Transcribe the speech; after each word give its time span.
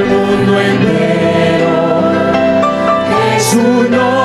al 0.00 0.06
mundo 0.06 0.60
entero. 0.60 1.68
Jesús 3.34 3.90
no 3.90 4.19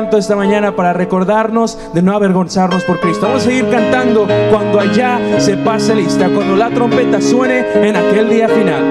esta 0.00 0.34
mañana 0.34 0.74
para 0.74 0.92
recordarnos 0.92 1.78
de 1.92 2.00
no 2.00 2.14
avergonzarnos 2.14 2.84
por 2.84 3.00
Cristo. 3.00 3.26
Vamos 3.26 3.42
a 3.42 3.46
seguir 3.46 3.68
cantando 3.68 4.26
cuando 4.50 4.80
allá 4.80 5.18
se 5.38 5.56
pase 5.58 5.94
lista, 5.94 6.28
cuando 6.28 6.56
la 6.56 6.70
trompeta 6.70 7.20
suene 7.20 7.66
en 7.74 7.96
aquel 7.96 8.28
día 8.28 8.48
final. 8.48 8.82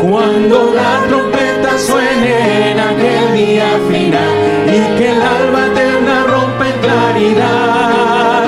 Cuando 0.00 0.72
la 0.74 1.08
trompeta 1.08 1.78
suene 1.78 2.70
en 2.70 2.80
aquel 2.80 3.34
día 3.34 3.66
final 3.88 4.34
y 4.66 4.98
que 4.98 5.10
el 5.10 5.22
alba 5.22 5.66
eterna 5.66 6.24
rompe 6.26 6.68
en 6.68 6.80
claridad. 6.80 8.44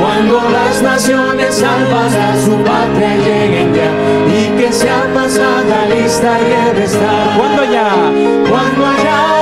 Cuando 0.00 0.40
las 0.50 0.82
naciones 0.82 1.54
salvas 1.54 2.14
a 2.14 2.36
su 2.44 2.56
patria 2.64 3.16
lleguen 3.16 3.74
ya 3.74 3.90
y 4.34 4.58
que 4.58 4.72
sea 4.72 5.06
pasada 5.14 5.86
lista 5.86 6.38
y 6.40 6.72
debe 6.72 6.84
estar. 6.84 7.38
Cuando 7.38 7.62
allá, 7.62 7.90
cuando 8.48 8.86
allá. 8.86 9.37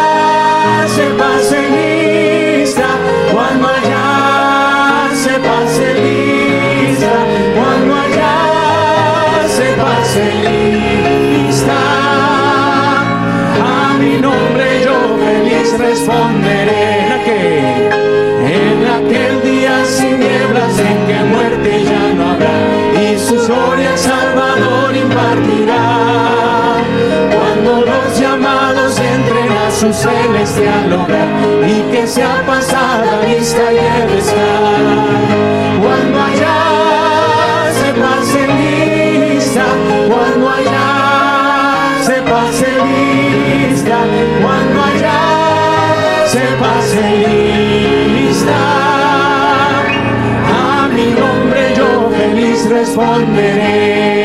Se 0.96 1.04
pasenista, 1.10 2.88
cuando 3.30 3.68
allá 3.68 5.10
se 5.12 5.34
pasen, 5.46 6.96
cuando 7.54 7.94
allá 7.94 8.38
se 9.46 9.68
pasen, 9.82 10.46
a 13.62 13.98
mi 13.98 14.14
nombre 14.22 14.64
yo 14.86 14.96
feliz 15.22 15.68
responderé, 15.78 16.86
en 18.40 18.78
aquel 18.96 19.34
día 19.42 19.84
sin 19.84 20.18
nieblas 20.18 20.78
en 20.78 20.98
que 21.06 21.18
muerte 21.24 21.84
ya 21.84 22.04
no 22.14 22.30
habrá, 22.30 22.56
y 23.02 23.18
su 23.18 23.36
gloria 23.46 23.94
salvador 23.98 24.96
impartir. 24.96 25.65
su 29.86 29.92
celestial 29.92 30.92
hogar 30.92 31.28
y 31.64 31.80
que 31.92 32.06
sea 32.06 32.42
pasada 32.44 33.20
vista 33.20 33.72
y 33.72 33.76
el 33.76 34.18
estar. 34.18 34.74
Cuando 35.80 36.22
allá 36.22 37.70
se 37.78 37.92
pase 38.00 38.46
lista, 38.48 39.64
cuando 40.08 40.50
allá 40.50 42.02
se 42.02 42.20
pase 42.22 42.66
lista, 42.88 43.98
cuando 44.42 44.82
allá 44.82 45.20
se 46.26 46.44
pase 46.60 47.02
lista, 48.16 48.58
a 50.52 50.88
mi 50.88 51.06
nombre 51.12 51.74
yo 51.76 52.10
feliz 52.10 52.68
responderé. 52.68 54.15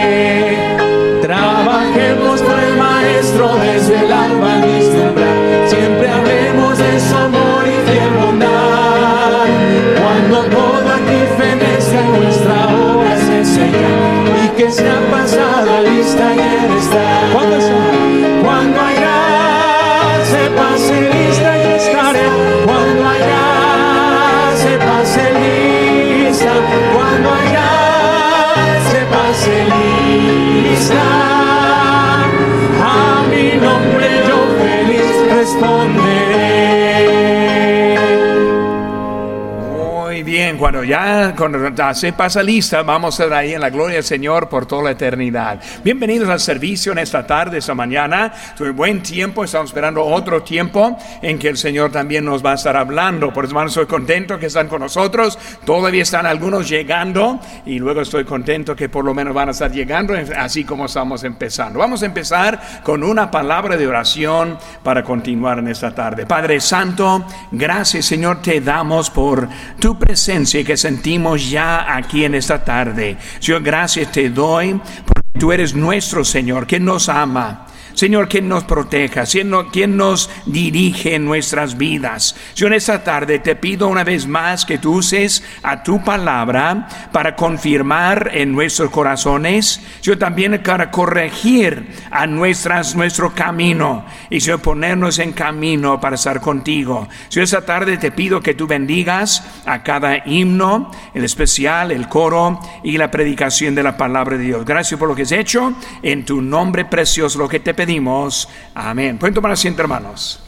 Cuando 40.62 40.84
ya 40.84 41.34
cuando 41.36 41.58
se 41.96 42.14
pasa 42.14 42.44
lista, 42.44 42.84
vamos 42.84 43.20
a 43.20 43.24
estar 43.24 43.40
ahí 43.40 43.56
en 43.56 43.62
la 43.62 43.72
gloria 43.72 43.96
del 43.96 44.04
Señor 44.04 44.48
por 44.48 44.68
toda 44.68 44.84
la 44.84 44.92
eternidad. 44.92 45.60
Bienvenidos 45.84 46.30
al 46.30 46.40
servicio 46.40 46.92
en 46.92 47.00
esta 47.00 47.26
tarde, 47.26 47.58
esta 47.58 47.74
mañana. 47.74 48.32
Tuve 48.56 48.70
buen 48.70 49.02
tiempo, 49.02 49.44
estamos 49.44 49.72
esperando 49.72 50.06
otro 50.06 50.44
tiempo 50.44 51.00
en 51.24 51.40
que 51.40 51.48
el 51.48 51.58
Señor 51.58 51.92
también 51.92 52.26
nos 52.26 52.46
va 52.46 52.52
a 52.52 52.54
estar 52.54 52.78
hablando. 52.78 53.34
Por 53.34 53.46
eso, 53.46 53.54
hermanos, 53.54 53.72
estoy 53.72 53.88
contento 53.88 54.38
que 54.38 54.46
están 54.46 54.68
con 54.68 54.82
nosotros. 54.82 55.40
Todavía 55.66 56.04
están 56.04 56.28
algunos 56.28 56.70
llegando 56.70 57.40
y 57.66 57.80
luego 57.80 58.02
estoy 58.02 58.24
contento 58.24 58.76
que 58.76 58.88
por 58.88 59.04
lo 59.04 59.16
menos 59.16 59.34
van 59.34 59.48
a 59.48 59.54
estar 59.54 59.72
llegando 59.72 60.14
así 60.38 60.64
como 60.64 60.86
estamos 60.86 61.24
empezando. 61.24 61.80
Vamos 61.80 62.04
a 62.04 62.06
empezar 62.06 62.62
con 62.84 63.04
una 63.04 63.32
palabra 63.32 63.78
de 63.78 63.88
oración 63.88 64.60
para 64.84 65.04
continuar 65.04 65.58
en 65.58 65.70
esta 65.70 65.96
tarde. 65.96 66.28
Padre 66.28 66.60
Santo, 66.60 67.26
gracias 67.52 68.06
Señor 68.06 68.44
te 68.44 68.62
damos 68.62 69.10
por 69.10 69.50
tu 69.80 69.98
presencia 69.98 70.51
que 70.66 70.78
sentimos 70.78 71.50
ya 71.50 71.96
aquí 71.96 72.26
en 72.26 72.36
esta 72.36 72.64
tarde. 72.64 73.18
Señor, 73.40 73.64
gracias 73.64 74.12
te 74.12 74.30
doy 74.30 74.80
porque 75.06 75.40
tú 75.40 75.52
eres 75.52 75.74
nuestro 75.74 76.24
Señor 76.24 76.68
que 76.68 76.80
nos 76.80 77.10
ama 77.10 77.68
Señor, 77.94 78.28
quien 78.28 78.50
nos 78.50 78.64
proteja, 78.64 79.24
quien 79.72 79.98
nos 79.98 80.30
dirige 80.46 81.16
en 81.16 81.26
nuestras 81.26 81.78
vidas. 81.78 82.36
En 82.58 82.74
esta 82.74 83.04
tarde 83.04 83.40
te 83.40 83.56
pido 83.56 83.88
una 83.88 84.04
vez 84.04 84.28
más 84.28 84.66
que 84.66 84.78
tú 84.78 84.96
uses 84.96 85.44
a 85.64 85.84
tu 85.84 86.04
palabra 86.04 86.88
para 87.12 87.36
confirmar 87.36 88.32
en 88.34 88.54
nuestros 88.54 88.90
corazones, 88.92 89.82
yo 90.02 90.18
también 90.18 90.62
para 90.64 90.92
corregir 90.92 91.88
a 92.12 92.28
nuestras, 92.28 92.96
nuestro 92.96 93.34
camino 93.34 94.06
y 94.30 94.40
yo 94.40 94.60
ponernos 94.60 95.20
en 95.20 95.34
camino 95.34 96.00
para 96.00 96.16
estar 96.16 96.40
contigo. 96.40 97.08
Yo 97.30 97.42
esta 97.42 97.66
tarde 97.66 97.98
te 97.98 98.12
pido 98.12 98.42
que 98.42 98.54
tú 98.54 98.68
bendigas 98.68 99.44
a 99.66 99.84
cada 99.84 100.26
himno, 100.26 100.92
el 101.14 101.24
especial, 101.24 101.92
el 101.92 102.08
coro 102.08 102.60
y 102.84 102.98
la 102.98 103.12
predicación 103.12 103.76
de 103.76 103.84
la 103.84 103.98
palabra 103.98 104.38
de 104.38 104.46
Dios. 104.46 104.66
Gracias 104.66 105.00
por 105.00 105.10
lo 105.10 105.16
que 105.16 105.24
has 105.24 105.32
hecho. 105.32 105.74
En 106.02 106.26
tu 106.26 106.42
nombre 106.42 106.86
precioso 106.86 107.40
lo 107.40 107.50
que 107.50 107.60
te 107.60 107.74
pedimos. 107.82 108.48
Amén. 108.76 109.18
Pueden 109.18 109.34
tomar 109.34 109.52
asiento, 109.52 109.82
hermanos. 109.82 110.40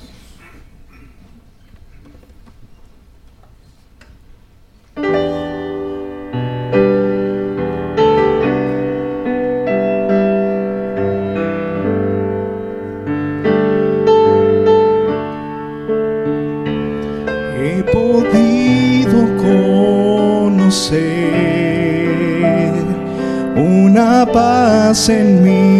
En 25.10 25.44
mí 25.44 25.73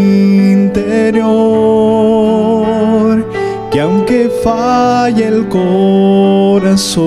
falle 5.14 5.28
el 5.28 5.48
corazón, 5.48 7.04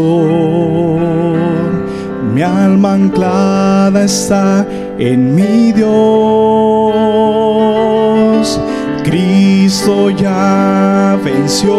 mi 2.34 2.42
alma 2.42 2.94
anclada 2.94 4.04
está 4.04 4.66
en 4.98 5.34
mi 5.34 5.72
Dios. 5.72 5.90
Cristo 9.02 10.10
ya 10.10 11.18
venció 11.24 11.74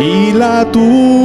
y 0.00 0.32
la 0.32 0.64
tumba 0.70 1.17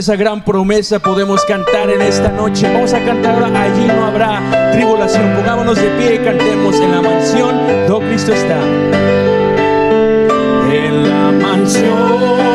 esa 0.00 0.16
gran 0.16 0.42
promesa 0.42 0.98
podemos 0.98 1.44
cantar 1.44 1.90
en 1.90 2.00
esta 2.00 2.30
noche. 2.30 2.72
Vamos 2.72 2.94
a 2.94 3.04
cantar 3.04 3.34
ahora, 3.34 3.62
allí 3.64 3.86
no 3.86 4.06
habrá 4.06 4.72
tribulación. 4.72 5.34
Pongámonos 5.36 5.76
de 5.76 5.90
pie 5.98 6.14
y 6.14 6.18
cantemos 6.20 6.74
en 6.76 6.90
la 6.90 7.02
mansión 7.02 7.54
donde 7.86 8.08
Cristo 8.08 8.32
está. 8.32 8.58
En 10.72 11.06
la 11.06 11.32
mansión 11.32 12.49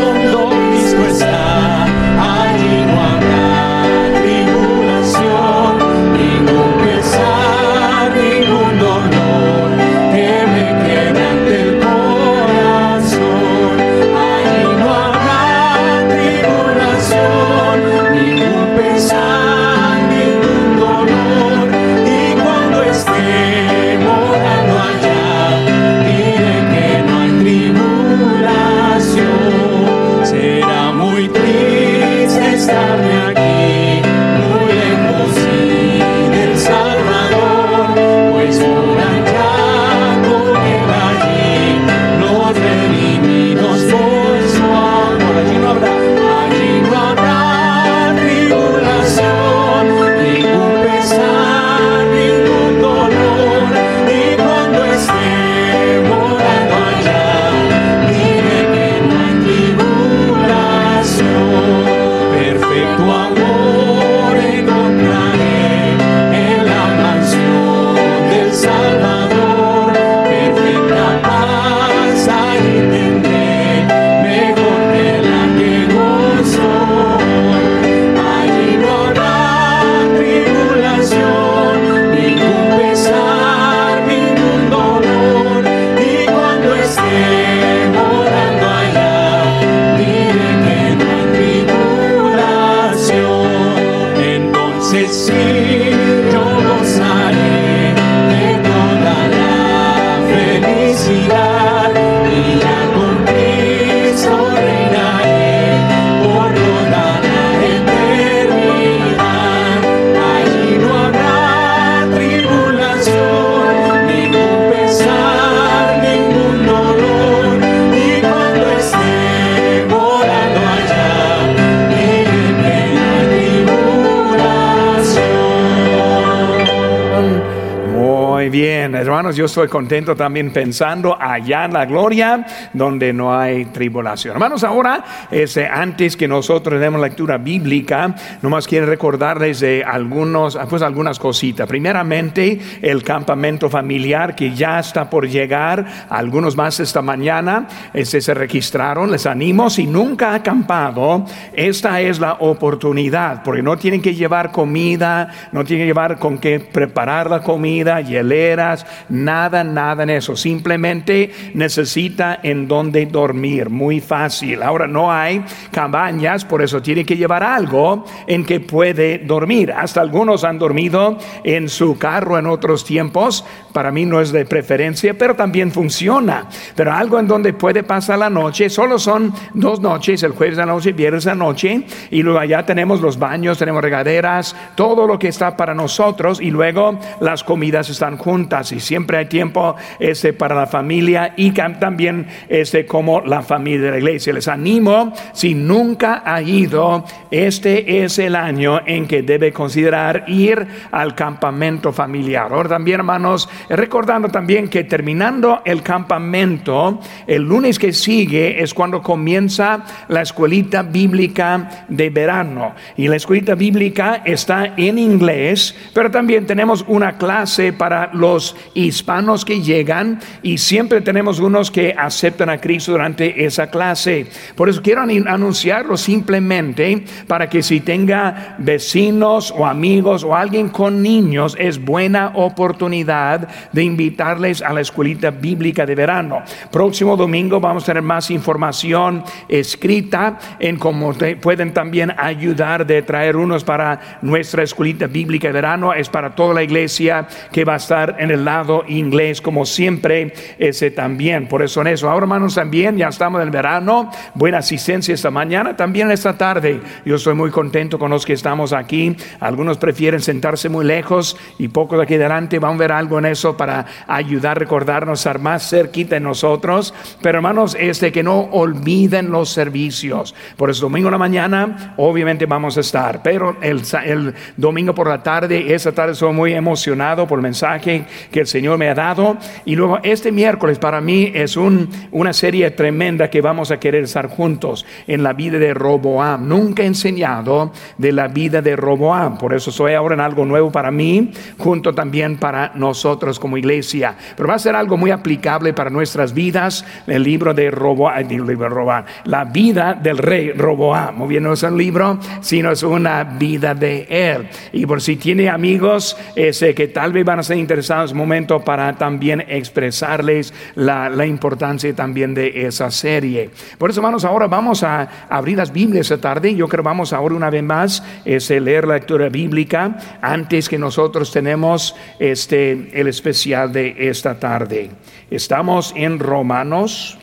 yo 129.36 129.46
estoy 129.46 129.68
contento 129.68 130.16
también 130.16 130.52
pensando 130.52 131.18
allá 131.20 131.66
en 131.66 131.74
la 131.74 131.86
gloria 131.86 132.46
donde 132.74 133.14
no 133.14 133.38
hay 133.38 133.66
tribulación. 133.66 134.34
Hermanos, 134.34 134.64
ahora, 134.64 135.04
este, 135.30 135.68
antes 135.68 136.16
que 136.16 136.28
nosotros 136.28 136.80
demos 136.80 137.02
lectura 137.02 137.38
bíblica, 137.38 138.16
nomás 138.42 138.68
quiero 138.68 138.86
recordarles 138.86 139.60
de 139.60 139.84
algunos, 139.84 140.58
pues 140.70 140.82
algunas 140.82 141.20
cositas. 141.20 141.68
Primeramente, 141.68 142.60
el 142.82 143.04
campamento 143.04 143.70
familiar 143.70 144.36
que 144.36 144.54
ya 144.54 144.80
está 144.80 145.10
por 145.10 145.28
llegar, 145.28 145.86
algunos 146.10 146.56
más 146.56 146.80
esta 146.80 147.02
mañana 147.02 147.68
este, 147.94 148.22
se 148.22 148.34
registraron, 148.34 149.12
les 149.12 149.26
animo, 149.26 149.70
si 149.70 149.86
nunca 149.86 150.32
ha 150.32 150.36
acampado, 150.36 151.26
esta 151.54 152.02
es 152.02 152.20
la 152.20 152.34
oportunidad, 152.40 153.44
porque 153.44 153.62
no 153.62 153.78
tienen 153.78 154.02
que 154.02 154.16
llevar 154.16 154.52
comida, 154.52 155.30
no 155.52 155.64
tienen 155.64 155.84
que 155.84 155.88
llevar 155.88 156.20
con 156.20 156.38
qué 156.38 156.60
preparar 156.60 157.30
la 157.30 157.42
comida, 157.42 158.02
hieleras, 158.02 158.86
nada, 159.26 159.64
nada 159.64 160.04
en 160.04 160.12
eso. 160.12 160.36
Simplemente 160.36 161.32
necesita 161.54 162.40
en 162.44 162.68
dónde 162.68 163.06
dormir, 163.06 163.70
muy 163.70 164.00
fácil. 164.00 164.62
Ahora 164.64 164.88
no 164.88 165.12
hay 165.12 165.44
cabañas, 165.72 166.46
por 166.46 166.62
eso 166.62 166.82
tiene 166.82 167.04
que 167.04 167.18
llevar 167.18 167.44
algo 167.44 168.06
en 168.28 168.46
que 168.46 168.60
puede 168.60 169.18
dormir. 169.18 169.72
Hasta 169.72 170.02
algunos 170.02 170.44
han 170.44 170.60
dormido 170.60 171.18
en 171.44 171.68
su 171.68 171.98
carro 171.98 172.38
en 172.38 172.46
otros 172.46 172.86
tiempos. 172.86 173.44
Para 173.74 173.92
mí 173.92 174.06
no 174.06 174.22
es 174.22 174.32
de 174.32 174.46
preferencia, 174.46 175.18
pero 175.18 175.36
también 175.36 175.72
funciona. 175.72 176.48
Pero 176.76 176.94
algo 176.94 177.20
en 177.20 177.28
donde 177.28 177.54
puede 177.54 177.84
pasar 177.84 178.20
la 178.20 178.30
noche, 178.30 178.70
solo 178.70 179.00
son 179.00 179.34
dos 179.54 179.82
noches, 179.82 180.24
el 180.24 180.32
jueves 180.32 180.56
de 180.56 180.66
la 180.66 180.72
noche, 180.72 180.94
viernes 180.94 181.26
de 181.26 181.32
la 181.32 181.36
noche, 181.36 181.84
y 182.12 182.22
luego 182.22 182.40
allá 182.40 182.66
tenemos 182.66 183.02
los 183.02 183.20
baños, 183.20 183.58
tenemos 183.58 183.82
regaderas, 183.82 184.56
todo 184.76 185.08
lo 185.08 185.20
que 185.20 185.28
está 185.28 185.58
para 185.58 185.74
nosotros, 185.74 186.40
y 186.40 186.52
luego 186.52 187.00
las 187.20 187.44
comidas 187.44 187.90
están 187.90 188.18
juntas 188.18 188.72
y 188.72 188.80
siempre 188.80 189.15
hay 189.16 189.26
tiempo 189.26 189.76
este, 190.00 190.34
para 190.34 190.56
la 190.56 190.68
familia 190.68 191.34
y 191.38 191.52
también 191.52 192.28
este, 192.50 192.86
como 192.86 193.22
la 193.22 193.42
familia 193.42 193.86
de 193.86 193.92
la 193.92 193.98
iglesia. 193.98 194.34
Les 194.34 194.48
animo, 194.48 195.14
si 195.34 195.54
nunca 195.54 196.22
ha 196.26 196.42
ido, 196.42 197.06
este 197.32 198.04
es 198.04 198.20
el 198.20 198.36
año 198.36 198.82
en 198.86 199.08
que 199.08 199.24
debe 199.24 199.52
considerar 199.52 200.26
ir 200.28 200.68
al 200.92 201.16
campamento 201.16 201.92
familiar. 201.92 202.52
Ahora 202.52 202.70
también, 202.70 203.00
hermanos, 203.00 203.50
recordando 203.70 204.30
también 204.30 204.68
que 204.68 204.84
terminando 204.84 205.62
el 205.66 205.82
campamento, 205.82 207.00
el 207.28 207.44
lunes 207.44 207.80
que 207.80 207.94
sigue 207.94 208.62
es 208.62 208.74
cuando 208.74 209.02
comienza 209.02 209.84
la 210.08 210.22
escuelita 210.22 210.84
bíblica 210.84 211.86
de 211.88 212.10
verano. 212.10 212.74
Y 212.98 213.08
la 213.08 213.16
escuelita 213.16 213.56
bíblica 213.56 214.22
está 214.26 214.74
en 214.78 215.00
inglés, 215.00 215.76
pero 215.94 216.12
también 216.12 216.46
tenemos 216.46 216.84
una 216.88 217.18
clase 217.18 217.74
para 217.74 218.12
los 218.14 218.56
hispanos 218.74 219.05
que 219.46 219.62
llegan 219.62 220.20
y 220.42 220.58
siempre 220.58 221.02
tenemos 221.02 221.40
unos 221.40 221.70
que 221.70 221.94
aceptan 221.98 222.50
a 222.50 222.58
Cristo 222.58 222.92
durante 222.92 223.46
esa 223.46 223.68
clase. 223.70 224.28
Por 224.56 224.70
eso 224.70 224.82
quiero 224.82 225.02
anunciarlo 225.02 225.98
simplemente 225.98 227.04
para 227.28 227.48
que 227.50 227.62
si 227.62 227.82
tenga 227.82 228.56
vecinos 228.58 229.54
o 229.56 229.66
amigos 229.66 230.24
o 230.24 230.36
alguien 230.36 230.70
con 230.70 231.02
niños, 231.02 231.56
es 231.60 231.84
buena 231.84 232.32
oportunidad 232.36 233.48
de 233.72 233.84
invitarles 233.84 234.62
a 234.62 234.74
la 234.74 234.82
escuelita 234.82 235.32
bíblica 235.32 235.86
de 235.86 235.96
verano. 235.96 236.44
Próximo 236.72 237.16
domingo 237.16 237.60
vamos 237.60 237.84
a 237.84 237.88
tener 237.88 238.04
más 238.04 238.32
información 238.32 239.24
escrita 239.48 240.40
en 240.60 240.78
cómo 240.78 241.14
pueden 241.42 241.74
también 241.74 242.14
ayudar 242.18 242.86
de 242.86 243.02
traer 243.02 243.36
unos 243.36 243.64
para 243.64 244.20
nuestra 244.22 244.64
escuelita 244.64 245.08
bíblica 245.08 245.48
de 245.48 245.54
verano. 245.54 245.94
Es 245.94 246.10
para 246.10 246.34
toda 246.36 246.54
la 246.54 246.64
iglesia 246.64 247.28
que 247.52 247.66
va 247.66 247.74
a 247.74 247.78
estar 247.78 248.16
en 248.20 248.32
el 248.32 248.44
lado 248.44 248.84
inglés, 248.96 249.42
como 249.42 249.66
siempre, 249.66 250.34
ese 250.58 250.92
también. 250.92 251.48
Por 251.48 251.62
eso 251.62 251.82
en 251.82 251.88
eso. 251.88 252.10
Ahora, 252.10 252.24
hermanos, 252.24 252.56
también 252.56 252.98
ya 252.98 253.08
estamos 253.08 253.42
en 253.42 253.52
verano. 253.52 254.12
Buena 254.34 254.60
asistencia 254.60 255.14
esta 255.14 255.32
mañana, 255.32 255.76
también 255.76 256.12
esta 256.12 256.38
tarde. 256.38 256.80
Yo 257.06 257.16
estoy 257.16 257.36
muy 257.36 257.52
contento 257.52 258.00
con 258.00 258.12
los 258.12 258.26
que 258.26 258.34
estamos 258.34 258.74
aquí. 258.74 259.16
Algunos 259.40 259.78
prefieren 259.78 260.22
sentarse 260.22 260.70
muy 260.70 260.86
lejos 260.86 261.38
y 261.58 261.68
poco 261.68 261.98
de 261.98 262.04
aquí 262.04 262.16
adelante 262.16 262.60
vamos 262.60 262.76
a 262.78 262.80
ver 262.80 262.92
algo 262.92 263.20
en 263.20 263.26
eso 263.26 263.58
para 263.58 263.86
ayudar 264.08 264.58
a 264.58 264.60
recordarnos, 264.60 265.20
estar 265.20 265.40
más 265.40 265.70
cerquita 265.70 266.16
de 266.16 266.22
nosotros. 266.22 266.94
Pero 267.22 267.40
hermanos, 267.40 267.76
este 267.80 268.12
que 268.12 268.24
no 268.24 268.42
olviden 268.52 269.32
los 269.32 269.50
servicios. 269.50 270.36
Por 270.58 270.70
eso 270.70 270.86
domingo 270.86 271.08
en 271.08 271.14
la 271.14 271.18
mañana, 271.18 271.94
obviamente 271.98 272.46
vamos 272.46 272.78
a 272.78 272.82
estar. 272.82 273.22
Pero 273.24 273.58
el, 273.62 273.82
el 274.06 274.34
domingo 274.58 274.94
por 274.94 275.08
la 275.08 275.22
tarde, 275.22 275.74
esa 275.74 275.92
tarde 275.92 276.16
soy 276.16 276.34
muy 276.34 276.54
emocionado 276.54 277.28
por 277.28 277.40
el 277.40 277.44
mensaje 277.44 278.06
que 278.32 278.42
el 278.42 278.48
Señor 278.48 278.78
me 278.78 278.85
ha 278.90 278.96
dado. 278.96 279.38
Y 279.66 279.76
luego 279.76 280.00
este 280.04 280.32
miércoles 280.32 280.80
para 280.80 281.02
mí 281.02 281.32
es 281.34 281.58
un, 281.58 281.90
una 282.12 282.34
serie 282.34 282.72
tremenda 282.72 283.30
que 283.30 283.42
vamos 283.42 283.72
a 283.72 283.80
querer 283.80 284.04
estar 284.04 284.28
juntos 284.28 284.86
en 285.08 285.24
la 285.24 285.34
vida 285.34 285.60
de 285.60 285.74
Roboam. 285.74 286.48
Nunca 286.48 286.84
he 286.84 286.86
enseñado 286.86 287.72
de 287.98 288.12
la 288.12 288.28
vida 288.28 288.62
de 288.62 288.76
Roboam. 288.76 289.38
Por 289.38 289.54
eso 289.54 289.72
soy 289.72 289.94
ahora 289.94 290.16
en 290.16 290.22
algo 290.22 290.46
nuevo 290.46 290.72
para 290.72 290.92
mí, 290.92 291.32
junto 291.58 291.94
también 291.94 292.38
para 292.38 292.72
nosotros 292.76 293.40
como 293.40 293.58
iglesia. 293.58 294.16
Pero 294.36 294.50
va 294.50 294.56
a 294.56 294.60
ser 294.60 294.76
algo 294.76 294.98
muy 294.98 295.12
aplicable 295.12 295.74
para 295.74 295.90
nuestras 295.90 296.34
vidas. 296.34 296.86
El 297.08 297.24
libro 297.24 297.54
de 297.54 297.72
Roboam, 297.72 298.18
el 298.18 298.28
libro 298.28 298.56
de 298.56 298.70
Roboam, 298.70 299.06
la 299.26 299.46
vida 299.46 299.94
del 299.94 300.18
rey 300.18 300.52
Roboam. 300.52 301.16
Muy 301.16 301.28
bien, 301.28 301.44
no 301.44 301.54
es 301.54 301.64
un 301.64 301.78
libro, 301.78 302.20
sino 302.42 302.72
es 302.72 302.84
una 302.84 303.24
vida 303.24 303.74
de 303.74 304.08
él. 304.10 304.48
Y 304.74 304.86
por 304.86 305.02
si 305.02 305.16
tiene 305.16 305.50
amigos 305.50 306.18
ese, 306.36 306.74
que 306.74 306.88
tal 306.88 307.14
vez 307.14 307.26
van 307.26 307.40
a 307.40 307.44
ser 307.44 307.58
interesados 307.58 308.14
momento 308.14 308.60
para 308.66 308.98
también 308.98 309.46
expresarles 309.48 310.54
la, 310.76 311.10
la 311.10 311.26
importancia 311.26 311.96
también 311.96 312.34
de 312.34 312.66
esa 312.66 312.92
serie. 312.92 313.52
Por 313.78 313.90
eso, 313.90 314.02
hermanos, 314.02 314.26
ahora 314.26 314.48
vamos 314.48 314.84
a 314.84 315.08
abrir 315.30 315.58
las 315.58 315.72
Biblias 315.72 316.12
esta 316.12 316.18
tarde. 316.18 316.56
Yo 316.56 316.68
creo 316.68 316.84
que 316.84 316.88
vamos 316.88 317.14
ahora 317.14 317.36
una 317.36 317.50
vez 317.50 317.64
más 317.64 318.04
es 318.26 318.50
leer 318.50 318.88
la 318.88 318.96
lectura 318.96 319.30
bíblica 319.30 319.98
antes 320.22 320.68
que 320.68 320.78
nosotros 320.78 321.32
tenemos 321.32 321.96
este, 322.20 322.90
el 323.00 323.08
especial 323.08 323.72
de 323.72 323.96
esta 324.10 324.40
tarde. 324.40 324.90
Estamos 325.30 325.94
en 325.96 326.20
Romanos 326.20 327.18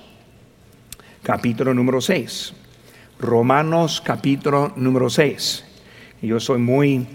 capítulo 1.23 1.75
número 1.75 2.01
6. 2.01 2.55
Romanos 3.19 4.03
capítulo 4.05 4.73
número 4.77 5.09
6. 5.09 5.65
Yo 6.23 6.41
soy 6.41 6.59
muy 6.59 7.07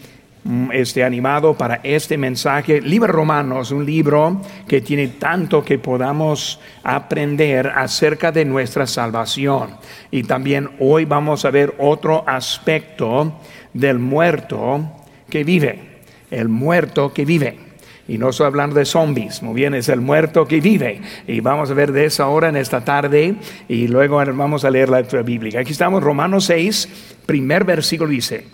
este, 0.72 1.04
animado 1.04 1.56
para 1.56 1.82
este 1.84 2.18
mensaje. 2.18 2.82
Libro 2.82 3.12
Romanos, 3.12 3.72
un 3.72 3.86
libro 3.86 4.42
que 4.68 4.82
tiene 4.82 5.10
tanto 5.10 5.64
que 5.64 5.80
podamos 5.80 6.60
aprender 6.84 7.68
acerca 7.68 8.32
de 8.32 8.46
nuestra 8.46 8.88
salvación. 8.88 9.72
Y 10.12 10.24
también 10.24 10.70
hoy 10.80 11.06
vamos 11.06 11.46
a 11.46 11.52
ver 11.52 11.76
otro 11.80 12.24
aspecto 12.28 13.40
del 13.74 14.00
muerto 14.00 14.92
que 15.30 15.44
vive. 15.44 16.02
El 16.32 16.50
muerto 16.50 17.14
que 17.14 17.26
vive. 17.26 17.68
Y 18.08 18.18
no 18.18 18.30
estoy 18.30 18.48
hablando 18.48 18.78
de 18.78 18.86
zombies, 18.86 19.44
muy 19.44 19.54
bien, 19.54 19.74
es 19.74 19.90
el 19.90 20.00
muerto 20.00 20.48
que 20.48 20.62
vive. 20.62 21.02
Y 21.28 21.42
vamos 21.42 21.70
a 21.70 21.74
ver 21.74 21.92
de 21.92 22.06
esa 22.06 22.28
hora 22.28 22.48
en 22.48 22.56
esta 22.56 22.86
tarde 22.86 23.36
y 23.68 23.88
luego 23.90 24.24
vamos 24.34 24.64
a 24.64 24.70
leer 24.70 24.88
la 24.88 25.00
lectura 25.02 25.24
bíblica. 25.24 25.60
Aquí 25.60 25.74
estamos, 25.74 26.02
Romanos 26.02 26.46
6, 26.46 26.88
primer 27.26 27.66
versículo 27.66 28.10
dice, 28.10 28.46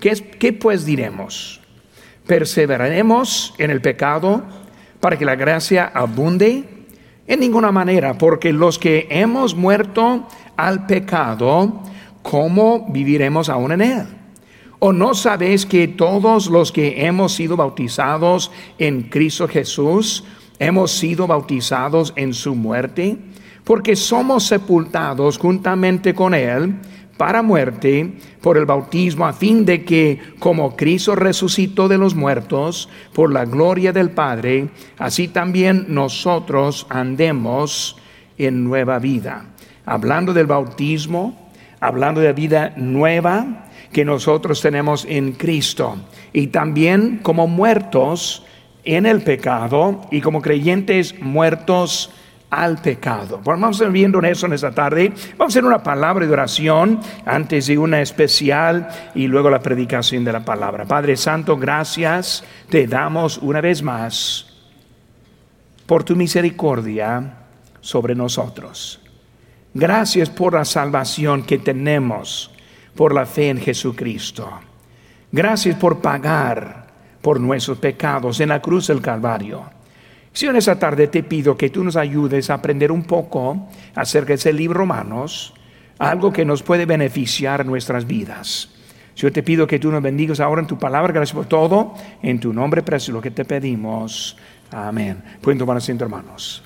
¿qué, 0.00 0.12
¿qué 0.38 0.52
pues 0.52 0.84
diremos? 0.84 1.60
¿Perseveraremos 2.26 3.54
en 3.58 3.70
el 3.70 3.80
pecado 3.80 4.42
para 5.00 5.18
que 5.18 5.24
la 5.24 5.36
gracia 5.36 5.90
abunde? 5.94 6.64
En 7.26 7.40
ninguna 7.40 7.72
manera, 7.72 8.18
porque 8.18 8.52
los 8.52 8.78
que 8.78 9.06
hemos 9.10 9.54
muerto 9.54 10.26
al 10.56 10.86
pecado, 10.86 11.82
¿cómo 12.22 12.86
viviremos 12.90 13.48
aún 13.48 13.72
en 13.72 13.80
él? 13.80 14.06
¿O 14.78 14.92
no 14.92 15.14
sabéis 15.14 15.64
que 15.64 15.88
todos 15.88 16.48
los 16.48 16.70
que 16.70 17.06
hemos 17.06 17.32
sido 17.32 17.56
bautizados 17.56 18.50
en 18.78 19.04
Cristo 19.04 19.48
Jesús, 19.48 20.24
hemos 20.58 20.92
sido 20.92 21.26
bautizados 21.26 22.12
en 22.16 22.34
su 22.34 22.54
muerte? 22.54 23.16
Porque 23.64 23.96
somos 23.96 24.44
sepultados 24.46 25.38
juntamente 25.38 26.14
con 26.14 26.34
Él 26.34 26.74
para 27.16 27.42
muerte 27.42 28.12
por 28.40 28.58
el 28.58 28.66
bautismo, 28.66 29.26
a 29.26 29.32
fin 29.32 29.64
de 29.64 29.84
que, 29.84 30.18
como 30.38 30.76
Cristo 30.76 31.14
resucitó 31.14 31.88
de 31.88 31.98
los 31.98 32.14
muertos 32.14 32.88
por 33.12 33.32
la 33.32 33.44
gloria 33.44 33.92
del 33.92 34.10
Padre, 34.10 34.68
así 34.98 35.28
también 35.28 35.86
nosotros 35.88 36.86
andemos 36.90 37.96
en 38.36 38.64
nueva 38.64 38.98
vida. 38.98 39.46
Hablando 39.86 40.32
del 40.32 40.46
bautismo, 40.46 41.50
hablando 41.80 42.20
de 42.20 42.32
vida 42.32 42.72
nueva, 42.76 43.66
que 43.92 44.04
nosotros 44.04 44.60
tenemos 44.60 45.06
en 45.08 45.32
Cristo. 45.32 45.96
Y 46.32 46.48
también 46.48 47.20
como 47.22 47.46
muertos 47.46 48.44
en 48.84 49.06
el 49.06 49.22
pecado 49.22 50.02
y 50.10 50.20
como 50.20 50.42
creyentes 50.42 51.18
muertos 51.20 52.10
al 52.54 52.78
pecado. 52.78 53.40
vamos 53.44 53.80
a 53.80 53.84
ir 53.84 53.90
viendo 53.90 54.20
eso 54.20 54.46
en 54.46 54.52
esta 54.52 54.70
tarde. 54.70 55.12
Vamos 55.36 55.54
a 55.54 55.58
hacer 55.58 55.64
una 55.64 55.82
palabra 55.82 56.26
de 56.26 56.32
oración 56.32 57.00
antes 57.26 57.66
de 57.66 57.76
una 57.76 58.00
especial 58.00 58.88
y 59.14 59.26
luego 59.26 59.50
la 59.50 59.60
predicación 59.60 60.24
de 60.24 60.32
la 60.32 60.44
palabra. 60.44 60.84
Padre 60.84 61.16
Santo, 61.16 61.56
gracias 61.56 62.44
te 62.68 62.86
damos 62.86 63.38
una 63.38 63.60
vez 63.60 63.82
más 63.82 64.46
por 65.86 66.04
tu 66.04 66.16
misericordia 66.16 67.38
sobre 67.80 68.14
nosotros. 68.14 69.00
Gracias 69.74 70.30
por 70.30 70.54
la 70.54 70.64
salvación 70.64 71.42
que 71.42 71.58
tenemos 71.58 72.50
por 72.94 73.12
la 73.12 73.26
fe 73.26 73.48
en 73.48 73.58
Jesucristo. 73.58 74.48
Gracias 75.32 75.76
por 75.76 76.00
pagar 76.00 76.86
por 77.20 77.40
nuestros 77.40 77.78
pecados 77.78 78.38
en 78.38 78.50
la 78.50 78.62
cruz 78.62 78.86
del 78.86 79.00
Calvario. 79.00 79.73
Si 80.34 80.46
en 80.46 80.56
esa 80.56 80.80
tarde 80.80 81.06
te 81.06 81.22
pido 81.22 81.56
que 81.56 81.70
tú 81.70 81.84
nos 81.84 81.94
ayudes 81.94 82.50
a 82.50 82.54
aprender 82.54 82.90
un 82.90 83.04
poco 83.04 83.68
acerca 83.94 84.30
de 84.30 84.34
ese 84.34 84.52
libro 84.52 84.80
Romanos, 84.80 85.54
algo 85.98 86.32
que 86.32 86.44
nos 86.44 86.64
puede 86.64 86.86
beneficiar 86.86 87.64
nuestras 87.64 88.04
vidas. 88.04 88.68
Yo 89.14 89.30
te 89.30 89.44
pido 89.44 89.68
que 89.68 89.78
tú 89.78 89.92
nos 89.92 90.02
bendigas 90.02 90.40
ahora 90.40 90.60
en 90.60 90.66
tu 90.66 90.76
palabra. 90.76 91.12
Gracias 91.12 91.36
por 91.36 91.46
todo. 91.46 91.94
En 92.20 92.40
tu 92.40 92.52
nombre 92.52 92.82
precioso 92.82 93.12
lo 93.12 93.22
que 93.22 93.30
te 93.30 93.44
pedimos. 93.44 94.36
Amén. 94.72 95.22
Pueden 95.40 95.60
tomar 95.60 95.76
asiento, 95.76 96.02
hermanos. 96.02 96.63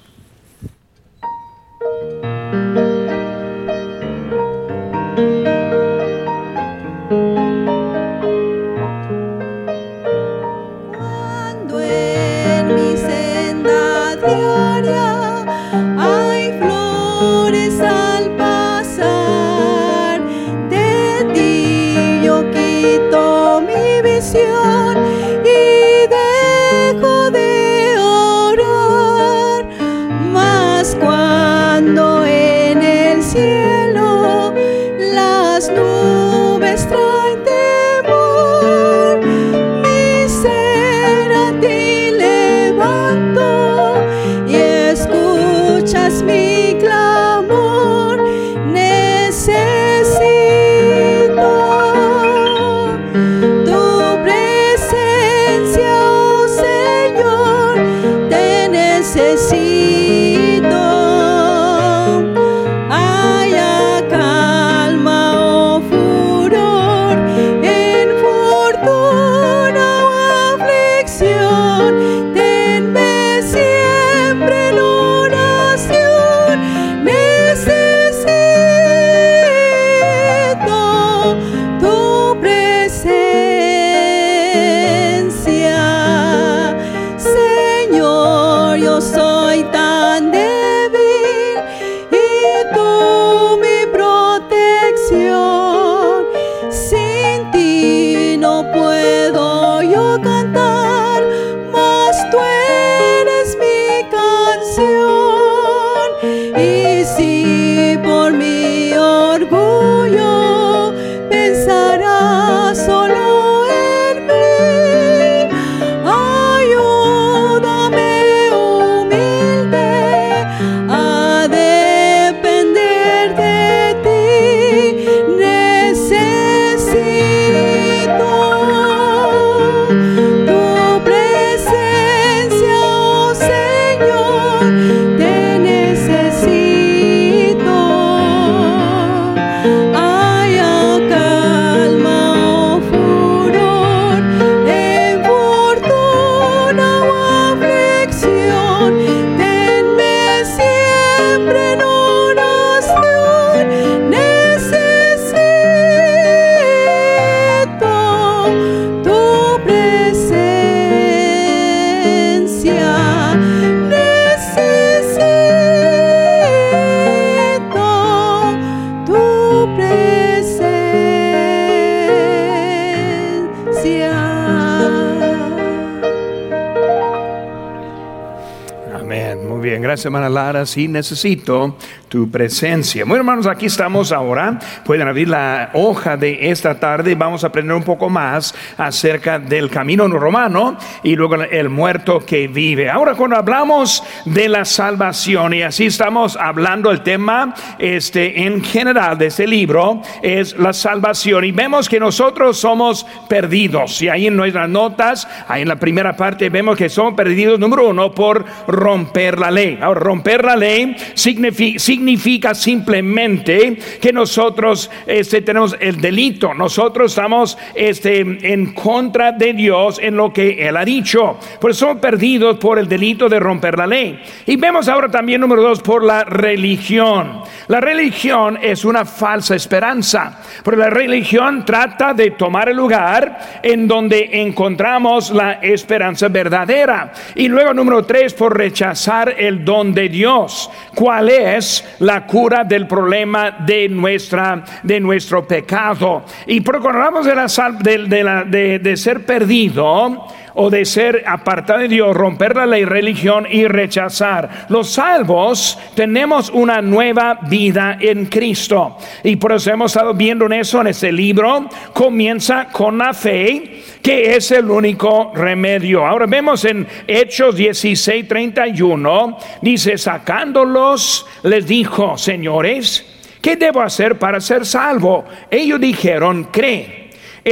Hermana 180.05 180.29
Lara. 180.29 180.67
Sí, 180.67 180.89
necesito 180.89 181.77
tu 182.09 182.31
presencia. 182.31 183.05
Bueno, 183.05 183.21
hermanos, 183.21 183.47
aquí 183.47 183.67
estamos 183.67 184.13
ahora. 184.13 184.59
Pueden 184.85 185.07
abrir 185.07 185.29
la 185.29 185.71
hoja 185.75 186.17
de 186.17 186.51
esta 186.51 186.79
tarde. 186.79 187.15
Vamos 187.15 187.45
a 187.45 187.49
aprender 187.49 187.77
un 187.77 187.83
poco 187.83 188.09
más 188.09 188.55
acerca 188.77 189.39
del 189.39 189.71
camino 189.71 190.09
romano 190.09 190.77
y 191.03 191.15
luego 191.17 191.37
el 191.37 191.69
muerto 191.69 192.25
que 192.25 192.49
vive. 192.49 192.89
Ahora, 192.89 193.15
cuando 193.15 193.37
hablamos 193.37 194.03
de 194.25 194.49
la 194.49 194.65
salvación, 194.65 195.55
y 195.55 195.63
así 195.63 195.87
estamos 195.87 196.37
hablando 196.37 196.91
el 196.91 197.03
tema 197.03 197.55
este, 197.79 198.47
en 198.47 198.63
general 198.63 199.19
de 199.19 199.27
este 199.27 199.47
libro, 199.47 200.01
es 200.23 200.57
la 200.59 200.73
salvación. 200.73 201.45
Y 201.45 201.53
vemos 201.53 201.89
que 201.89 202.01
nosotros 202.01 202.59
somos 202.59 203.05
perdidos. 203.29 204.01
Y 204.03 204.09
ahí 204.09 204.27
en 204.27 204.37
nuestras 204.37 204.69
notas, 204.69 205.29
ahí 205.47 205.63
en 205.63 205.69
la 205.69 205.77
primera 205.77 206.17
parte, 206.17 206.49
vemos 206.49 206.77
que 206.77 206.89
somos 206.89 207.15
perdidos, 207.15 207.59
número 207.59 207.89
uno, 207.89 208.13
por 208.13 208.45
romper 208.67 209.39
la 209.39 209.51
ley. 209.51 209.79
Ahora, 209.81 210.01
romper 210.01 210.45
la 210.45 210.57
ley 210.57 210.97
significa 211.15 211.98
significa 211.99 212.55
simplemente 212.55 213.77
que 214.01 214.13
nosotros 214.13 214.89
este, 215.05 215.43
tenemos 215.43 215.77
el 215.81 216.01
delito, 216.01 216.55
nosotros 216.55 217.11
estamos 217.13 217.59
este, 217.75 218.21
en 218.21 218.73
contra 218.73 219.33
de 219.33 219.53
Dios 219.53 219.99
en 220.01 220.17
lo 220.17 220.33
que 220.33 220.69
Él 220.69 220.77
ha 220.77 220.85
dicho. 220.85 221.37
Por 221.61 221.73
eso 221.73 221.87
somos 221.87 222.01
perdidos 222.01 222.59
por 222.59 222.79
el 222.79 222.89
delito 222.89 223.29
de 223.29 223.41
romper 223.41 223.77
la 223.77 223.87
ley. 223.87 224.21
Y 224.47 224.57
vemos 224.57 224.89
ahora 224.89 225.11
también, 225.11 225.41
número 225.41 225.63
dos, 225.63 225.81
por 225.83 226.05
la 226.05 226.23
religión. 226.23 227.43
La 227.67 227.81
religión 227.81 228.59
es 228.63 228.85
una 228.85 229.05
falsa 229.05 229.57
esperanza, 229.57 230.41
porque 230.63 230.81
la 230.81 230.91
religión 230.91 231.65
trata 231.65 232.15
de 232.15 232.31
tomar 232.31 232.69
el 232.69 232.77
lugar 232.77 233.61
en 233.63 233.89
donde 233.89 234.29
encontramos 234.33 235.31
la 235.31 235.55
esperanza 235.55 236.29
verdadera. 236.29 237.13
Y 237.35 237.49
luego, 237.49 237.75
número 237.75 238.05
tres, 238.05 238.35
por 238.35 238.57
rechazar 238.57 239.35
el 239.37 239.65
don 239.65 239.93
de 239.93 240.09
Dios. 240.09 240.71
¿Cuál 240.95 241.29
es 241.29 241.85
la 242.01 242.27
cura 242.27 242.65
del 242.65 242.87
problema 242.87 243.51
de, 243.51 243.89
nuestra, 243.89 244.65
de 244.83 245.01
nuestro 245.01 245.47
pecado. 245.47 246.25
Y 246.47 246.61
procuramos 246.61 247.27
de, 247.27 247.35
la, 247.35 247.47
de, 247.81 248.45
de, 248.47 248.79
de 248.79 248.97
ser 248.97 249.25
perdido 249.25 250.27
o 250.55 250.71
de 250.71 250.85
ser 250.85 251.25
apartado 251.27 251.81
de 251.81 251.89
Dios, 251.89 252.17
romper 252.17 252.57
la 252.57 252.67
ley, 252.67 252.85
religión 252.85 253.47
y 253.51 253.67
rechazar. 253.67 254.67
Los 254.69 254.91
salvos 254.91 255.79
tenemos 255.95 256.51
una 256.51 256.83
nueva 256.83 257.39
vida 257.49 257.99
en 258.01 258.27
Cristo. 258.27 258.97
Y 259.23 259.37
por 259.37 259.53
eso 259.53 259.71
hemos 259.71 259.93
estado 259.93 260.15
viendo 260.15 260.47
en 260.47 260.55
eso 260.55 260.81
en 260.81 260.89
este 260.89 261.13
libro. 261.13 261.69
Comienza 261.93 262.69
con 262.69 262.99
la 262.99 263.15
fe, 263.15 263.83
que 264.03 264.37
es 264.37 264.51
el 264.51 264.71
único 264.71 265.33
remedio. 265.35 266.07
Ahora 266.07 266.27
vemos 266.27 266.65
en 266.65 266.87
Hechos 267.07 267.57
16, 267.57 268.27
31, 268.27 269.39
dice, 269.63 269.99
sacándolos, 269.99 271.27
les 271.43 271.67
dijo, 271.67 272.17
señores, 272.17 273.05
¿qué 273.41 273.57
debo 273.57 273.81
hacer 273.81 274.19
para 274.19 274.41
ser 274.41 274.65
salvo? 274.65 275.25
Ellos 275.51 275.81
dijeron, 275.81 276.49
cree 276.51 276.98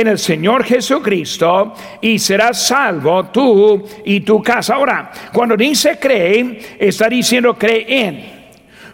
en 0.01 0.09
el 0.09 0.19
Señor 0.19 0.65
Jesucristo 0.65 1.75
y 2.01 2.19
serás 2.19 2.67
salvo 2.67 3.27
tú 3.27 3.85
y 4.05 4.21
tu 4.21 4.43
casa. 4.43 4.75
Ahora, 4.75 5.11
cuando 5.33 5.57
dice 5.57 5.99
cree, 6.01 6.77
está 6.79 7.09
diciendo 7.09 7.55
cree 7.55 7.85
en 7.89 8.37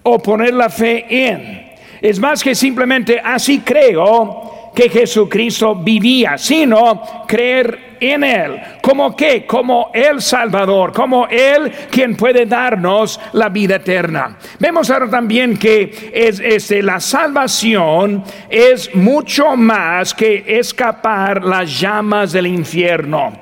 o 0.03 0.19
poner 0.19 0.55
la 0.55 0.69
fe 0.69 1.07
en. 1.09 1.73
Es 2.01 2.19
más 2.19 2.43
que 2.43 2.55
simplemente 2.55 3.21
así 3.23 3.61
creo 3.61 4.71
que 4.75 4.89
Jesucristo 4.89 5.75
vivía, 5.75 6.37
sino 6.39 7.03
creer 7.27 7.92
en 8.11 8.25
Él. 8.25 8.61
¿Como 8.81 9.15
qué? 9.15 9.47
Como 9.47 9.91
el 9.95 10.21
Salvador, 10.21 10.93
como 10.93 11.27
Él 11.29 11.71
quien 11.91 12.17
puede 12.17 12.47
darnos 12.47 13.21
la 13.33 13.49
vida 13.49 13.77
eterna. 13.77 14.37
Vemos 14.59 14.91
ahora 14.91 15.09
también 15.09 15.57
que 15.57 16.11
es, 16.13 16.41
este, 16.41 16.83
la 16.83 17.01
salvación 17.01 18.25
es 18.49 18.95
mucho 18.95 19.57
más 19.57 20.15
que 20.15 20.45
escapar 20.47 21.45
las 21.45 21.81
llamas 21.81 22.33
del 22.33 22.47
infierno. 22.47 23.33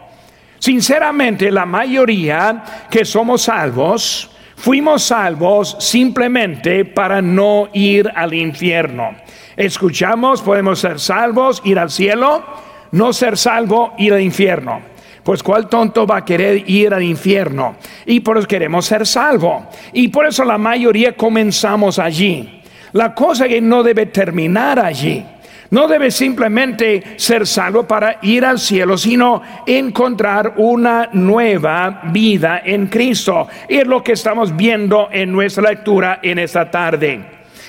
Sinceramente, 0.58 1.50
la 1.50 1.64
mayoría 1.64 2.62
que 2.90 3.04
somos 3.06 3.42
salvos, 3.42 4.30
fuimos 4.56 5.04
salvos 5.04 5.76
simplemente 5.80 6.84
para 6.84 7.22
no 7.22 7.70
ir 7.72 8.10
al 8.14 8.34
infierno. 8.34 9.16
Escuchamos, 9.56 10.42
podemos 10.42 10.78
ser 10.78 11.00
salvos, 11.00 11.62
ir 11.64 11.78
al 11.78 11.90
cielo, 11.90 12.44
no 12.92 13.12
ser 13.12 13.36
salvo, 13.36 13.94
ir 13.98 14.12
al 14.12 14.20
infierno. 14.20 14.80
Pues 15.22 15.42
cuál 15.42 15.68
tonto 15.68 16.06
va 16.06 16.18
a 16.18 16.24
querer 16.24 16.68
ir 16.68 16.94
al 16.94 17.02
infierno. 17.02 17.76
Y 18.06 18.20
por 18.20 18.38
eso 18.38 18.48
queremos 18.48 18.86
ser 18.86 19.06
salvo. 19.06 19.68
Y 19.92 20.08
por 20.08 20.26
eso 20.26 20.44
la 20.44 20.58
mayoría 20.58 21.16
comenzamos 21.16 21.98
allí. 21.98 22.62
La 22.92 23.14
cosa 23.14 23.46
que 23.46 23.60
no 23.60 23.82
debe 23.82 24.06
terminar 24.06 24.78
allí. 24.78 25.24
No 25.70 25.86
debe 25.86 26.10
simplemente 26.10 27.02
ser 27.16 27.46
salvo 27.46 27.86
para 27.86 28.18
ir 28.22 28.44
al 28.44 28.58
cielo, 28.58 28.98
sino 28.98 29.40
encontrar 29.66 30.54
una 30.56 31.10
nueva 31.12 32.02
vida 32.06 32.62
en 32.64 32.88
Cristo. 32.88 33.46
Y 33.68 33.76
es 33.76 33.86
lo 33.86 34.02
que 34.02 34.12
estamos 34.12 34.56
viendo 34.56 35.08
en 35.12 35.30
nuestra 35.30 35.70
lectura 35.70 36.18
en 36.22 36.40
esta 36.40 36.68
tarde. 36.68 37.20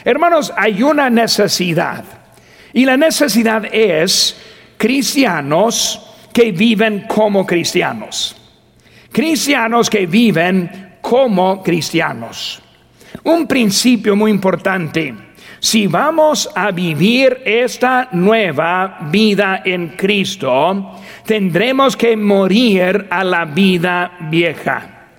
Hermanos, 0.03 0.51
hay 0.57 0.81
una 0.81 1.11
necesidad. 1.11 2.03
Y 2.73 2.85
la 2.85 2.97
necesidad 2.97 3.65
es 3.71 4.35
cristianos 4.81 6.01
que 6.33 6.51
viven 6.51 7.05
como 7.07 7.45
cristianos. 7.45 8.35
Cristianos 9.11 9.91
que 9.91 10.07
viven 10.07 10.97
como 10.99 11.61
cristianos. 11.61 12.59
Un 13.25 13.45
principio 13.45 14.15
muy 14.15 14.31
importante. 14.31 15.13
Si 15.59 15.85
vamos 15.85 16.49
a 16.55 16.71
vivir 16.71 17.43
esta 17.45 18.09
nueva 18.13 18.97
vida 19.11 19.61
en 19.63 19.89
Cristo, 19.89 20.97
tendremos 21.27 21.95
que 21.95 22.17
morir 22.17 23.05
a 23.11 23.23
la 23.23 23.45
vida 23.45 24.13
vieja. 24.31 25.09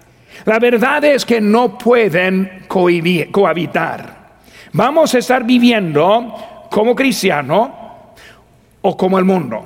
La 0.44 0.58
verdad 0.58 1.04
es 1.04 1.24
que 1.24 1.40
no 1.40 1.78
pueden 1.78 2.64
cohabitar. 2.66 4.40
Vamos 4.72 5.14
a 5.14 5.18
estar 5.18 5.44
viviendo 5.44 6.66
como 6.68 6.96
cristiano 6.96 7.81
o 8.82 8.96
como 8.96 9.18
el 9.18 9.24
mundo. 9.24 9.64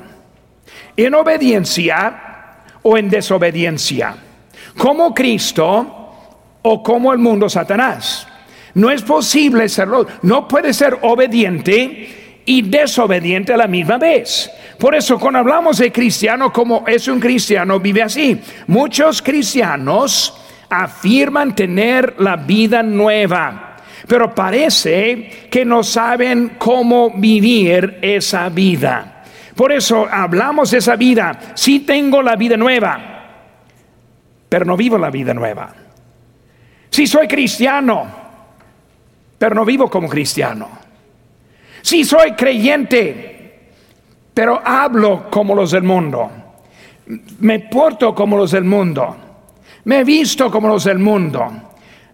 En 0.97 1.15
obediencia 1.15 2.23
o 2.83 2.97
en 2.97 3.11
desobediencia. 3.11 4.15
Como 4.77 5.15
Cristo 5.15 6.13
o 6.63 6.83
como 6.83 7.13
el 7.13 7.19
mundo 7.19 7.49
Satanás. 7.49 8.27
No 8.75 8.91
es 8.91 9.03
posible 9.03 9.69
serlo. 9.69 10.07
No 10.23 10.47
puede 10.47 10.73
ser 10.73 10.99
obediente 11.03 12.43
y 12.45 12.63
desobediente 12.63 13.53
a 13.53 13.57
la 13.57 13.67
misma 13.67 13.99
vez. 13.99 14.51
Por 14.79 14.95
eso 14.95 15.19
cuando 15.19 15.41
hablamos 15.41 15.79
de 15.79 15.91
cristiano 15.91 16.53
como 16.53 16.85
es 16.87 17.09
un 17.09 17.19
cristiano, 17.19 17.81
vive 17.81 18.03
así. 18.03 18.41
Muchos 18.67 19.23
cristianos 19.23 20.35
afirman 20.69 21.55
tener 21.55 22.15
la 22.19 22.37
vida 22.37 22.83
nueva 22.83 23.76
pero 24.07 24.35
parece 24.35 25.49
que 25.51 25.65
no 25.65 25.83
saben 25.83 26.53
cómo 26.59 27.11
vivir 27.11 27.99
esa 28.03 28.49
vida. 28.49 29.25
Por 29.55 29.73
eso 29.73 30.07
hablamos 30.11 30.71
de 30.71 30.79
esa 30.79 30.97
vida. 30.97 31.53
Sí 31.55 31.81
tengo 31.81 32.23
la 32.23 32.37
vida 32.37 32.57
nueva, 32.57 32.99
pero 34.49 34.65
no 34.65 34.77
vivo 34.77 34.99
la 34.99 35.11
vida 35.11 35.35
nueva. 35.35 35.75
Sí 36.91 37.07
soy 37.07 37.27
cristiano, 37.27 38.07
pero 39.39 39.55
no 39.55 39.65
vivo 39.65 39.91
como 39.91 40.09
cristiano. 40.09 40.69
Sí 41.83 42.05
soy 42.05 42.33
creyente, 42.33 43.71
pero 44.33 44.61
hablo 44.65 45.29
como 45.31 45.55
los 45.55 45.71
del 45.71 45.83
mundo. 45.83 46.31
Me 47.41 47.61
porto 47.61 48.15
como 48.15 48.37
los 48.37 48.51
del 48.51 48.65
mundo. 48.65 49.17
Me 49.85 50.05
visto 50.05 50.51
como 50.51 50.69
los 50.69 50.85
del 50.85 50.99
mundo. 50.99 51.66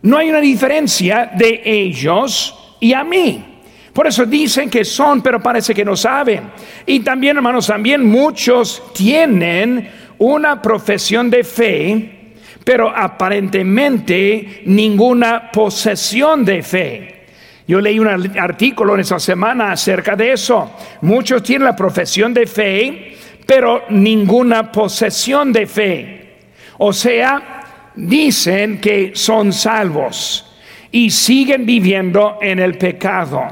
No 0.02 0.18
hay 0.18 0.30
una 0.30 0.40
diferencia 0.40 1.30
de 1.34 1.62
ellos 1.64 2.76
y 2.80 2.92
a 2.92 3.04
mí. 3.04 3.44
Por 3.92 4.06
eso 4.06 4.24
dicen 4.24 4.70
que 4.70 4.84
son, 4.84 5.22
pero 5.22 5.40
parece 5.40 5.74
que 5.74 5.84
no 5.84 5.94
saben. 5.96 6.50
Y 6.86 7.00
también, 7.00 7.36
hermanos, 7.36 7.66
también 7.66 8.04
muchos 8.04 8.92
tienen 8.94 9.88
una 10.18 10.62
profesión 10.62 11.28
de 11.28 11.44
fe, 11.44 12.34
pero 12.64 12.88
aparentemente 12.88 14.62
ninguna 14.64 15.50
posesión 15.50 16.44
de 16.44 16.62
fe. 16.62 17.22
Yo 17.68 17.80
leí 17.80 17.98
un 17.98 18.08
artículo 18.08 18.94
en 18.94 19.00
esa 19.00 19.18
semana 19.18 19.72
acerca 19.72 20.16
de 20.16 20.32
eso. 20.32 20.72
Muchos 21.02 21.42
tienen 21.42 21.66
la 21.66 21.76
profesión 21.76 22.34
de 22.34 22.46
fe, 22.46 23.16
pero 23.46 23.84
ninguna 23.90 24.72
posesión 24.72 25.52
de 25.52 25.66
fe. 25.66 26.34
O 26.78 26.92
sea, 26.92 27.61
dicen 27.94 28.80
que 28.80 29.12
son 29.14 29.52
salvos 29.52 30.46
y 30.90 31.10
siguen 31.10 31.64
viviendo 31.66 32.38
en 32.40 32.58
el 32.58 32.76
pecado. 32.76 33.42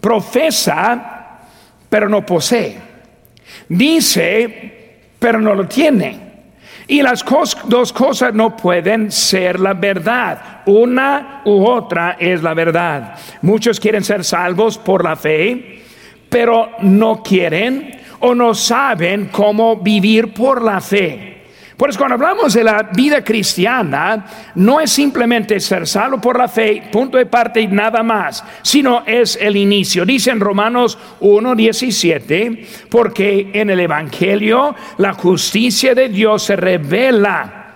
Profesa, 0.00 1.40
pero 1.88 2.08
no 2.08 2.24
posee. 2.24 2.76
Dice, 3.68 4.98
pero 5.18 5.40
no 5.40 5.54
lo 5.54 5.66
tiene. 5.66 6.26
Y 6.88 7.02
las 7.02 7.24
dos 7.66 7.92
cosas 7.92 8.32
no 8.32 8.56
pueden 8.56 9.10
ser 9.10 9.58
la 9.58 9.74
verdad. 9.74 10.62
Una 10.66 11.42
u 11.44 11.64
otra 11.64 12.16
es 12.18 12.42
la 12.42 12.54
verdad. 12.54 13.18
Muchos 13.42 13.80
quieren 13.80 14.04
ser 14.04 14.24
salvos 14.24 14.78
por 14.78 15.02
la 15.02 15.16
fe, 15.16 15.82
pero 16.28 16.70
no 16.82 17.22
quieren 17.22 18.00
o 18.20 18.34
no 18.34 18.54
saben 18.54 19.26
cómo 19.32 19.76
vivir 19.76 20.32
por 20.32 20.62
la 20.62 20.80
fe. 20.80 21.35
Por 21.76 21.90
eso 21.90 21.98
cuando 21.98 22.14
hablamos 22.14 22.54
de 22.54 22.64
la 22.64 22.84
vida 22.94 23.22
cristiana, 23.22 24.24
no 24.54 24.80
es 24.80 24.90
simplemente 24.90 25.60
ser 25.60 25.86
salvo 25.86 26.18
por 26.18 26.38
la 26.38 26.48
fe, 26.48 26.84
punto 26.90 27.18
de 27.18 27.26
parte 27.26 27.60
y 27.60 27.66
nada 27.66 28.02
más, 28.02 28.42
sino 28.62 29.02
es 29.04 29.36
el 29.38 29.56
inicio. 29.56 30.06
Dice 30.06 30.30
en 30.30 30.40
Romanos 30.40 30.96
1.17, 31.20 32.88
porque 32.88 33.50
en 33.52 33.68
el 33.68 33.80
Evangelio 33.80 34.74
la 34.96 35.12
justicia 35.12 35.94
de 35.94 36.08
Dios 36.08 36.44
se 36.44 36.56
revela 36.56 37.74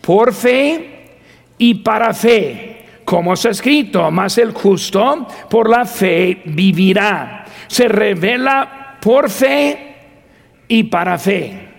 por 0.00 0.32
fe 0.32 1.18
y 1.58 1.74
para 1.74 2.14
fe. 2.14 2.84
Como 3.04 3.34
está 3.34 3.48
escrito, 3.48 4.12
más 4.12 4.38
el 4.38 4.52
justo 4.52 5.26
por 5.48 5.68
la 5.68 5.84
fe 5.84 6.42
vivirá. 6.44 7.44
Se 7.66 7.88
revela 7.88 8.96
por 9.00 9.28
fe 9.28 9.96
y 10.68 10.84
para 10.84 11.18
fe. 11.18 11.69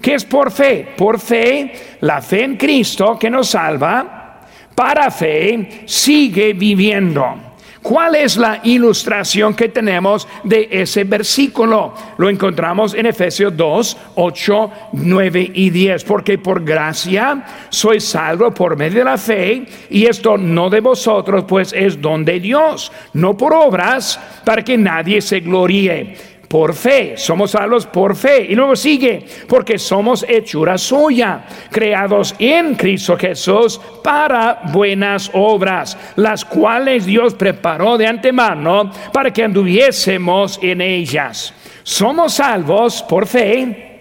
¿Qué 0.00 0.14
es 0.14 0.24
por 0.24 0.50
fe? 0.50 0.88
Por 0.96 1.18
fe, 1.18 1.72
la 2.00 2.22
fe 2.22 2.44
en 2.44 2.56
Cristo 2.56 3.18
que 3.18 3.30
nos 3.30 3.48
salva, 3.48 4.46
para 4.74 5.10
fe 5.10 5.82
sigue 5.86 6.52
viviendo. 6.52 7.48
¿Cuál 7.82 8.16
es 8.16 8.36
la 8.36 8.60
ilustración 8.64 9.54
que 9.54 9.68
tenemos 9.68 10.26
de 10.44 10.68
ese 10.70 11.04
versículo? 11.04 11.94
Lo 12.18 12.28
encontramos 12.28 12.92
en 12.92 13.06
Efesios 13.06 13.56
2, 13.56 13.96
8, 14.16 14.70
9 14.92 15.50
y 15.54 15.70
10. 15.70 16.04
Porque 16.04 16.38
por 16.38 16.64
gracia 16.64 17.44
soy 17.70 18.00
salvo 18.00 18.52
por 18.52 18.76
medio 18.76 18.98
de 18.98 19.04
la 19.04 19.16
fe, 19.16 19.64
y 19.90 20.06
esto 20.06 20.36
no 20.36 20.68
de 20.68 20.80
vosotros, 20.80 21.44
pues 21.48 21.72
es 21.72 22.00
don 22.00 22.24
de 22.24 22.40
Dios, 22.40 22.92
no 23.14 23.36
por 23.36 23.54
obras, 23.54 24.20
para 24.44 24.62
que 24.62 24.76
nadie 24.76 25.20
se 25.20 25.40
gloríe 25.40 26.37
por 26.48 26.74
fe, 26.74 27.14
somos 27.16 27.50
salvos 27.50 27.86
por 27.86 28.16
fe. 28.16 28.46
Y 28.48 28.54
luego 28.54 28.74
sigue, 28.74 29.24
porque 29.46 29.78
somos 29.78 30.24
hechura 30.26 30.78
suya, 30.78 31.44
creados 31.70 32.34
en 32.38 32.74
Cristo 32.74 33.16
Jesús 33.18 33.78
para 34.02 34.62
buenas 34.72 35.30
obras, 35.34 35.96
las 36.16 36.44
cuales 36.44 37.04
Dios 37.04 37.34
preparó 37.34 37.98
de 37.98 38.06
antemano 38.06 38.90
para 39.12 39.30
que 39.30 39.44
anduviésemos 39.44 40.58
en 40.62 40.80
ellas. 40.80 41.52
Somos 41.82 42.34
salvos 42.34 43.02
por 43.02 43.26
fe 43.26 44.00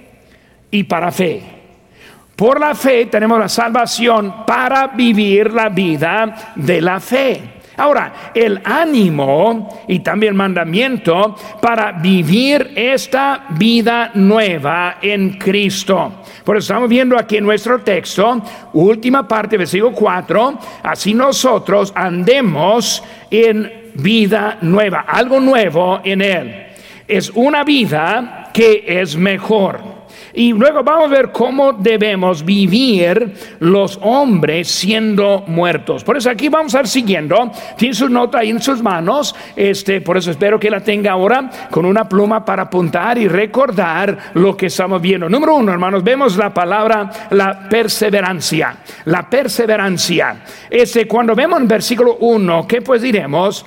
y 0.71 0.83
para 0.83 1.11
fe. 1.11 1.43
Por 2.35 2.59
la 2.59 2.75
fe 2.75 3.07
tenemos 3.07 3.39
la 3.39 3.49
salvación 3.49 4.45
para 4.45 4.87
vivir 4.87 5.51
la 5.51 5.69
vida 5.69 6.53
de 6.55 6.81
la 6.81 6.99
fe. 6.99 7.56
Ahora, 7.77 8.31
el 8.33 8.59
ánimo 8.63 9.83
y 9.87 9.99
también 9.99 10.31
el 10.33 10.37
mandamiento 10.37 11.35
para 11.61 11.91
vivir 11.91 12.73
esta 12.75 13.45
vida 13.51 14.09
nueva 14.15 14.97
en 14.99 15.37
Cristo. 15.37 16.23
Por 16.43 16.57
eso 16.57 16.73
estamos 16.73 16.89
viendo 16.89 17.17
aquí 17.17 17.37
en 17.37 17.43
nuestro 17.43 17.79
texto, 17.81 18.41
última 18.73 19.27
parte, 19.27 19.57
versículo 19.57 19.91
4, 19.91 20.59
así 20.81 21.13
nosotros 21.13 21.93
andemos 21.95 23.03
en 23.29 23.91
vida 23.93 24.57
nueva, 24.61 25.01
algo 25.07 25.39
nuevo 25.39 26.01
en 26.03 26.21
Él. 26.21 26.67
Es 27.07 27.31
una 27.35 27.63
vida 27.63 28.49
que 28.53 28.85
es 28.87 29.15
mejor. 29.15 29.96
Y 30.37 30.53
luego 30.53 30.83
vamos 30.83 31.05
a 31.05 31.15
ver 31.15 31.31
cómo 31.31 31.73
debemos 31.73 32.45
vivir 32.45 33.33
los 33.59 33.97
hombres 34.03 34.67
siendo 34.67 35.43
muertos. 35.47 36.03
Por 36.03 36.15
eso 36.15 36.29
aquí 36.29 36.47
vamos 36.47 36.75
a 36.75 36.81
ir 36.81 36.87
siguiendo. 36.87 37.51
Tiene 37.75 37.95
su 37.95 38.07
nota 38.07 38.37
ahí 38.37 38.51
en 38.51 38.61
sus 38.61 38.83
manos. 38.83 39.33
Este, 39.55 39.99
por 39.99 40.15
eso 40.15 40.29
espero 40.29 40.59
que 40.59 40.69
la 40.69 40.81
tenga 40.81 41.13
ahora 41.13 41.49
con 41.71 41.87
una 41.87 42.07
pluma 42.07 42.45
para 42.45 42.61
apuntar 42.61 43.17
y 43.17 43.27
recordar 43.27 44.15
lo 44.35 44.55
que 44.55 44.67
estamos 44.67 45.01
viendo. 45.01 45.27
Número 45.27 45.55
uno, 45.55 45.71
hermanos, 45.71 46.03
vemos 46.03 46.37
la 46.37 46.53
palabra 46.53 47.09
la 47.31 47.67
perseverancia. 47.67 48.77
La 49.05 49.27
perseverancia. 49.27 50.43
Este, 50.69 51.07
cuando 51.07 51.33
vemos 51.33 51.59
en 51.61 51.67
versículo 51.67 52.17
1, 52.19 52.67
¿qué 52.67 52.83
pues 52.83 53.01
diremos? 53.01 53.65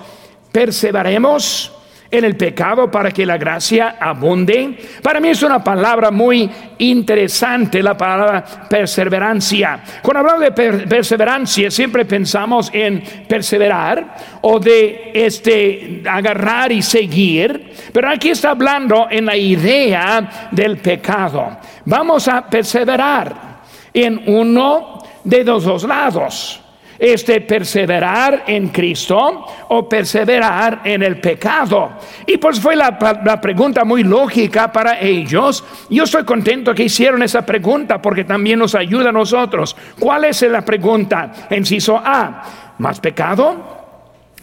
Perseveremos 0.53 1.80
en 2.11 2.25
el 2.25 2.37
pecado 2.37 2.91
para 2.91 3.11
que 3.11 3.25
la 3.25 3.39
gracia 3.39 3.97
abunde. 4.01 4.79
Para 5.03 5.21
mí 5.21 5.29
es 5.29 5.43
una 5.43 5.63
palabra 5.63 6.11
muy 6.11 6.51
interesante 6.79 7.83
la 7.83 7.97
palabra 7.97 8.45
perseverancia. 8.69 9.81
Cuando 10.03 10.21
hablamos 10.21 10.41
de 10.41 10.87
perseverancia 10.87 11.71
siempre 11.71 12.05
pensamos 12.05 12.71
en 12.73 13.03
perseverar 13.29 14.17
o 14.41 14.59
de 14.59 15.13
este 15.15 16.03
agarrar 16.09 16.73
y 16.73 16.83
seguir, 16.83 17.73
pero 17.93 18.11
aquí 18.11 18.31
está 18.31 18.51
hablando 18.51 19.07
en 19.11 19.27
la 19.27 19.37
idea 19.37 20.49
del 20.51 20.79
pecado. 20.79 21.59
Vamos 21.85 22.27
a 22.29 22.49
perseverar 22.49 23.61
en 23.93 24.23
uno 24.27 24.99
de 25.23 25.45
los 25.45 25.65
dos 25.65 25.85
lados 25.85 26.60
este 27.01 27.41
perseverar 27.41 28.45
en 28.47 28.69
Cristo 28.69 29.47
o 29.69 29.89
perseverar 29.89 30.83
en 30.85 31.03
el 31.03 31.19
pecado. 31.19 31.93
Y 32.27 32.37
pues 32.37 32.61
fue 32.61 32.77
la, 32.77 32.99
pregunta 33.41 33.85
muy 33.85 34.05
lógica 34.05 34.71
para 34.71 35.01
ellos. 35.01 35.65
Yo 35.89 36.05
estoy 36.05 36.25
contento 36.25 36.75
que 36.75 36.85
hicieron 36.85 37.23
esa 37.23 37.45
pregunta 37.47 38.03
porque 38.03 38.25
también 38.25 38.59
nos 38.59 38.75
ayuda 38.75 39.09
a 39.09 39.13
nosotros. 39.13 39.75
¿Cuál 39.99 40.27
es 40.27 40.43
la 40.43 40.63
pregunta? 40.63 41.33
Enciso 41.49 41.97
A, 41.97 42.75
¿más 42.77 43.01
pecado? 43.01 43.80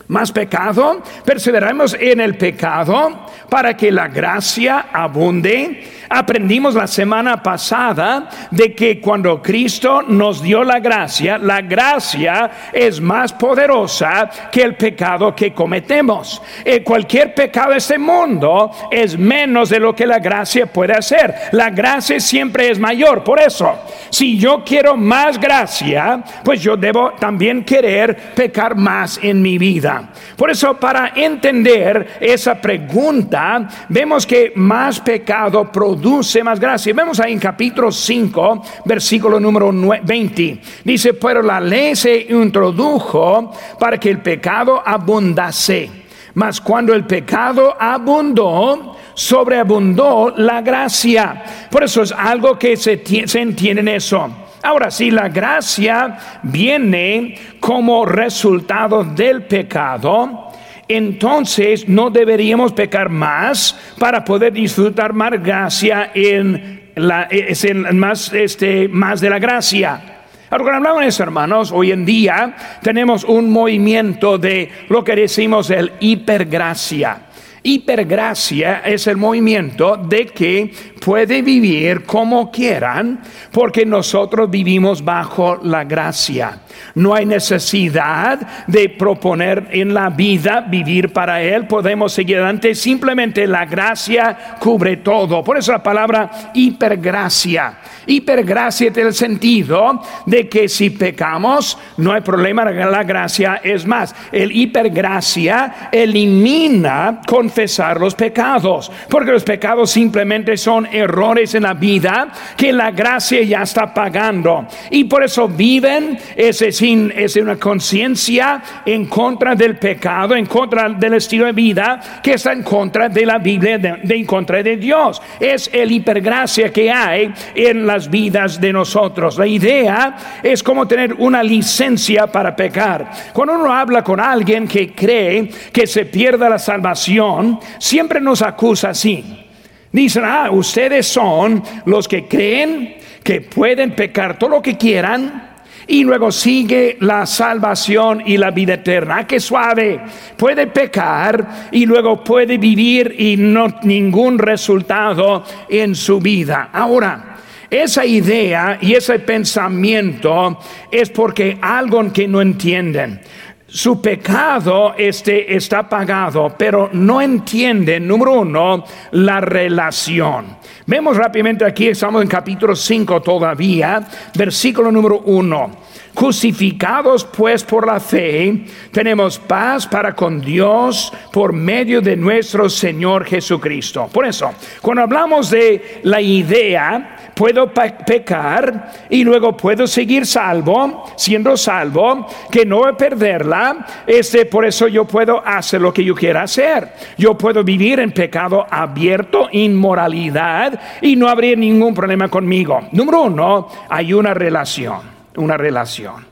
Más 0.08 0.32
pecado, 0.32 1.02
perseveramos 1.26 1.96
en 2.00 2.22
el 2.22 2.38
pecado 2.38 3.26
para 3.50 3.76
que 3.76 3.92
la 3.92 4.08
gracia 4.08 4.88
abunde. 4.92 5.96
Aprendimos 6.10 6.74
la 6.76 6.88
semana 6.88 7.44
pasada 7.44 8.30
de 8.50 8.74
que 8.74 9.02
cuando 9.02 9.42
Cristo 9.42 10.02
nos 10.02 10.42
dio 10.42 10.64
la 10.64 10.80
gracia, 10.80 11.38
la 11.38 11.62
gracia 11.62 12.50
es 12.72 13.02
más 13.02 13.34
poderosa 13.34 14.30
que 14.50 14.62
el 14.62 14.76
pecado 14.76 15.36
que 15.36 15.54
cometemos. 15.54 16.42
Eh, 16.64 16.82
cualquier 16.82 17.34
pecado 17.34 17.72
de 17.72 17.78
este 17.78 17.98
mundo 17.98 18.72
es 18.90 19.18
menos 19.18 19.70
de 19.70 19.82
lo 19.82 19.94
que 19.94 20.08
la 20.08 20.20
gracia 20.20 20.66
puede 20.68 20.94
hacer. 20.94 21.34
La 21.52 21.70
gracia 21.70 22.20
siempre 22.22 22.70
es 22.70 22.80
mayor. 22.80 23.26
Por 23.26 23.42
eso, 23.42 23.78
si 24.10 24.38
yo 24.38 24.64
quiero 24.64 24.96
más 24.96 25.38
gracia, 25.38 26.24
pues 26.44 26.62
yo 26.62 26.78
debo 26.78 27.12
también 27.20 27.66
querer 27.66 28.16
pecar 28.34 28.76
más 28.76 29.20
en 29.22 29.42
mi 29.42 29.58
vida. 29.58 29.97
Por 30.36 30.50
eso, 30.50 30.76
para 30.76 31.14
entender 31.16 32.18
esa 32.20 32.60
pregunta, 32.60 33.68
vemos 33.90 34.26
que 34.26 34.54
más 34.56 35.00
pecado 35.00 35.72
produce 35.72 36.44
más 36.44 36.60
gracia. 36.60 36.94
Vemos 36.94 37.20
ahí 37.20 37.34
en 37.34 37.40
capítulo 37.40 37.92
5, 37.92 38.64
versículo 38.86 39.40
número 39.40 39.72
20. 39.72 40.62
Dice, 40.84 41.14
pero 41.14 41.42
la 41.42 41.60
ley 41.60 41.96
se 41.96 42.28
introdujo 42.30 43.52
para 43.80 44.00
que 44.00 44.10
el 44.10 44.20
pecado 44.20 44.82
abundase. 44.86 45.90
Mas 46.34 46.62
cuando 46.62 46.94
el 46.94 47.06
pecado 47.06 47.76
abundó, 47.80 48.96
sobreabundó 49.16 50.34
la 50.38 50.62
gracia. 50.62 51.44
Por 51.72 51.84
eso 51.84 52.04
es 52.04 52.12
algo 52.12 52.60
que 52.60 52.78
se, 52.78 53.02
se 53.28 53.40
entiende 53.40 53.82
en 53.82 53.88
eso. 53.88 54.47
Ahora, 54.64 54.90
si 54.92 55.12
la 55.12 55.30
gracia 55.30 56.18
viene 56.44 57.36
como 57.60 58.06
resultado 58.06 59.04
del 59.04 59.44
pecado, 59.44 60.52
entonces 60.88 61.88
no 61.88 62.10
deberíamos 62.10 62.74
pecar 62.74 63.10
más 63.10 63.78
para 64.00 64.24
poder 64.24 64.54
disfrutar 64.54 65.14
más 65.14 65.32
gracia 65.44 66.12
en 66.14 66.92
la, 66.96 67.24
es 67.24 67.66
más, 67.94 68.34
este, 68.34 68.88
más 68.88 69.22
de 69.22 69.30
la 69.30 69.40
gracia. 69.40 70.02
Ahora, 70.50 70.64
cuando 70.64 70.78
hablamos 70.78 71.02
de 71.02 71.08
eso, 71.08 71.24
hermanos, 71.24 71.72
hoy 71.74 71.92
en 71.92 72.06
día 72.06 72.56
tenemos 72.82 73.26
un 73.26 73.52
movimiento 73.52 74.38
de 74.38 74.72
lo 74.88 75.04
que 75.04 75.16
decimos 75.16 75.70
el 75.70 75.92
hipergracia. 76.00 77.27
Hipergracia 77.64 78.80
es 78.86 79.08
el 79.08 79.18
movimiento 79.18 79.98
de 79.98 80.26
que 80.28 80.72
puede 81.00 81.42
vivir 81.42 82.04
como 82.04 82.52
quieran 82.52 83.22
porque 83.52 83.86
nosotros 83.86 84.50
vivimos 84.50 85.04
bajo 85.04 85.60
la 85.64 85.84
gracia. 85.84 86.62
No 86.96 87.14
hay 87.14 87.26
necesidad 87.26 88.40
de 88.68 88.90
proponer 88.90 89.68
en 89.72 89.94
la 89.94 90.10
vida 90.10 90.62
vivir 90.62 91.12
para 91.14 91.42
Él. 91.42 91.68
Podemos 91.68 92.14
seguir 92.14 92.38
adelante. 92.38 92.76
Simplemente 92.76 93.48
la 93.48 93.66
gracia 93.66 94.56
cubre 94.60 94.98
todo. 94.98 95.44
Por 95.44 95.58
eso 95.58 95.72
la 95.72 95.84
palabra 95.84 96.52
hipergracia. 96.54 97.78
Hipergracia 98.06 98.92
tiene 98.92 99.10
el 99.10 99.16
sentido 99.16 100.02
de 100.26 100.48
que 100.48 100.70
si 100.70 100.90
pecamos, 100.90 101.78
no 101.98 102.14
hay 102.14 102.22
problema. 102.22 102.66
La 102.66 103.04
gracia 103.04 103.62
es 103.64 103.86
más. 103.86 104.16
El 104.32 104.52
hipergracia 104.52 105.90
elimina 105.92 107.22
confesar 107.28 108.00
los 108.00 108.16
pecados. 108.16 108.92
Porque 109.10 109.32
los 109.32 109.44
pecados 109.44 109.92
simplemente 109.92 110.58
son 110.58 110.86
errores 110.86 111.56
en 111.56 111.64
la 111.64 111.74
vida 111.74 112.30
que 112.56 112.72
la 112.72 112.92
gracia 112.92 113.42
ya 113.44 113.62
está 113.62 113.94
pagando. 113.94 114.68
Y 114.92 115.06
por 115.06 115.24
eso 115.24 115.48
viven 115.48 116.18
ese 116.36 116.67
es 116.68 117.36
una 117.36 117.56
conciencia 117.58 118.62
en 118.86 119.06
contra 119.06 119.56
del 119.56 119.78
pecado, 119.78 120.36
en 120.36 120.46
contra 120.46 120.90
del 120.90 121.16
estilo 121.16 121.46
de 121.46 121.52
vida 121.52 122.00
que 122.22 122.34
está 122.34 122.52
en 122.52 122.64
contra 122.64 123.10
de 123.10 123.26
la 123.26 123.38
Biblia, 123.38 123.78
de, 123.78 124.16
en 124.16 124.26
contra 124.26 124.62
de 124.62 124.78
Dios. 124.78 125.22
Es 125.40 125.70
el 125.74 125.92
hipergracia 125.92 126.72
que 126.72 126.92
hay 126.92 127.34
en 127.56 127.86
las 127.88 128.10
vidas 128.10 128.60
de 128.60 128.74
nosotros. 128.74 129.38
La 129.38 129.48
idea 129.48 130.16
es 130.44 130.62
como 130.62 130.88
tener 130.88 131.14
una 131.14 131.42
licencia 131.42 132.28
para 132.28 132.56
pecar. 132.56 133.10
Cuando 133.34 133.56
uno 133.56 133.72
habla 133.72 134.04
con 134.04 134.20
alguien 134.20 134.68
que 134.68 134.94
cree 134.94 135.50
que 135.72 135.88
se 135.88 136.06
pierda 136.06 136.50
la 136.50 136.60
salvación, 136.60 137.60
siempre 137.80 138.20
nos 138.20 138.42
acusa 138.42 138.90
así. 138.90 139.46
Dicen, 139.92 140.24
ah, 140.26 140.50
ustedes 140.52 141.08
son 141.08 141.64
los 141.86 142.08
que 142.08 142.28
creen 142.28 142.98
que 143.24 143.42
pueden 143.42 143.92
pecar 143.92 144.38
todo 144.38 144.52
lo 144.52 144.62
que 144.62 144.78
quieran 144.78 145.47
y 145.88 146.04
luego 146.04 146.32
sigue 146.32 146.98
la 147.00 147.26
salvación 147.26 148.22
y 148.26 148.38
la 148.38 148.52
vida 148.52 148.76
eterna. 148.76 149.20
Ah, 149.20 149.28
qué 149.28 149.40
suave. 149.40 150.02
Puede 150.36 150.68
pecar 150.68 151.70
y 151.72 151.86
luego 151.86 152.24
puede 152.24 152.58
vivir 152.58 153.16
y 153.18 153.38
no 153.38 153.68
ningún 153.84 154.38
resultado 154.38 155.44
en 155.70 155.96
su 155.96 156.20
vida. 156.20 156.70
Ahora, 156.74 157.38
esa 157.70 158.06
idea 158.06 158.78
y 158.82 158.94
ese 158.94 159.20
pensamiento 159.20 160.60
es 160.92 161.10
porque 161.10 161.58
algo 161.62 162.12
que 162.14 162.28
no 162.28 162.42
entienden. 162.42 163.22
Su 163.70 164.02
pecado 164.02 164.94
este, 164.98 165.54
está 165.54 165.90
pagado, 165.90 166.56
pero 166.58 166.90
no 166.94 167.22
entienden, 167.22 168.08
número 168.08 168.40
uno, 168.40 168.86
la 169.12 169.42
relación. 169.42 170.56
Vemos 170.86 171.18
rápidamente 171.18 171.66
aquí, 171.66 171.90
estamos 171.90 172.22
en 172.22 172.30
capítulo 172.30 172.78
5 172.78 173.22
todavía, 173.22 174.08
versículo 174.34 174.90
número 174.90 175.20
1. 175.20 175.72
Justificados 176.16 177.26
pues 177.26 177.66
por 177.66 177.86
la 177.86 178.00
fe, 178.00 178.64
tenemos 178.90 179.38
paz 179.38 179.86
para 179.86 180.16
con 180.16 180.40
Dios 180.40 181.12
por 181.34 181.52
medio 181.52 182.00
de 182.00 182.16
nuestro 182.16 182.70
Señor 182.70 183.26
Jesucristo. 183.26 184.10
Por 184.14 184.26
eso, 184.26 184.50
cuando 184.82 185.04
hablamos 185.04 185.50
de 185.50 186.00
la 186.04 186.22
idea, 186.22 187.17
puedo 187.38 187.72
pecar 187.72 188.92
y 189.10 189.24
luego 189.24 189.56
puedo 189.56 189.86
seguir 189.86 190.26
salvo, 190.26 191.06
siendo 191.16 191.56
salvo, 191.56 192.28
que 192.52 192.66
no 192.66 192.80
voy 192.80 192.90
a 192.90 192.98
perderla, 192.98 193.86
este, 194.08 194.46
por 194.46 194.66
eso 194.66 194.88
yo 194.88 195.06
puedo 195.06 195.46
hacer 195.46 195.82
lo 195.82 195.94
que 195.94 196.04
yo 196.04 196.16
quiera 196.16 196.44
hacer. 196.44 196.90
Yo 197.18 197.38
puedo 197.38 197.64
vivir 197.64 198.00
en 198.00 198.12
pecado 198.12 198.66
abierto, 198.70 199.50
inmoralidad, 199.52 200.80
y 201.02 201.16
no 201.16 201.28
habría 201.28 201.56
ningún 201.56 201.94
problema 201.94 202.28
conmigo. 202.28 202.88
Número 202.92 203.22
uno, 203.22 203.68
hay 203.90 204.14
una 204.14 204.34
relación 204.34 205.18
una 205.38 205.56
relación. 205.56 206.26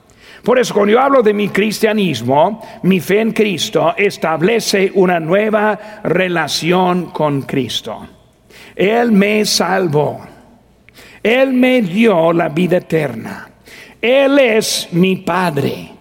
Por 0.43 0.60
eso 0.60 0.74
cuando 0.74 0.93
yo 0.93 0.99
hablo 0.99 1.24
de 1.24 1.34
mi 1.34 1.49
cristianismo, 1.49 2.62
mi 2.84 2.99
fe 2.99 3.22
en 3.22 3.32
Cristo 3.32 3.95
establece 3.97 4.91
una 4.93 5.20
nueva 5.20 6.01
relación 6.03 7.08
con 7.12 7.43
Cristo. 7.43 8.08
Él 8.76 9.12
me 9.12 9.45
salvó. 9.45 10.35
Él 11.26 11.53
me 11.53 11.82
dio 11.82 12.32
la 12.32 12.49
vida 12.49 12.78
eterna. 12.78 13.49
Él 14.01 14.38
es 14.38 14.89
mi 14.91 15.15
Padre. 15.15 15.91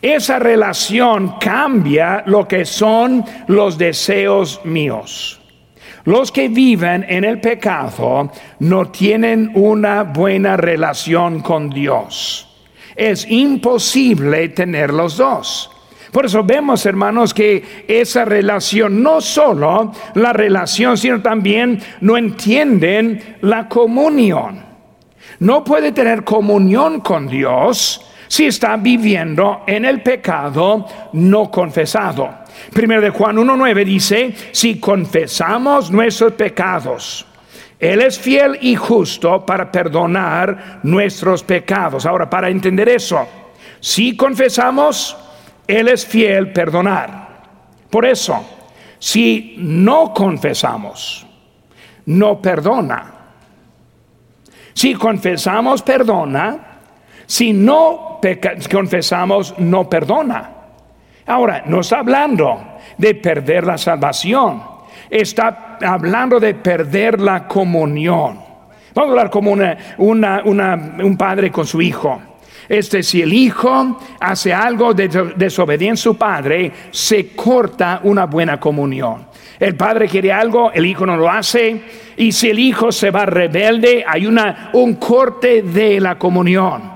Esa 0.00 0.38
relación 0.38 1.34
cambia 1.40 2.22
lo 2.26 2.46
que 2.46 2.64
son 2.64 3.24
los 3.48 3.76
deseos 3.76 4.60
míos. 4.64 5.40
Los 6.04 6.30
que 6.30 6.48
viven 6.48 7.04
en 7.08 7.24
el 7.24 7.40
pecado 7.40 8.30
no 8.60 8.90
tienen 8.90 9.50
una 9.54 10.04
buena 10.04 10.56
relación 10.56 11.40
con 11.40 11.70
Dios 11.70 12.48
es 12.98 13.30
imposible 13.30 14.48
tener 14.48 14.92
los 14.92 15.16
dos. 15.16 15.70
Por 16.10 16.26
eso 16.26 16.42
vemos, 16.42 16.84
hermanos, 16.84 17.32
que 17.32 17.84
esa 17.86 18.24
relación, 18.24 19.02
no 19.02 19.20
solo 19.20 19.92
la 20.14 20.32
relación, 20.32 20.98
sino 20.98 21.22
también 21.22 21.80
no 22.00 22.16
entienden 22.16 23.36
la 23.42 23.68
comunión. 23.68 24.67
No 25.40 25.62
puede 25.64 25.92
tener 25.92 26.24
comunión 26.24 27.00
con 27.00 27.28
Dios 27.28 28.04
si 28.26 28.46
está 28.46 28.76
viviendo 28.76 29.62
en 29.66 29.84
el 29.84 30.02
pecado 30.02 30.86
no 31.12 31.50
confesado. 31.50 32.28
Primero 32.72 33.00
de 33.00 33.10
Juan 33.10 33.36
1.9 33.36 33.84
dice, 33.84 34.34
si 34.52 34.78
confesamos 34.78 35.90
nuestros 35.90 36.32
pecados, 36.32 37.26
él 37.78 38.00
es 38.00 38.18
fiel 38.18 38.58
y 38.60 38.74
justo 38.74 39.46
para 39.46 39.70
perdonar 39.70 40.80
nuestros 40.82 41.44
pecados. 41.44 42.04
Ahora, 42.06 42.28
para 42.28 42.48
entender 42.48 42.88
eso, 42.88 43.26
si 43.80 44.16
confesamos, 44.16 45.16
Él 45.66 45.88
es 45.88 46.04
fiel 46.04 46.52
perdonar. 46.52 47.28
Por 47.88 48.04
eso, 48.04 48.44
si 48.98 49.54
no 49.58 50.12
confesamos, 50.12 51.24
no 52.06 52.42
perdona. 52.42 53.14
Si 54.78 54.94
confesamos, 54.94 55.82
perdona. 55.82 56.58
Si 57.26 57.52
no 57.52 58.20
confesamos, 58.70 59.58
no 59.58 59.90
perdona. 59.90 60.50
Ahora, 61.26 61.64
no 61.66 61.80
está 61.80 61.98
hablando 61.98 62.78
de 62.96 63.16
perder 63.16 63.66
la 63.66 63.76
salvación 63.76 64.78
está 65.10 65.78
hablando 65.80 66.38
de 66.38 66.54
perder 66.54 67.20
la 67.20 67.46
comunión. 67.46 68.38
Vamos 68.94 69.08
a 69.08 69.12
hablar 69.12 69.30
como 69.30 69.52
un 69.52 71.16
padre 71.16 71.50
con 71.50 71.66
su 71.66 71.80
hijo. 71.80 72.20
Este, 72.68 73.02
si 73.02 73.22
el 73.22 73.32
hijo 73.32 73.98
hace 74.20 74.52
algo 74.52 74.92
de 74.92 75.08
desobediencia 75.36 76.10
a 76.10 76.12
su 76.12 76.18
padre, 76.18 76.72
se 76.90 77.34
corta 77.34 78.00
una 78.02 78.26
buena 78.26 78.60
comunión. 78.60 79.26
El 79.58 79.74
padre 79.74 80.08
quiere 80.08 80.32
algo, 80.32 80.70
el 80.72 80.86
hijo 80.86 81.04
no 81.04 81.16
lo 81.16 81.28
hace, 81.30 81.80
y 82.16 82.32
si 82.32 82.50
el 82.50 82.58
hijo 82.58 82.92
se 82.92 83.10
va 83.10 83.26
rebelde, 83.26 84.04
hay 84.06 84.26
una, 84.26 84.70
un 84.72 84.94
corte 84.94 85.62
de 85.62 86.00
la 86.00 86.16
comunión. 86.16 86.92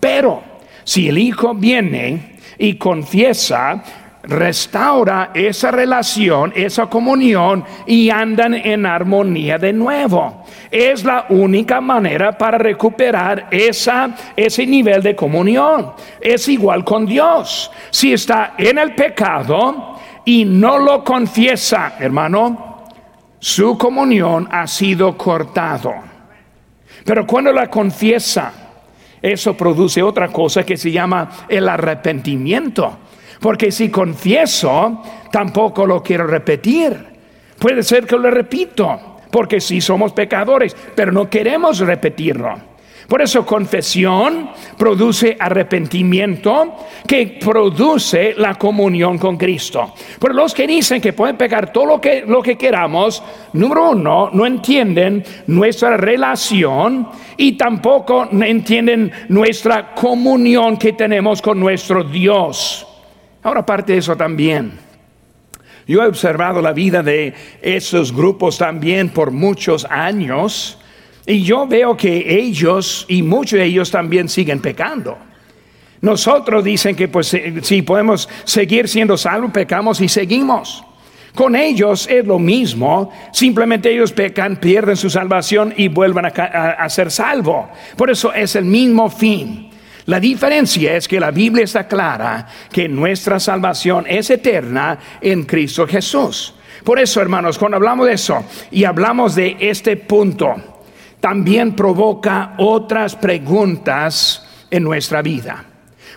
Pero 0.00 0.42
si 0.84 1.08
el 1.08 1.18
hijo 1.18 1.54
viene 1.54 2.36
y 2.58 2.74
confiesa, 2.74 3.82
restaura 4.26 5.30
esa 5.34 5.70
relación, 5.70 6.52
esa 6.54 6.86
comunión 6.86 7.64
y 7.86 8.10
andan 8.10 8.54
en 8.54 8.86
armonía 8.86 9.58
de 9.58 9.72
nuevo. 9.72 10.44
Es 10.70 11.04
la 11.04 11.26
única 11.28 11.80
manera 11.80 12.36
para 12.36 12.58
recuperar 12.58 13.48
ese 13.50 14.66
nivel 14.66 15.02
de 15.02 15.14
comunión. 15.14 15.92
Es 16.20 16.48
igual 16.48 16.84
con 16.84 17.06
Dios. 17.06 17.70
Si 17.90 18.12
está 18.12 18.54
en 18.58 18.78
el 18.78 18.94
pecado 18.94 19.95
y 20.26 20.44
no 20.44 20.78
lo 20.78 21.04
confiesa, 21.04 21.94
hermano, 22.00 22.84
su 23.38 23.78
comunión 23.78 24.48
ha 24.50 24.66
sido 24.66 25.16
cortado. 25.16 25.94
Pero 27.04 27.24
cuando 27.24 27.52
la 27.52 27.70
confiesa, 27.70 28.52
eso 29.22 29.56
produce 29.56 30.02
otra 30.02 30.28
cosa 30.28 30.66
que 30.66 30.76
se 30.76 30.90
llama 30.90 31.30
el 31.48 31.68
arrepentimiento. 31.68 32.98
Porque 33.40 33.70
si 33.70 33.88
confieso, 33.88 35.00
tampoco 35.30 35.86
lo 35.86 36.02
quiero 36.02 36.26
repetir. 36.26 36.96
Puede 37.58 37.84
ser 37.84 38.04
que 38.04 38.16
lo 38.16 38.28
repito, 38.28 39.18
porque 39.30 39.60
sí 39.60 39.80
somos 39.80 40.12
pecadores, 40.12 40.76
pero 40.96 41.12
no 41.12 41.30
queremos 41.30 41.78
repetirlo. 41.78 42.75
Por 43.06 43.22
eso 43.22 43.46
confesión 43.46 44.50
produce 44.76 45.36
arrepentimiento 45.38 46.74
que 47.06 47.38
produce 47.40 48.34
la 48.36 48.56
comunión 48.56 49.16
con 49.16 49.36
Cristo. 49.36 49.94
Pero 50.18 50.34
los 50.34 50.52
que 50.52 50.66
dicen 50.66 51.00
que 51.00 51.12
pueden 51.12 51.36
pecar 51.36 51.72
todo 51.72 51.86
lo 51.86 52.00
que, 52.00 52.24
lo 52.26 52.42
que 52.42 52.56
queramos, 52.56 53.22
número 53.52 53.90
uno, 53.90 54.30
no 54.32 54.44
entienden 54.44 55.22
nuestra 55.46 55.96
relación 55.96 57.08
y 57.36 57.52
tampoco 57.52 58.28
entienden 58.32 59.12
nuestra 59.28 59.94
comunión 59.94 60.76
que 60.76 60.92
tenemos 60.92 61.40
con 61.40 61.60
nuestro 61.60 62.02
Dios. 62.02 62.86
Ahora, 63.44 63.60
aparte 63.60 63.92
de 63.92 63.98
eso 64.00 64.16
también, 64.16 64.72
yo 65.86 66.02
he 66.02 66.06
observado 66.08 66.60
la 66.60 66.72
vida 66.72 67.04
de 67.04 67.32
esos 67.62 68.12
grupos 68.12 68.58
también 68.58 69.10
por 69.10 69.30
muchos 69.30 69.84
años 69.84 70.80
y 71.26 71.42
yo 71.42 71.66
veo 71.66 71.96
que 71.96 72.38
ellos 72.38 73.04
y 73.08 73.22
muchos 73.22 73.58
de 73.58 73.64
ellos 73.64 73.90
también 73.90 74.28
siguen 74.28 74.60
pecando. 74.60 75.18
Nosotros 76.00 76.62
dicen 76.62 76.94
que 76.94 77.08
pues 77.08 77.36
si 77.62 77.82
podemos 77.82 78.28
seguir 78.44 78.88
siendo 78.88 79.16
salvos, 79.16 79.50
pecamos 79.50 80.00
y 80.00 80.08
seguimos. 80.08 80.84
Con 81.34 81.54
ellos 81.54 82.08
es 82.10 82.24
lo 82.24 82.38
mismo, 82.38 83.12
simplemente 83.32 83.92
ellos 83.92 84.12
pecan, 84.12 84.56
pierden 84.56 84.96
su 84.96 85.10
salvación 85.10 85.74
y 85.76 85.88
vuelven 85.88 86.26
a, 86.26 86.88
ser 86.88 87.10
salvos. 87.10 87.66
Por 87.94 88.08
eso 88.08 88.32
es 88.32 88.56
el 88.56 88.64
mismo 88.64 89.10
fin. 89.10 89.68
La 90.06 90.18
diferencia 90.18 90.96
es 90.96 91.06
que 91.06 91.20
la 91.20 91.32
Biblia 91.32 91.64
está 91.64 91.88
clara 91.88 92.46
que 92.72 92.88
nuestra 92.88 93.38
salvación 93.38 94.06
es 94.08 94.30
eterna 94.30 94.98
en 95.20 95.42
Cristo 95.42 95.86
Jesús. 95.86 96.54
Por 96.84 97.00
eso, 97.00 97.20
hermanos, 97.20 97.58
cuando 97.58 97.76
hablamos 97.76 98.06
de 98.06 98.12
eso 98.14 98.44
y 98.70 98.84
hablamos 98.84 99.34
de 99.34 99.56
este 99.60 99.96
punto, 99.96 100.75
también 101.20 101.74
provoca 101.74 102.54
otras 102.58 103.16
preguntas 103.16 104.46
en 104.70 104.82
nuestra 104.82 105.22
vida. 105.22 105.64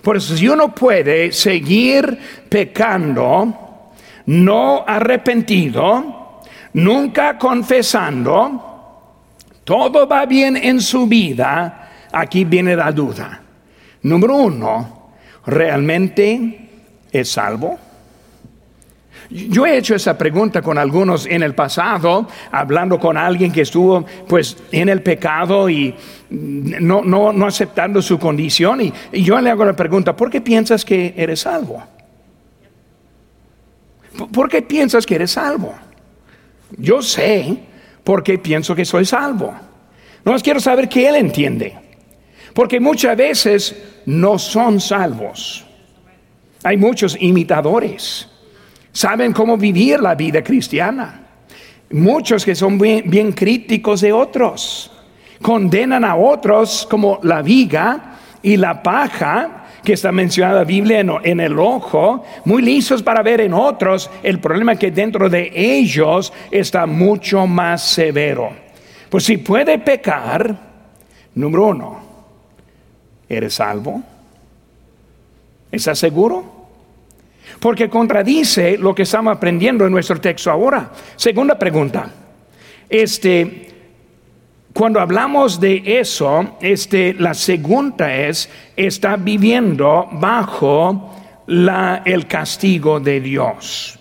Por 0.02 0.18
eso, 0.18 0.36
si 0.36 0.47
uno 0.47 0.74
puede 0.74 1.32
seguir 1.32 2.18
pecando, 2.47 3.91
no 4.28 4.84
arrepentido, 4.88 6.41
nunca 6.74 7.38
confesando, 7.38 8.66
todo 9.64 10.08
va 10.08 10.26
bien 10.26 10.56
en 10.56 10.82
su 10.82 11.08
vida, 11.08 11.89
aquí 12.12 12.45
viene 12.45 12.76
la 12.76 12.91
duda. 12.91 13.41
Número 14.04 14.36
uno, 14.36 15.12
¿realmente 15.45 16.70
es 17.12 17.32
salvo? 17.32 17.78
Yo 19.30 19.66
he 19.66 19.78
hecho 19.78 19.94
esa 19.94 20.18
pregunta 20.18 20.62
con 20.62 20.80
algunos 20.80 21.28
en 21.28 21.44
el 21.44 21.54
pasado, 21.54 22.28
hablando 22.52 23.00
con 23.00 23.16
alguien 23.16 23.52
que 23.52 23.62
estuvo 23.62 24.04
pues 24.28 24.58
en 24.72 24.90
el 24.90 25.04
pecado 25.04 25.70
y 25.70 25.94
no, 26.30 27.04
no, 27.04 27.46
aceptando 27.46 28.02
su 28.02 28.18
condición. 28.18 28.82
Y, 28.82 28.94
y 29.12 29.24
yo 29.24 29.40
le 29.40 29.52
hago 29.52 29.66
la 29.66 29.76
pregunta, 29.76 30.16
¿por 30.16 30.32
qué 30.32 30.42
piensas 30.42 30.84
que 30.84 31.14
eres 31.16 31.42
salvo? 31.42 31.84
¿Por 34.32 34.50
qué 34.50 34.64
piensas 34.64 35.06
que 35.06 35.16
eres 35.16 35.32
salvo? 35.32 35.76
Yo 36.78 37.02
sé 37.02 37.58
por 38.04 38.24
qué 38.24 38.40
pienso 38.40 38.76
que 38.76 38.86
soy 38.86 39.06
salvo. 39.06 39.54
No 40.26 40.32
más 40.32 40.42
quiero 40.44 40.60
saber 40.60 40.90
que 40.90 41.08
Él 41.08 41.16
entiende. 41.16 41.78
Porque 42.54 42.80
muchas 42.80 43.16
veces 43.16 43.76
no 44.06 44.40
son 44.40 44.80
salvos. 44.80 45.66
Hay 46.64 46.78
muchos 46.78 47.16
imitadores. 47.20 48.29
Saben 49.00 49.32
cómo 49.32 49.56
vivir 49.56 50.02
la 50.02 50.14
vida 50.14 50.43
cristiana. 50.43 51.22
Muchos 51.91 52.43
que 52.43 52.54
son 52.54 52.78
bien, 52.78 53.32
críticos 53.32 54.02
de 54.02 54.12
otros. 54.12 54.91
Condenan 55.41 56.04
a 56.04 56.18
otros 56.18 56.86
como 56.91 57.18
la 57.24 57.41
viga 57.41 58.18
y 58.41 58.58
la 58.58 58.84
paja 58.84 59.68
que 59.86 59.93
está 59.93 60.12
mencionada 60.12 60.58
la 60.60 60.66
Biblia 60.66 61.00
en, 61.00 61.39
el 61.39 61.58
ojo, 61.58 62.26
muy 62.43 62.62
listos 62.62 63.02
para 63.02 63.24
ver 63.24 63.39
en 63.39 63.54
otros, 63.54 64.12
el 64.22 64.41
problema 64.41 64.76
que 64.76 64.91
dentro 64.91 65.30
de 65.30 65.50
ellos 65.56 66.34
está 66.52 66.86
mucho 66.86 67.47
más 67.47 67.82
severo. 67.82 68.52
Pues 69.10 69.24
si 69.24 69.38
puede 69.38 69.80
pecar, 69.80 70.54
número 71.36 71.68
uno, 71.68 72.00
¿eres 73.30 73.54
salvo? 73.54 74.02
¿Estás 75.72 75.97
seguro? 76.00 76.59
Porque 77.60 77.89
contradice 77.89 78.78
lo 78.78 78.93
que 78.93 79.04
estamos 79.04 79.36
aprendiendo 79.36 79.86
en 79.86 79.91
nuestro 79.91 80.20
texto 80.20 80.52
ahora. 80.52 80.91
Segunda 81.16 81.58
pregunta. 81.58 82.10
Este, 82.89 83.70
cuando 84.74 85.00
hablamos 85.00 85.60
de 85.60 85.84
eso, 86.00 86.58
este, 86.62 87.14
la 87.14 87.34
segunda 87.34 88.14
es, 88.16 88.50
está 88.76 89.16
viviendo 89.16 90.08
bajo 90.14 91.16
la, 91.47 92.02
el 92.06 92.28
castigo 92.28 93.00
de 93.00 93.20
Dios. 93.20 94.00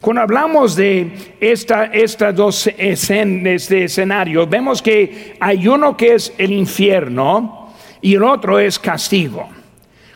Cuando 0.00 0.22
hablamos 0.22 0.76
de 0.76 1.34
esta, 1.40 1.86
estas 1.86 2.34
dos 2.34 2.68
este 2.78 3.84
escenarios, 3.84 4.48
vemos 4.48 4.80
que 4.80 5.36
hay 5.40 5.66
uno 5.66 5.96
que 5.96 6.14
es 6.14 6.32
el 6.38 6.52
infierno 6.52 7.72
y 8.00 8.14
el 8.14 8.22
otro 8.22 8.58
es 8.58 8.78
castigo. 8.78 9.48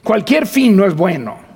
Cualquier 0.04 0.46
fin 0.46 0.76
no 0.76 0.86
es 0.86 0.94
bueno. 0.94 1.49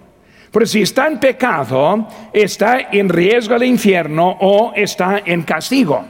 Pero 0.54 0.66
si 0.66 0.82
está 0.82 1.08
en 1.08 1.18
pecado, 1.18 2.06
está 2.32 2.78
en 2.92 3.08
riesgo 3.08 3.54
del 3.54 3.64
infierno 3.64 4.36
o 4.40 4.72
está 4.76 5.20
en 5.26 5.42
castigo. 5.42 6.04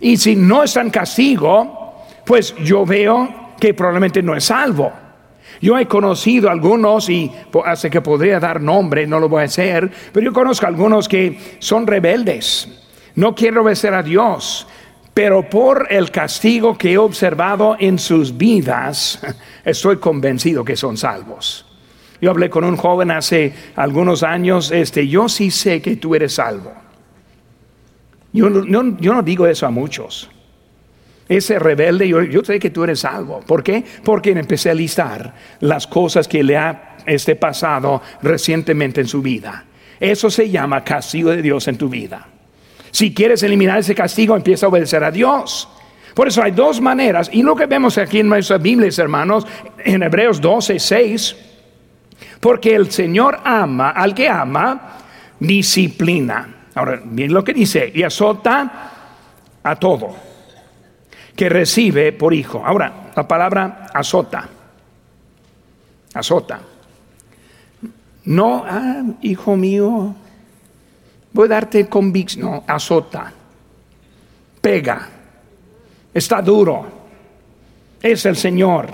Y 0.00 0.16
si 0.16 0.34
no 0.34 0.64
está 0.64 0.80
en 0.80 0.90
castigo, 0.90 2.04
pues 2.24 2.56
yo 2.56 2.84
veo 2.84 3.52
que 3.60 3.74
probablemente 3.74 4.20
no 4.20 4.34
es 4.34 4.46
salvo. 4.46 4.92
Yo 5.60 5.78
he 5.78 5.86
conocido 5.86 6.50
algunos, 6.50 7.08
y 7.08 7.30
hace 7.64 7.88
que 7.88 8.00
podría 8.00 8.40
dar 8.40 8.60
nombre, 8.60 9.06
no 9.06 9.20
lo 9.20 9.28
voy 9.28 9.42
a 9.42 9.44
hacer, 9.44 9.88
pero 10.12 10.24
yo 10.24 10.32
conozco 10.32 10.66
algunos 10.66 11.08
que 11.08 11.38
son 11.60 11.86
rebeldes, 11.86 12.68
no 13.14 13.32
quieren 13.32 13.58
obedecer 13.58 13.94
a 13.94 14.02
Dios, 14.02 14.66
pero 15.14 15.48
por 15.48 15.86
el 15.90 16.10
castigo 16.10 16.76
que 16.76 16.94
he 16.94 16.98
observado 16.98 17.76
en 17.78 18.00
sus 18.00 18.36
vidas, 18.36 19.20
estoy 19.64 19.98
convencido 19.98 20.64
que 20.64 20.74
son 20.74 20.96
salvos. 20.96 21.67
Yo 22.20 22.30
hablé 22.30 22.50
con 22.50 22.64
un 22.64 22.76
joven 22.76 23.10
hace 23.10 23.52
algunos 23.76 24.22
años, 24.22 24.72
este, 24.72 25.06
yo 25.06 25.28
sí 25.28 25.50
sé 25.50 25.80
que 25.80 25.96
tú 25.96 26.14
eres 26.14 26.34
salvo. 26.34 26.72
Yo 28.32 28.50
no, 28.50 29.22
digo 29.22 29.46
eso 29.46 29.66
a 29.66 29.70
muchos. 29.70 30.30
Ese 31.28 31.58
rebelde, 31.58 32.08
yo, 32.08 32.44
sé 32.44 32.58
que 32.58 32.70
tú 32.70 32.84
eres 32.84 33.00
salvo. 33.00 33.40
¿Por 33.40 33.62
qué? 33.62 33.84
Porque 34.02 34.30
empecé 34.30 34.70
a 34.70 34.74
listar 34.74 35.34
las 35.60 35.86
cosas 35.86 36.26
que 36.26 36.42
le 36.42 36.56
ha 36.56 36.96
este 37.06 37.36
pasado 37.36 38.02
recientemente 38.22 39.00
en 39.00 39.06
su 39.06 39.22
vida. 39.22 39.64
Eso 40.00 40.30
se 40.30 40.48
llama 40.50 40.84
castigo 40.84 41.30
de 41.30 41.42
Dios 41.42 41.68
en 41.68 41.78
tu 41.78 41.88
vida. 41.88 42.26
Si 42.90 43.12
quieres 43.12 43.42
eliminar 43.42 43.78
ese 43.78 43.94
castigo, 43.94 44.36
empieza 44.36 44.66
a 44.66 44.68
obedecer 44.70 45.04
a 45.04 45.10
Dios. 45.10 45.68
Por 46.14 46.28
eso 46.28 46.42
hay 46.42 46.50
dos 46.50 46.80
maneras, 46.80 47.30
y 47.32 47.42
lo 47.42 47.54
que 47.54 47.66
vemos 47.66 47.96
aquí 47.98 48.20
en 48.20 48.28
nuestras 48.28 48.60
Biblias, 48.60 48.98
hermanos, 48.98 49.46
en 49.84 50.02
Hebreos 50.02 50.40
12, 50.40 50.78
6, 50.78 51.36
porque 52.40 52.74
el 52.74 52.90
Señor 52.90 53.40
ama, 53.44 53.90
al 53.90 54.14
que 54.14 54.28
ama, 54.28 54.96
disciplina. 55.38 56.66
Ahora, 56.74 57.00
bien 57.04 57.32
lo 57.32 57.42
que 57.42 57.52
dice, 57.52 57.90
y 57.94 58.02
azota 58.02 58.90
a 59.62 59.76
todo 59.76 60.28
que 61.38 61.48
recibe 61.48 62.12
por 62.12 62.34
hijo. 62.34 62.60
Ahora, 62.66 63.12
la 63.14 63.28
palabra 63.28 63.86
azota, 63.94 64.48
azota. 66.12 66.60
No, 68.24 68.64
ah, 68.66 69.04
hijo 69.22 69.54
mío, 69.54 70.16
voy 71.32 71.46
a 71.46 71.48
darte 71.48 71.88
convicción, 71.88 72.44
no, 72.44 72.64
azota, 72.66 73.32
pega, 74.60 75.08
está 76.12 76.42
duro, 76.42 76.86
es 78.02 78.26
el 78.26 78.36
Señor, 78.36 78.90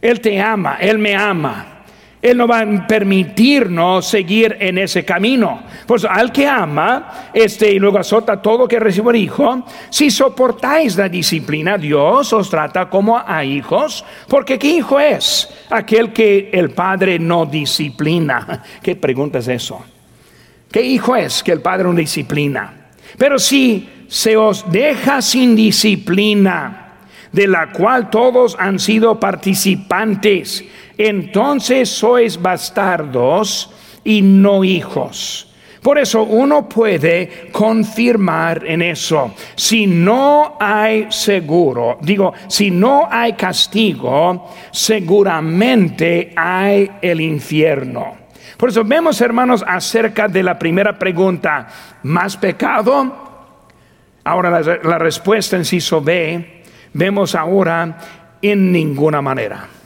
Él 0.00 0.20
te 0.20 0.40
ama, 0.40 0.76
Él 0.80 0.98
me 0.98 1.16
ama. 1.16 1.77
Él 2.20 2.36
no 2.36 2.48
va 2.48 2.60
a 2.60 2.86
permitirnos 2.86 4.06
seguir 4.06 4.56
en 4.58 4.78
ese 4.78 5.04
camino. 5.04 5.62
Pues 5.86 6.04
al 6.04 6.32
que 6.32 6.46
ama, 6.48 7.30
este 7.32 7.72
y 7.72 7.78
luego 7.78 7.98
azota 7.98 8.42
todo 8.42 8.66
que 8.66 8.80
recibe 8.80 9.10
el 9.10 9.16
hijo, 9.16 9.64
si 9.88 10.10
soportáis 10.10 10.96
la 10.96 11.08
disciplina, 11.08 11.78
Dios 11.78 12.32
os 12.32 12.50
trata 12.50 12.90
como 12.90 13.16
a 13.16 13.44
hijos, 13.44 14.04
porque 14.26 14.58
¿qué 14.58 14.68
hijo 14.68 14.98
es? 14.98 15.48
Aquel 15.70 16.12
que 16.12 16.50
el 16.52 16.70
padre 16.70 17.18
no 17.18 17.46
disciplina. 17.46 18.64
¿Qué 18.82 18.96
pregunta 18.96 19.38
es 19.38 19.48
eso? 19.48 19.84
¿Qué 20.70 20.82
hijo 20.82 21.14
es 21.14 21.42
que 21.42 21.52
el 21.52 21.60
padre 21.60 21.84
no 21.84 21.94
disciplina? 21.94 22.88
Pero 23.16 23.38
si 23.38 23.88
se 24.08 24.36
os 24.36 24.70
deja 24.70 25.22
sin 25.22 25.54
disciplina, 25.54 26.84
de 27.32 27.46
la 27.46 27.70
cual 27.72 28.10
todos 28.10 28.56
han 28.58 28.78
sido 28.78 29.20
participantes, 29.20 30.64
entonces 30.98 31.88
sois 31.88 32.42
bastardos 32.42 33.70
y 34.02 34.20
no 34.20 34.64
hijos. 34.64 35.44
Por 35.80 35.96
eso 35.96 36.24
uno 36.24 36.68
puede 36.68 37.50
confirmar 37.52 38.66
en 38.66 38.82
eso. 38.82 39.32
Si 39.54 39.86
no 39.86 40.56
hay 40.58 41.06
seguro, 41.10 41.98
digo, 42.02 42.34
si 42.48 42.70
no 42.70 43.08
hay 43.08 43.34
castigo, 43.34 44.50
seguramente 44.72 46.32
hay 46.36 46.90
el 47.00 47.20
infierno. 47.20 48.18
Por 48.56 48.70
eso 48.70 48.82
vemos, 48.82 49.20
hermanos, 49.20 49.64
acerca 49.66 50.26
de 50.26 50.42
la 50.42 50.58
primera 50.58 50.98
pregunta, 50.98 51.68
¿más 52.02 52.36
pecado? 52.36 53.28
Ahora 54.24 54.50
la, 54.50 54.78
la 54.82 54.98
respuesta 54.98 55.56
en 55.56 55.64
sí 55.64 55.78
B, 56.02 56.64
vemos 56.92 57.36
ahora 57.36 57.98
en 58.42 58.72
ninguna 58.72 59.22
manera 59.22 59.77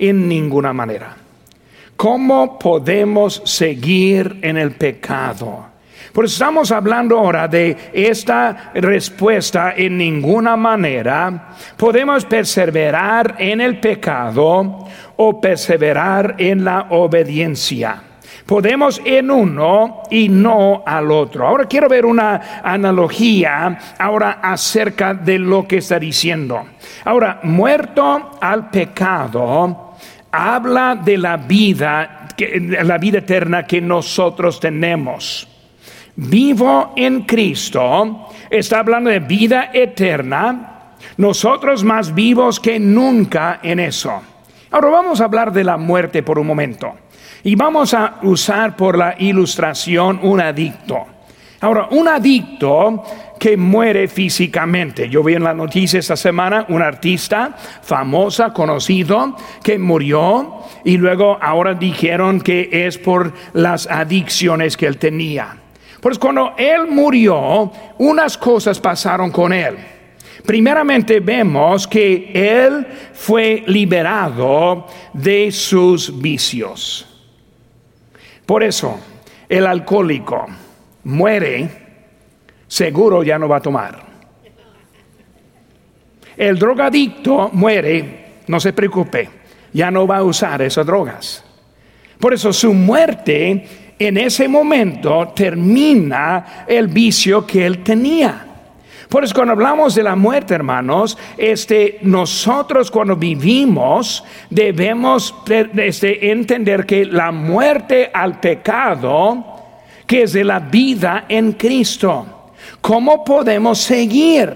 en 0.00 0.28
ninguna 0.28 0.72
manera. 0.72 1.16
¿Cómo 1.94 2.58
podemos 2.58 3.42
seguir 3.44 4.38
en 4.42 4.56
el 4.56 4.72
pecado? 4.72 5.70
Por 6.12 6.24
eso 6.24 6.34
estamos 6.34 6.72
hablando 6.72 7.18
ahora 7.18 7.46
de 7.46 7.76
esta 7.92 8.72
respuesta 8.74 9.74
en 9.76 9.96
ninguna 9.96 10.56
manera 10.56 11.50
podemos 11.76 12.24
perseverar 12.24 13.36
en 13.38 13.60
el 13.60 13.78
pecado 13.78 14.88
o 15.16 15.40
perseverar 15.40 16.34
en 16.38 16.64
la 16.64 16.86
obediencia. 16.90 18.02
Podemos 18.44 19.00
en 19.04 19.30
uno 19.30 20.02
y 20.10 20.28
no 20.28 20.82
al 20.84 21.12
otro. 21.12 21.46
Ahora 21.46 21.66
quiero 21.66 21.88
ver 21.88 22.04
una 22.04 22.60
analogía 22.64 23.78
ahora 23.96 24.40
acerca 24.42 25.14
de 25.14 25.38
lo 25.38 25.68
que 25.68 25.76
está 25.76 26.00
diciendo. 26.00 26.64
Ahora, 27.04 27.38
muerto 27.44 28.32
al 28.40 28.68
pecado, 28.68 29.89
habla 30.32 30.96
de 30.96 31.18
la 31.18 31.36
vida, 31.36 32.28
la 32.82 32.98
vida 32.98 33.18
eterna 33.18 33.66
que 33.66 33.80
nosotros 33.80 34.60
tenemos. 34.60 35.46
Vivo 36.16 36.92
en 36.96 37.22
Cristo, 37.22 38.28
está 38.50 38.80
hablando 38.80 39.10
de 39.10 39.20
vida 39.20 39.70
eterna, 39.72 40.94
nosotros 41.16 41.84
más 41.84 42.14
vivos 42.14 42.60
que 42.60 42.78
nunca 42.78 43.60
en 43.62 43.80
eso. 43.80 44.20
Ahora 44.70 44.88
vamos 44.90 45.20
a 45.20 45.24
hablar 45.24 45.52
de 45.52 45.64
la 45.64 45.76
muerte 45.76 46.22
por 46.22 46.38
un 46.38 46.46
momento. 46.46 46.94
Y 47.42 47.54
vamos 47.54 47.94
a 47.94 48.16
usar 48.22 48.76
por 48.76 48.98
la 48.98 49.14
ilustración 49.18 50.20
un 50.22 50.40
adicto. 50.40 51.06
Ahora, 51.62 51.88
un 51.90 52.08
adicto 52.08 53.04
que 53.38 53.56
muere 53.56 54.08
físicamente. 54.08 55.10
Yo 55.10 55.22
vi 55.22 55.34
en 55.34 55.44
la 55.44 55.52
noticia 55.52 55.98
esta 55.98 56.16
semana 56.16 56.64
un 56.68 56.80
artista 56.80 57.54
famosa, 57.82 58.52
conocido, 58.52 59.36
que 59.62 59.78
murió 59.78 60.60
y 60.84 60.96
luego 60.96 61.38
ahora 61.40 61.74
dijeron 61.74 62.40
que 62.40 62.68
es 62.72 62.96
por 62.96 63.32
las 63.52 63.86
adicciones 63.86 64.76
que 64.76 64.86
él 64.86 64.96
tenía. 64.96 65.56
Pues 66.00 66.18
cuando 66.18 66.54
él 66.56 66.86
murió, 66.88 67.70
unas 67.98 68.38
cosas 68.38 68.80
pasaron 68.80 69.30
con 69.30 69.52
él. 69.52 69.76
Primeramente 70.46 71.20
vemos 71.20 71.86
que 71.86 72.30
él 72.32 72.86
fue 73.12 73.64
liberado 73.66 74.86
de 75.12 75.52
sus 75.52 76.20
vicios. 76.20 77.06
Por 78.46 78.62
eso, 78.62 78.98
el 79.46 79.66
alcohólico 79.66 80.46
muere, 81.04 81.68
seguro 82.66 83.22
ya 83.22 83.38
no 83.38 83.48
va 83.48 83.56
a 83.56 83.62
tomar. 83.62 84.10
El 86.36 86.58
drogadicto 86.58 87.50
muere, 87.52 88.42
no 88.46 88.58
se 88.60 88.72
preocupe, 88.72 89.28
ya 89.72 89.90
no 89.90 90.06
va 90.06 90.18
a 90.18 90.22
usar 90.22 90.62
esas 90.62 90.86
drogas. 90.86 91.44
Por 92.18 92.34
eso 92.34 92.52
su 92.52 92.72
muerte 92.72 93.66
en 93.98 94.16
ese 94.16 94.48
momento 94.48 95.32
termina 95.34 96.64
el 96.66 96.88
vicio 96.88 97.46
que 97.46 97.66
él 97.66 97.82
tenía. 97.82 98.46
Por 99.10 99.24
eso 99.24 99.34
cuando 99.34 99.52
hablamos 99.52 99.96
de 99.96 100.04
la 100.04 100.14
muerte, 100.14 100.54
hermanos, 100.54 101.18
este, 101.36 101.98
nosotros 102.02 102.90
cuando 102.92 103.16
vivimos 103.16 104.22
debemos 104.48 105.34
este, 105.76 106.30
entender 106.30 106.86
que 106.86 107.04
la 107.04 107.32
muerte 107.32 108.08
al 108.14 108.38
pecado, 108.38 109.49
que 110.10 110.24
es 110.24 110.32
de 110.32 110.42
la 110.42 110.58
vida 110.58 111.26
en 111.28 111.52
Cristo, 111.52 112.50
¿cómo 112.80 113.24
podemos 113.24 113.78
seguir 113.78 114.52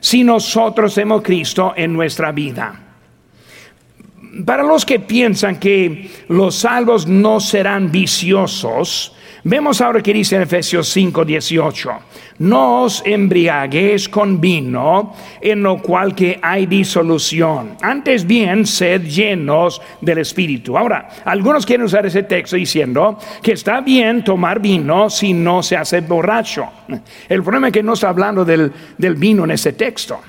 si 0.00 0.22
nosotros 0.22 0.98
hemos 0.98 1.22
Cristo 1.22 1.72
en 1.74 1.94
nuestra 1.94 2.30
vida? 2.30 2.91
Para 4.44 4.62
los 4.62 4.86
que 4.86 4.98
piensan 4.98 5.58
que 5.58 6.10
los 6.28 6.54
salvos 6.54 7.06
no 7.06 7.40
serán 7.40 7.90
viciosos, 7.90 9.14
Vemos 9.44 9.80
ahora 9.80 10.00
que 10.00 10.12
dice 10.12 10.36
en 10.36 10.42
Efesios 10.42 10.88
5, 10.90 11.24
18, 11.24 11.90
no 12.38 12.82
os 12.82 13.02
embriaguéis 13.04 14.08
con 14.08 14.40
vino 14.40 15.16
en 15.40 15.64
lo 15.64 15.82
cual 15.82 16.14
que 16.14 16.38
hay 16.40 16.66
disolución, 16.66 17.76
antes 17.82 18.24
bien 18.24 18.64
sed 18.64 19.02
llenos 19.02 19.82
del 20.00 20.18
Espíritu. 20.18 20.78
Ahora, 20.78 21.08
algunos 21.24 21.66
quieren 21.66 21.86
usar 21.86 22.06
ese 22.06 22.22
texto 22.22 22.54
diciendo 22.54 23.18
que 23.42 23.54
está 23.54 23.80
bien 23.80 24.22
tomar 24.22 24.60
vino 24.60 25.10
si 25.10 25.32
no 25.32 25.60
se 25.60 25.76
hace 25.76 26.02
borracho. 26.02 26.68
El 27.28 27.42
problema 27.42 27.66
es 27.66 27.72
que 27.72 27.82
no 27.82 27.94
está 27.94 28.10
hablando 28.10 28.44
del, 28.44 28.72
del 28.96 29.16
vino 29.16 29.42
en 29.42 29.50
ese 29.50 29.72
texto, 29.72 30.20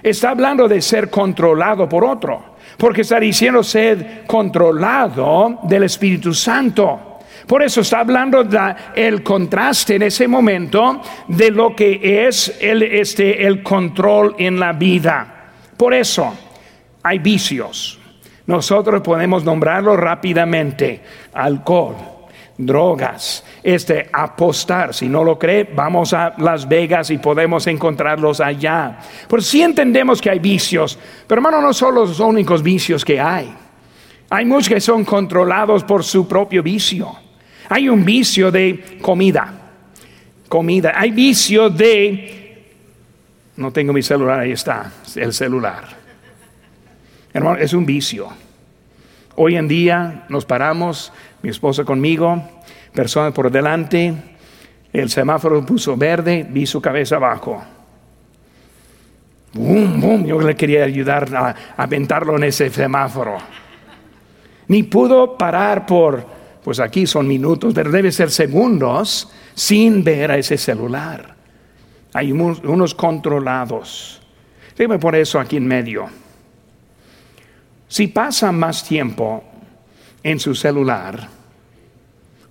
está 0.00 0.30
hablando 0.30 0.68
de 0.68 0.80
ser 0.80 1.10
controlado 1.10 1.88
por 1.88 2.04
otro, 2.04 2.49
porque 2.76 3.02
está 3.02 3.20
diciendo 3.20 3.62
sed 3.62 4.26
controlado 4.26 5.60
del 5.64 5.84
Espíritu 5.84 6.34
Santo. 6.34 7.18
Por 7.46 7.62
eso 7.62 7.80
está 7.80 8.00
hablando 8.00 8.44
del 8.44 8.76
el 8.94 9.22
contraste 9.22 9.96
en 9.96 10.02
ese 10.02 10.28
momento 10.28 11.00
de 11.26 11.50
lo 11.50 11.74
que 11.74 12.26
es 12.26 12.56
el, 12.60 12.82
este, 12.82 13.46
el 13.46 13.62
control 13.62 14.36
en 14.38 14.60
la 14.60 14.72
vida. 14.72 15.52
Por 15.76 15.94
eso 15.94 16.32
hay 17.02 17.18
vicios. 17.18 17.98
Nosotros 18.46 19.00
podemos 19.00 19.44
nombrarlo 19.44 19.96
rápidamente. 19.96 21.00
Alcohol, 21.32 21.96
drogas, 22.66 23.44
este 23.62 24.08
apostar. 24.12 24.94
Si 24.94 25.08
no 25.08 25.24
lo 25.24 25.38
cree, 25.38 25.64
vamos 25.64 26.12
a 26.12 26.34
Las 26.38 26.68
Vegas 26.68 27.10
y 27.10 27.18
podemos 27.18 27.66
encontrarlos 27.66 28.40
allá. 28.40 28.98
Por 29.28 29.42
si 29.42 29.62
entendemos 29.62 30.20
que 30.20 30.30
hay 30.30 30.38
vicios, 30.38 30.98
pero 31.26 31.40
hermano, 31.40 31.60
no 31.60 31.72
son 31.72 31.94
los 31.94 32.20
únicos 32.20 32.62
vicios 32.62 33.04
que 33.04 33.20
hay. 33.20 33.52
Hay 34.30 34.44
muchos 34.44 34.68
que 34.68 34.80
son 34.80 35.04
controlados 35.04 35.82
por 35.84 36.04
su 36.04 36.28
propio 36.28 36.62
vicio. 36.62 37.12
Hay 37.68 37.88
un 37.88 38.04
vicio 38.04 38.50
de 38.50 38.98
comida. 39.00 39.52
Comida. 40.48 40.92
Hay 40.94 41.10
vicio 41.10 41.70
de... 41.70 42.64
No 43.56 43.72
tengo 43.72 43.92
mi 43.92 44.02
celular, 44.02 44.40
ahí 44.40 44.52
está, 44.52 44.92
el 45.16 45.32
celular. 45.32 45.84
Hermano, 47.32 47.58
es 47.58 47.72
un 47.72 47.84
vicio. 47.84 48.28
Hoy 49.36 49.56
en 49.56 49.68
día 49.68 50.24
nos 50.28 50.44
paramos, 50.44 51.12
mi 51.42 51.50
esposa 51.50 51.84
conmigo, 51.84 52.42
personas 52.92 53.32
por 53.32 53.50
delante, 53.50 54.14
el 54.92 55.08
semáforo 55.10 55.64
puso 55.64 55.96
verde, 55.96 56.46
vi 56.48 56.66
su 56.66 56.80
cabeza 56.80 57.16
abajo. 57.16 57.62
Boom, 59.52 60.00
boom, 60.00 60.26
yo 60.26 60.40
le 60.40 60.54
quería 60.54 60.84
ayudar 60.84 61.34
a 61.34 61.54
aventarlo 61.76 62.36
en 62.36 62.44
ese 62.44 62.70
semáforo. 62.70 63.38
Ni 64.68 64.84
pudo 64.84 65.36
parar 65.36 65.86
por 65.86 66.40
pues 66.62 66.78
aquí 66.78 67.06
son 67.06 67.26
minutos, 67.26 67.72
pero 67.74 67.90
debe 67.90 68.12
ser 68.12 68.30
segundos 68.30 69.28
sin 69.54 70.04
ver 70.04 70.30
a 70.30 70.38
ese 70.38 70.58
celular. 70.58 71.34
Hay 72.12 72.32
unos 72.32 72.94
controlados. 72.94 74.20
Déjame 74.76 74.98
por 74.98 75.14
eso 75.14 75.40
aquí 75.40 75.56
en 75.56 75.66
medio. 75.66 76.06
Si 77.88 78.08
pasa 78.08 78.52
más 78.52 78.84
tiempo 78.84 79.44
en 80.22 80.38
su 80.38 80.54
celular, 80.54 81.28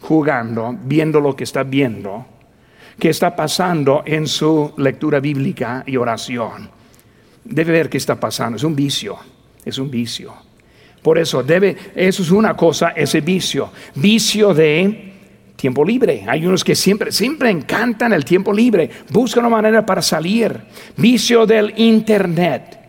jugando, 0.01 0.76
viendo 0.84 1.20
lo 1.20 1.36
que 1.36 1.43
está 1.43 1.63
viendo, 1.63 2.26
que 2.99 3.09
está 3.09 3.36
pasando 3.36 4.03
en 4.05 4.28
su 4.28 4.74
lectura 4.78 5.20
bíblica 5.20 5.84
y 5.86 5.97
oración, 5.97 6.70
debe 7.43 7.72
ver 7.72 7.89
qué 7.89 7.97
está 7.97 8.20
pasando. 8.20 8.57
Es 8.57 8.63
un 8.63 8.76
vicio, 8.76 9.17
es 9.63 9.78
un 9.78 9.89
vicio. 9.89 10.34
Por 11.01 11.17
eso 11.17 11.43
debe, 11.43 11.76
eso 11.95 12.24
es 12.24 12.32
una 12.32 12.55
cosa, 12.55 12.89
ese 12.89 13.22
vicio, 13.22 13.72
vicio 13.95 14.53
de 14.53 15.13
tiempo 15.55 15.84
libre. 15.84 16.26
Hay 16.28 16.45
unos 16.45 16.63
que 16.63 16.76
siempre, 16.76 17.11
siempre 17.11 17.49
encantan 17.49 18.13
el 18.13 18.26
tiempo 18.26 18.51
libre, 18.51 18.89
buscan 19.09 19.45
una 19.45 19.57
manera 19.57 19.86
para 19.86 20.01
salir. 20.01 20.59
Vicio 20.97 21.45
del 21.45 21.74
internet, 21.78 22.80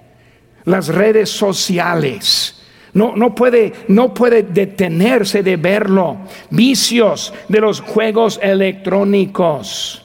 las 0.65 0.89
redes 0.89 1.31
sociales. 1.31 2.60
No, 2.95 3.15
no, 3.17 3.35
puede, 3.35 3.73
no 3.89 4.13
puede 4.13 4.43
detenerse 4.43 5.43
de 5.43 5.57
verlo. 5.57 6.19
Vicios 6.51 7.33
de 7.49 7.61
los 7.61 7.81
juegos 7.81 8.39
electrónicos 8.43 10.05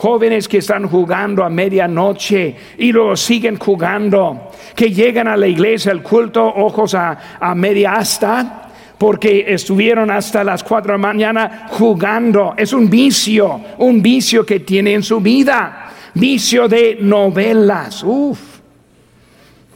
jóvenes 0.00 0.48
que 0.48 0.58
están 0.58 0.88
jugando 0.88 1.44
a 1.44 1.50
medianoche 1.50 2.56
y 2.78 2.90
luego 2.90 3.14
siguen 3.16 3.58
jugando, 3.58 4.50
que 4.74 4.90
llegan 4.90 5.28
a 5.28 5.36
la 5.36 5.46
iglesia, 5.46 5.92
el 5.92 6.02
culto, 6.02 6.42
ojos 6.42 6.94
a, 6.94 7.18
media 7.54 7.96
asta, 7.96 8.70
porque 8.96 9.44
estuvieron 9.46 10.10
hasta 10.10 10.42
las 10.42 10.64
cuatro 10.64 10.92
de 10.92 10.98
la 10.98 11.06
mañana 11.06 11.66
jugando. 11.72 12.54
Es 12.56 12.72
un 12.72 12.88
vicio, 12.88 13.60
un 13.76 14.00
vicio 14.00 14.46
que 14.46 14.60
tiene 14.60 14.94
en 14.94 15.02
su 15.02 15.20
vida, 15.20 15.90
vicio 16.14 16.66
de 16.66 16.96
novelas. 17.02 18.02
Uf, 18.02 18.49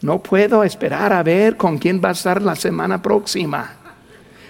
no 0.05 0.23
puedo 0.23 0.63
esperar 0.63 1.13
a 1.13 1.23
ver 1.23 1.57
con 1.57 1.79
quién 1.79 2.01
va 2.03 2.11
a 2.11 2.13
estar 2.13 2.43
la 2.43 2.55
semana 2.55 3.01
próxima. 3.01 3.77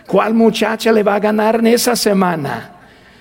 ¿Cuál 0.07 0.35
muchacha 0.35 0.93
le 0.93 1.03
va 1.03 1.15
a 1.15 1.21
ganar 1.21 1.65
en 1.65 1.79
semana? 1.79 2.71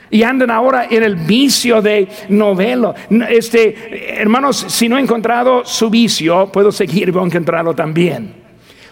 y 0.10 0.22
andan 0.22 0.52
ahora 0.52 0.86
en 0.92 1.02
el 1.02 1.16
vicio 1.16 1.82
de 1.82 2.08
novelo. 2.30 2.94
Este, 3.30 4.22
hermanos, 4.22 4.64
si 4.68 4.88
no 4.88 5.00
he 5.00 5.02
encontrado 5.02 5.66
su 5.66 5.90
vicio, 5.90 6.52
puedo 6.52 6.72
seguir, 6.72 7.12
voy 7.12 7.24
a 7.24 7.26
encontrarlo 7.26 7.74
también. 7.74 8.32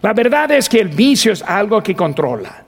La 0.02 0.14
verdad 0.14 0.50
es 0.50 0.68
que 0.68 0.80
el 0.80 0.88
vicio 0.88 1.32
es 1.32 1.44
algo 1.44 1.84
que 1.84 1.96
controla. 1.96 2.64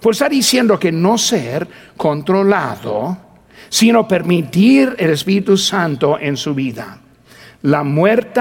Pues 0.00 0.18
está 0.18 0.28
diciendo 0.28 0.78
que 0.78 0.92
no 0.92 1.18
ser 1.18 1.66
controlado 1.96 3.26
sino 3.68 4.06
permitir 4.06 4.94
el 4.98 5.10
Espíritu 5.10 5.56
Santo 5.56 6.18
en 6.20 6.36
su 6.36 6.54
vida. 6.54 6.98
La 7.62 7.82
muerte, 7.82 8.40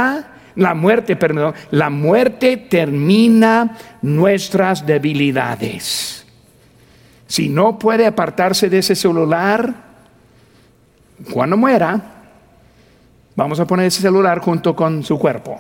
la 0.56 0.74
muerte, 0.74 1.16
perdón, 1.16 1.54
la 1.72 1.90
muerte 1.90 2.58
termina 2.58 3.78
nuestras 4.02 4.86
debilidades. 4.86 6.26
Si 7.28 7.50
no 7.50 7.78
puede 7.78 8.06
apartarse 8.06 8.70
de 8.70 8.80
ese 8.80 8.96
celular, 8.96 9.74
cuando 11.32 11.58
muera, 11.58 12.02
vamos 13.36 13.60
a 13.60 13.66
poner 13.66 13.88
ese 13.88 14.02
celular 14.02 14.40
junto 14.40 14.76
con 14.76 15.04
su 15.04 15.20
cuerpo. 15.20 15.60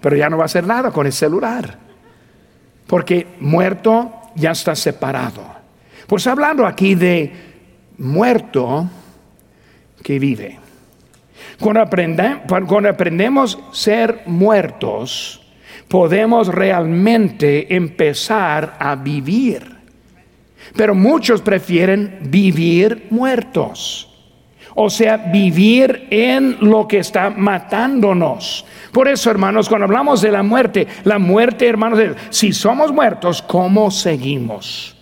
Pero 0.00 0.16
ya 0.16 0.28
no 0.28 0.36
va 0.36 0.44
a 0.44 0.46
hacer 0.46 0.66
nada 0.66 0.90
con 0.90 1.06
el 1.06 1.12
celular. 1.12 1.78
Porque 2.86 3.26
muerto 3.40 4.12
ya 4.34 4.50
está 4.50 4.74
separado. 4.74 5.44
Pues 6.06 6.26
hablando 6.26 6.66
aquí 6.66 6.94
de 6.94 7.32
muerto 7.98 8.88
que 10.02 10.18
vive. 10.18 10.59
Cuando, 11.60 11.88
cuando 12.66 12.88
aprendemos 12.88 13.58
ser 13.70 14.22
muertos, 14.26 15.40
podemos 15.88 16.48
realmente 16.48 17.74
empezar 17.74 18.76
a 18.78 18.96
vivir. 18.96 19.76
Pero 20.74 20.94
muchos 20.94 21.42
prefieren 21.42 22.18
vivir 22.22 23.08
muertos. 23.10 24.06
O 24.74 24.88
sea, 24.88 25.16
vivir 25.16 26.06
en 26.10 26.56
lo 26.60 26.86
que 26.86 26.98
está 26.98 27.28
matándonos. 27.28 28.64
Por 28.92 29.08
eso, 29.08 29.30
hermanos, 29.30 29.68
cuando 29.68 29.84
hablamos 29.84 30.22
de 30.22 30.30
la 30.30 30.42
muerte, 30.42 30.86
la 31.04 31.18
muerte, 31.18 31.66
hermanos, 31.66 32.00
si 32.30 32.52
somos 32.52 32.92
muertos, 32.92 33.42
¿cómo 33.42 33.90
seguimos? 33.90 34.96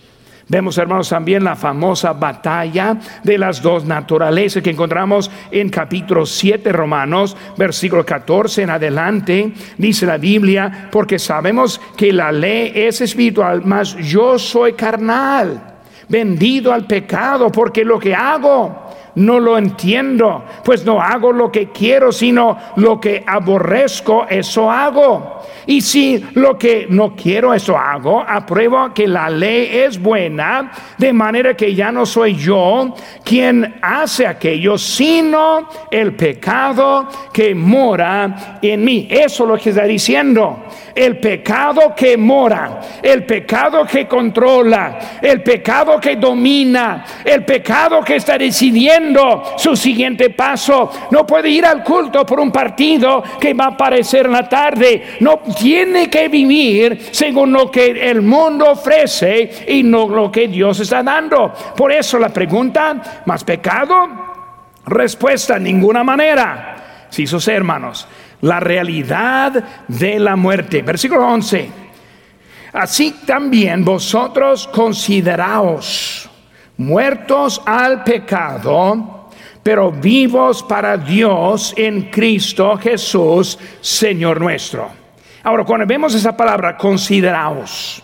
Vemos, 0.50 0.78
hermanos, 0.78 1.10
también 1.10 1.44
la 1.44 1.56
famosa 1.56 2.14
batalla 2.14 2.96
de 3.22 3.36
las 3.36 3.60
dos 3.60 3.84
naturalezas 3.84 4.62
que 4.62 4.70
encontramos 4.70 5.30
en 5.50 5.68
capítulo 5.68 6.24
7 6.24 6.72
Romanos, 6.72 7.36
versículo 7.58 8.04
14 8.04 8.62
en 8.62 8.70
adelante. 8.70 9.52
Dice 9.76 10.06
la 10.06 10.16
Biblia, 10.16 10.88
porque 10.90 11.18
sabemos 11.18 11.78
que 11.98 12.14
la 12.14 12.32
ley 12.32 12.72
es 12.74 13.02
espiritual, 13.02 13.60
mas 13.62 13.94
yo 13.96 14.38
soy 14.38 14.72
carnal, 14.72 15.60
vendido 16.08 16.72
al 16.72 16.86
pecado, 16.86 17.52
porque 17.52 17.84
lo 17.84 17.98
que 17.98 18.14
hago 18.14 18.87
no 19.18 19.40
lo 19.40 19.58
entiendo, 19.58 20.44
pues 20.64 20.84
no 20.84 21.00
hago 21.00 21.32
lo 21.32 21.50
que 21.50 21.68
quiero, 21.68 22.12
sino 22.12 22.56
lo 22.76 23.00
que 23.00 23.24
aborrezco, 23.26 24.26
eso 24.28 24.70
hago. 24.70 25.42
Y 25.66 25.80
si 25.80 26.24
lo 26.34 26.56
que 26.56 26.86
no 26.88 27.14
quiero, 27.14 27.52
eso 27.52 27.76
hago, 27.76 28.24
apruebo 28.26 28.94
que 28.94 29.06
la 29.06 29.28
ley 29.28 29.68
es 29.70 30.00
buena, 30.00 30.72
de 30.96 31.12
manera 31.12 31.54
que 31.54 31.74
ya 31.74 31.92
no 31.92 32.06
soy 32.06 32.36
yo 32.36 32.94
quien 33.24 33.76
hace 33.82 34.26
aquello, 34.26 34.78
sino 34.78 35.68
el 35.90 36.14
pecado 36.14 37.08
que 37.32 37.54
mora 37.54 38.58
en 38.62 38.84
mí. 38.84 39.08
Eso 39.10 39.44
es 39.44 39.50
lo 39.50 39.58
que 39.58 39.70
está 39.70 39.84
diciendo 39.84 40.64
el 40.98 41.18
pecado 41.18 41.94
que 41.94 42.16
mora, 42.16 42.80
el 43.00 43.24
pecado 43.24 43.86
que 43.86 44.08
controla, 44.08 44.98
el 45.22 45.42
pecado 45.42 46.00
que 46.00 46.16
domina, 46.16 47.04
el 47.24 47.44
pecado 47.44 48.02
que 48.02 48.16
está 48.16 48.36
decidiendo 48.36 49.07
su 49.56 49.76
siguiente 49.76 50.30
paso. 50.30 50.90
No 51.10 51.26
puede 51.26 51.48
ir 51.48 51.66
al 51.66 51.82
culto 51.82 52.24
por 52.24 52.40
un 52.40 52.50
partido 52.50 53.22
que 53.40 53.54
va 53.54 53.66
a 53.66 53.68
aparecer 53.68 54.26
en 54.26 54.32
la 54.32 54.48
tarde. 54.48 55.16
No 55.20 55.40
tiene 55.58 56.08
que 56.08 56.28
vivir 56.28 57.08
según 57.10 57.52
lo 57.52 57.70
que 57.70 58.10
el 58.10 58.22
mundo 58.22 58.72
ofrece 58.72 59.66
y 59.68 59.82
no 59.82 60.08
lo 60.08 60.30
que 60.30 60.48
Dios 60.48 60.80
está 60.80 61.02
dando. 61.02 61.52
Por 61.76 61.92
eso 61.92 62.18
la 62.18 62.28
pregunta, 62.28 63.22
¿más 63.26 63.44
pecado? 63.44 64.08
Respuesta, 64.86 65.58
ninguna 65.58 66.02
manera. 66.02 67.06
Si 67.10 67.26
sus 67.26 67.48
hermanos, 67.48 68.06
la 68.42 68.60
realidad 68.60 69.64
de 69.88 70.18
la 70.18 70.36
muerte. 70.36 70.82
Versículo 70.82 71.26
11. 71.26 71.70
Así 72.72 73.16
también 73.26 73.84
vosotros 73.84 74.68
consideraos 74.68 76.27
muertos 76.78 77.60
al 77.66 78.02
pecado, 78.04 79.28
pero 79.62 79.92
vivos 79.92 80.62
para 80.62 80.96
Dios 80.96 81.74
en 81.76 82.10
Cristo 82.10 82.78
Jesús, 82.78 83.58
Señor 83.80 84.40
nuestro. 84.40 84.88
Ahora, 85.42 85.64
cuando 85.64 85.86
vemos 85.86 86.14
esa 86.14 86.36
palabra, 86.36 86.76
consideraos. 86.76 88.02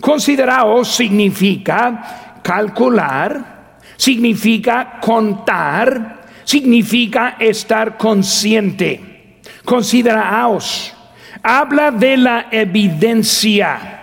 Consideraos 0.00 0.88
significa 0.88 2.40
calcular, 2.42 3.78
significa 3.96 4.98
contar, 5.00 6.26
significa 6.44 7.36
estar 7.38 7.96
consciente. 7.96 9.40
Consideraos, 9.64 10.94
habla 11.42 11.90
de 11.90 12.16
la 12.16 12.46
evidencia. 12.50 14.02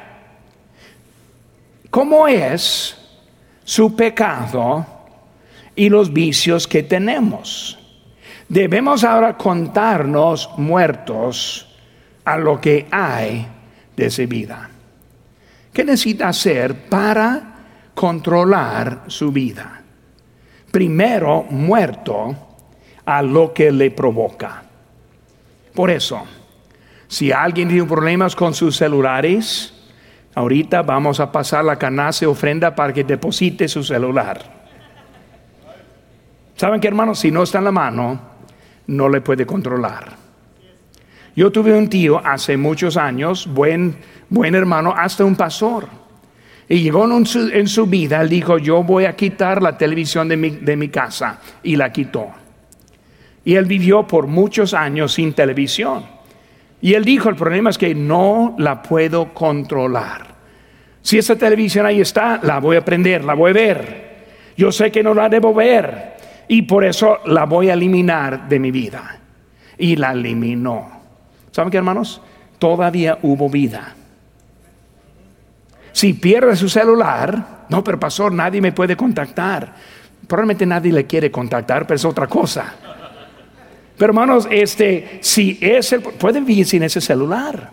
¿Cómo 1.89 2.27
es 2.27 3.02
su 3.63 3.95
pecado 3.95 4.85
y 5.75 5.89
los 5.89 6.11
vicios 6.11 6.67
que 6.67 6.83
tenemos? 6.83 7.77
Debemos 8.47 9.03
ahora 9.03 9.37
contarnos 9.37 10.49
muertos 10.57 11.67
a 12.25 12.37
lo 12.37 12.59
que 12.59 12.87
hay 12.91 13.47
de 13.95 14.09
su 14.09 14.27
vida. 14.27 14.69
¿Qué 15.71 15.83
necesita 15.83 16.29
hacer 16.29 16.87
para 16.87 17.55
controlar 17.95 19.05
su 19.07 19.31
vida? 19.31 19.81
Primero, 20.71 21.43
muerto 21.49 22.35
a 23.05 23.21
lo 23.21 23.53
que 23.53 23.71
le 23.71 23.91
provoca. 23.91 24.63
Por 25.73 25.89
eso, 25.89 26.23
si 27.07 27.31
alguien 27.31 27.67
tiene 27.67 27.85
problemas 27.85 28.35
con 28.35 28.53
sus 28.53 28.77
celulares, 28.77 29.72
ahorita 30.35 30.81
vamos 30.81 31.19
a 31.19 31.31
pasar 31.31 31.63
la 31.65 31.77
canasta 31.77 32.27
ofrenda 32.27 32.75
para 32.75 32.93
que 32.93 33.03
deposite 33.03 33.67
su 33.67 33.83
celular. 33.83 34.41
¿Saben 36.55 36.79
qué, 36.79 36.87
hermanos? 36.87 37.19
Si 37.19 37.31
no 37.31 37.43
está 37.43 37.57
en 37.57 37.65
la 37.65 37.71
mano, 37.71 38.19
no 38.87 39.09
le 39.09 39.21
puede 39.21 39.45
controlar. 39.45 40.23
Yo 41.35 41.51
tuve 41.51 41.73
un 41.73 41.89
tío 41.89 42.21
hace 42.23 42.57
muchos 42.57 42.95
años, 42.95 43.47
buen, 43.51 43.97
buen 44.29 44.53
hermano, 44.53 44.93
hasta 44.95 45.25
un 45.25 45.35
pastor. 45.35 45.87
Y 46.69 46.81
llegó 46.81 47.05
en 47.05 47.25
su, 47.25 47.49
en 47.49 47.67
su 47.67 47.87
vida, 47.87 48.21
él 48.21 48.29
dijo, 48.29 48.57
yo 48.57 48.83
voy 48.83 49.05
a 49.05 49.15
quitar 49.15 49.61
la 49.61 49.77
televisión 49.77 50.29
de 50.29 50.37
mi, 50.37 50.49
de 50.51 50.75
mi 50.75 50.89
casa. 50.89 51.39
Y 51.63 51.75
la 51.75 51.91
quitó. 51.91 52.29
Y 53.43 53.55
él 53.55 53.65
vivió 53.65 54.07
por 54.07 54.27
muchos 54.27 54.73
años 54.73 55.13
sin 55.13 55.33
televisión. 55.33 56.12
Y 56.83 56.95
él 56.95 57.05
dijo, 57.05 57.29
el 57.29 57.37
problema 57.37 57.69
es 57.69 57.77
que 57.77 57.95
no 57.95 58.55
la 58.57 58.83
puedo 58.83 59.33
controlar. 59.33 60.35
Si 61.01 61.17
esa 61.17 61.37
televisión 61.37 61.85
ahí 61.85 62.01
está, 62.01 62.41
la 62.43 62.59
voy 62.59 62.75
a 62.75 62.83
prender, 62.83 63.23
la 63.23 63.35
voy 63.35 63.51
a 63.51 63.53
ver. 63.53 64.15
Yo 64.57 64.69
sé 64.69 64.91
que 64.91 65.01
no 65.01 65.13
la 65.13 65.29
debo 65.29 65.53
ver. 65.53 66.17
Y 66.49 66.63
por 66.63 66.83
eso 66.83 67.19
la 67.25 67.45
voy 67.45 67.69
a 67.69 67.73
eliminar 67.75 68.49
de 68.49 68.59
mi 68.59 68.69
vida. 68.69 69.17
Y 69.77 69.95
la 69.95 70.11
eliminó. 70.11 70.91
¿Saben 71.51 71.71
qué, 71.71 71.77
hermanos? 71.77 72.21
Todavía 72.59 73.17
hubo 73.21 73.49
vida. 73.49 73.95
Si 75.93 76.11
pierde 76.11 76.57
su 76.57 76.67
celular, 76.67 77.63
no, 77.69 77.81
pero 77.81 77.97
pastor, 77.97 78.33
nadie 78.33 78.59
me 78.59 78.73
puede 78.73 78.97
contactar. 78.97 79.73
Probablemente 80.27 80.65
nadie 80.65 80.91
le 80.91 81.05
quiere 81.05 81.31
contactar, 81.31 81.87
pero 81.87 81.95
es 81.95 82.03
otra 82.03 82.27
cosa. 82.27 82.75
Pero 83.97 84.11
hermanos, 84.11 84.47
este, 84.49 85.19
si 85.21 85.57
es 85.61 85.93
el, 85.93 86.01
pueden 86.01 86.45
vivir 86.45 86.65
sin 86.65 86.83
ese 86.83 87.01
celular. 87.01 87.71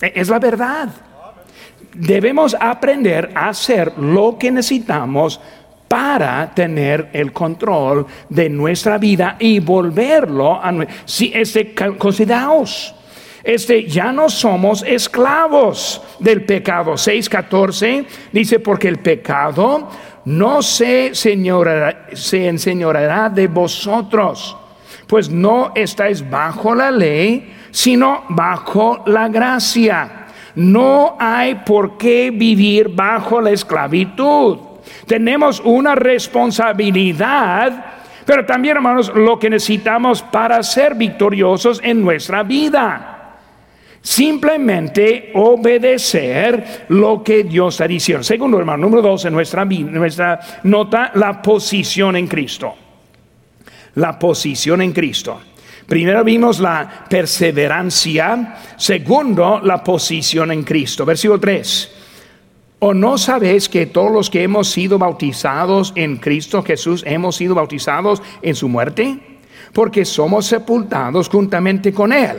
Es 0.00 0.28
la 0.28 0.38
verdad. 0.38 0.88
Debemos 1.94 2.54
aprender 2.58 3.30
a 3.34 3.48
hacer 3.48 3.96
lo 3.98 4.36
que 4.38 4.50
necesitamos 4.50 5.40
para 5.88 6.52
tener 6.54 7.10
el 7.12 7.32
control 7.32 8.06
de 8.28 8.48
nuestra 8.48 8.98
vida 8.98 9.36
y 9.38 9.60
volverlo 9.60 10.54
a 10.54 10.72
si 11.04 11.32
este 11.34 11.74
consideraos 11.96 12.94
este 13.44 13.84
ya 13.86 14.10
no 14.10 14.28
somos 14.28 14.82
esclavos 14.82 16.02
del 16.18 16.44
pecado 16.44 16.94
6:14 16.94 18.04
dice 18.32 18.58
porque 18.58 18.88
el 18.88 18.98
pecado 18.98 19.88
no 20.26 20.60
se, 20.60 21.14
se 21.14 22.48
enseñoreará 22.48 23.30
de 23.30 23.46
vosotros, 23.46 24.56
pues 25.06 25.30
no 25.30 25.72
estáis 25.74 26.28
bajo 26.28 26.74
la 26.74 26.90
ley, 26.90 27.54
sino 27.70 28.24
bajo 28.28 29.04
la 29.06 29.28
gracia. 29.28 30.26
No 30.56 31.16
hay 31.18 31.56
por 31.66 31.96
qué 31.96 32.32
vivir 32.32 32.88
bajo 32.88 33.40
la 33.40 33.50
esclavitud. 33.50 34.58
Tenemos 35.06 35.60
una 35.64 35.94
responsabilidad, 35.94 37.84
pero 38.24 38.44
también, 38.44 38.78
hermanos, 38.78 39.12
lo 39.14 39.38
que 39.38 39.48
necesitamos 39.48 40.22
para 40.22 40.60
ser 40.64 40.96
victoriosos 40.96 41.80
en 41.84 42.02
nuestra 42.02 42.42
vida. 42.42 43.15
Simplemente 44.06 45.32
obedecer 45.34 46.86
lo 46.90 47.24
que 47.24 47.42
Dios 47.42 47.74
está 47.74 47.88
diciendo. 47.88 48.22
Segundo, 48.22 48.56
hermano, 48.56 48.84
número 48.84 49.02
dos 49.02 49.24
en 49.24 49.32
nuestra, 49.32 49.64
nuestra 49.64 50.38
nota, 50.62 51.10
la 51.16 51.42
posición 51.42 52.14
en 52.14 52.28
Cristo. 52.28 52.72
La 53.96 54.16
posición 54.16 54.82
en 54.82 54.92
Cristo. 54.92 55.40
Primero 55.88 56.22
vimos 56.22 56.60
la 56.60 57.04
perseverancia, 57.10 58.54
segundo 58.76 59.60
la 59.64 59.82
posición 59.82 60.52
en 60.52 60.62
Cristo. 60.62 61.04
Versículo 61.04 61.40
3. 61.40 61.90
¿O 62.78 62.94
no 62.94 63.18
sabéis 63.18 63.68
que 63.68 63.86
todos 63.86 64.12
los 64.12 64.30
que 64.30 64.44
hemos 64.44 64.68
sido 64.68 65.00
bautizados 65.00 65.92
en 65.96 66.18
Cristo 66.18 66.62
Jesús 66.62 67.02
hemos 67.08 67.34
sido 67.34 67.56
bautizados 67.56 68.22
en 68.40 68.54
su 68.54 68.68
muerte? 68.68 69.18
Porque 69.72 70.04
somos 70.04 70.46
sepultados 70.46 71.28
juntamente 71.28 71.92
con 71.92 72.12
Él 72.12 72.36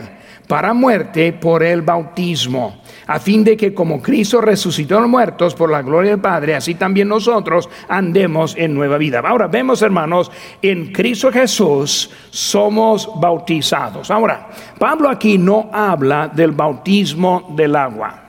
para 0.48 0.72
muerte 0.72 1.34
por 1.34 1.62
el 1.62 1.82
bautismo, 1.82 2.80
a 3.06 3.20
fin 3.20 3.44
de 3.44 3.56
que 3.56 3.74
como 3.74 4.00
Cristo 4.02 4.40
resucitó 4.40 4.96
a 4.96 5.02
los 5.02 5.10
muertos 5.10 5.54
por 5.54 5.70
la 5.70 5.82
gloria 5.82 6.12
del 6.12 6.20
Padre, 6.20 6.56
así 6.56 6.74
también 6.74 7.06
nosotros 7.06 7.68
andemos 7.86 8.56
en 8.56 8.74
nueva 8.74 8.96
vida. 8.96 9.20
Ahora 9.20 9.46
vemos, 9.46 9.82
hermanos, 9.82 10.32
en 10.62 10.90
Cristo 10.90 11.30
Jesús 11.30 12.10
somos 12.30 13.10
bautizados. 13.20 14.10
Ahora, 14.10 14.48
Pablo 14.78 15.10
aquí 15.10 15.36
no 15.36 15.68
habla 15.70 16.28
del 16.28 16.52
bautismo 16.52 17.52
del 17.54 17.76
agua. 17.76 18.24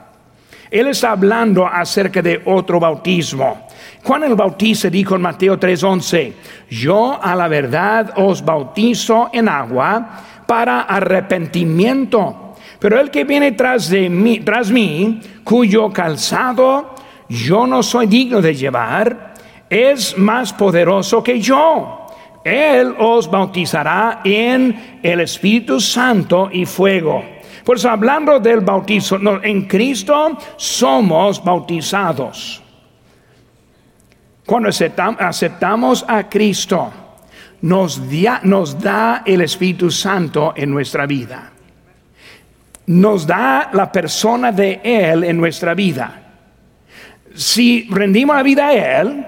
Él 0.70 0.86
está 0.86 1.12
hablando 1.12 1.66
acerca 1.66 2.22
de 2.22 2.42
otro 2.44 2.78
bautismo. 2.78 3.66
Juan 4.04 4.22
el 4.22 4.34
Bautista 4.34 4.88
dijo 4.88 5.16
en 5.16 5.22
Mateo 5.22 5.58
3:11, 5.58 6.32
yo 6.70 7.18
a 7.20 7.34
la 7.34 7.48
verdad 7.48 8.12
os 8.16 8.44
bautizo 8.44 9.30
en 9.32 9.48
agua 9.48 10.20
para 10.50 10.80
arrepentimiento. 10.80 12.56
Pero 12.80 12.98
el 12.98 13.08
que 13.12 13.22
viene 13.22 13.52
tras 13.52 13.88
de 13.88 14.10
mí, 14.10 14.40
tras 14.40 14.72
mí, 14.72 15.20
cuyo 15.44 15.92
calzado 15.92 16.96
yo 17.28 17.68
no 17.68 17.84
soy 17.84 18.08
digno 18.08 18.42
de 18.42 18.56
llevar, 18.56 19.34
es 19.70 20.18
más 20.18 20.52
poderoso 20.52 21.22
que 21.22 21.38
yo. 21.38 22.04
Él 22.42 22.96
os 22.98 23.30
bautizará 23.30 24.22
en 24.24 24.98
el 25.00 25.20
Espíritu 25.20 25.80
Santo 25.80 26.50
y 26.52 26.66
fuego. 26.66 27.22
Por 27.64 27.76
eso 27.76 27.88
hablando 27.88 28.40
del 28.40 28.58
bautizo, 28.58 29.20
en 29.44 29.68
Cristo 29.68 30.36
somos 30.56 31.44
bautizados. 31.44 32.60
Cuando 34.44 34.68
aceptamos 34.68 36.04
a 36.08 36.28
Cristo, 36.28 36.90
nos, 37.62 38.80
da 38.80 39.22
el 39.24 39.40
Espíritu 39.42 39.90
Santo 39.90 40.54
en 40.56 40.70
nuestra 40.70 41.06
vida. 41.06 41.50
Nos 42.86 43.26
da 43.26 43.70
la 43.72 43.92
persona 43.92 44.52
de 44.52 44.80
Él 44.82 45.24
en 45.24 45.36
nuestra 45.36 45.74
vida. 45.74 46.22
Si 47.34 47.86
rendimos 47.90 48.34
la 48.36 48.42
vida 48.42 48.68
a 48.68 49.00
Él, 49.00 49.26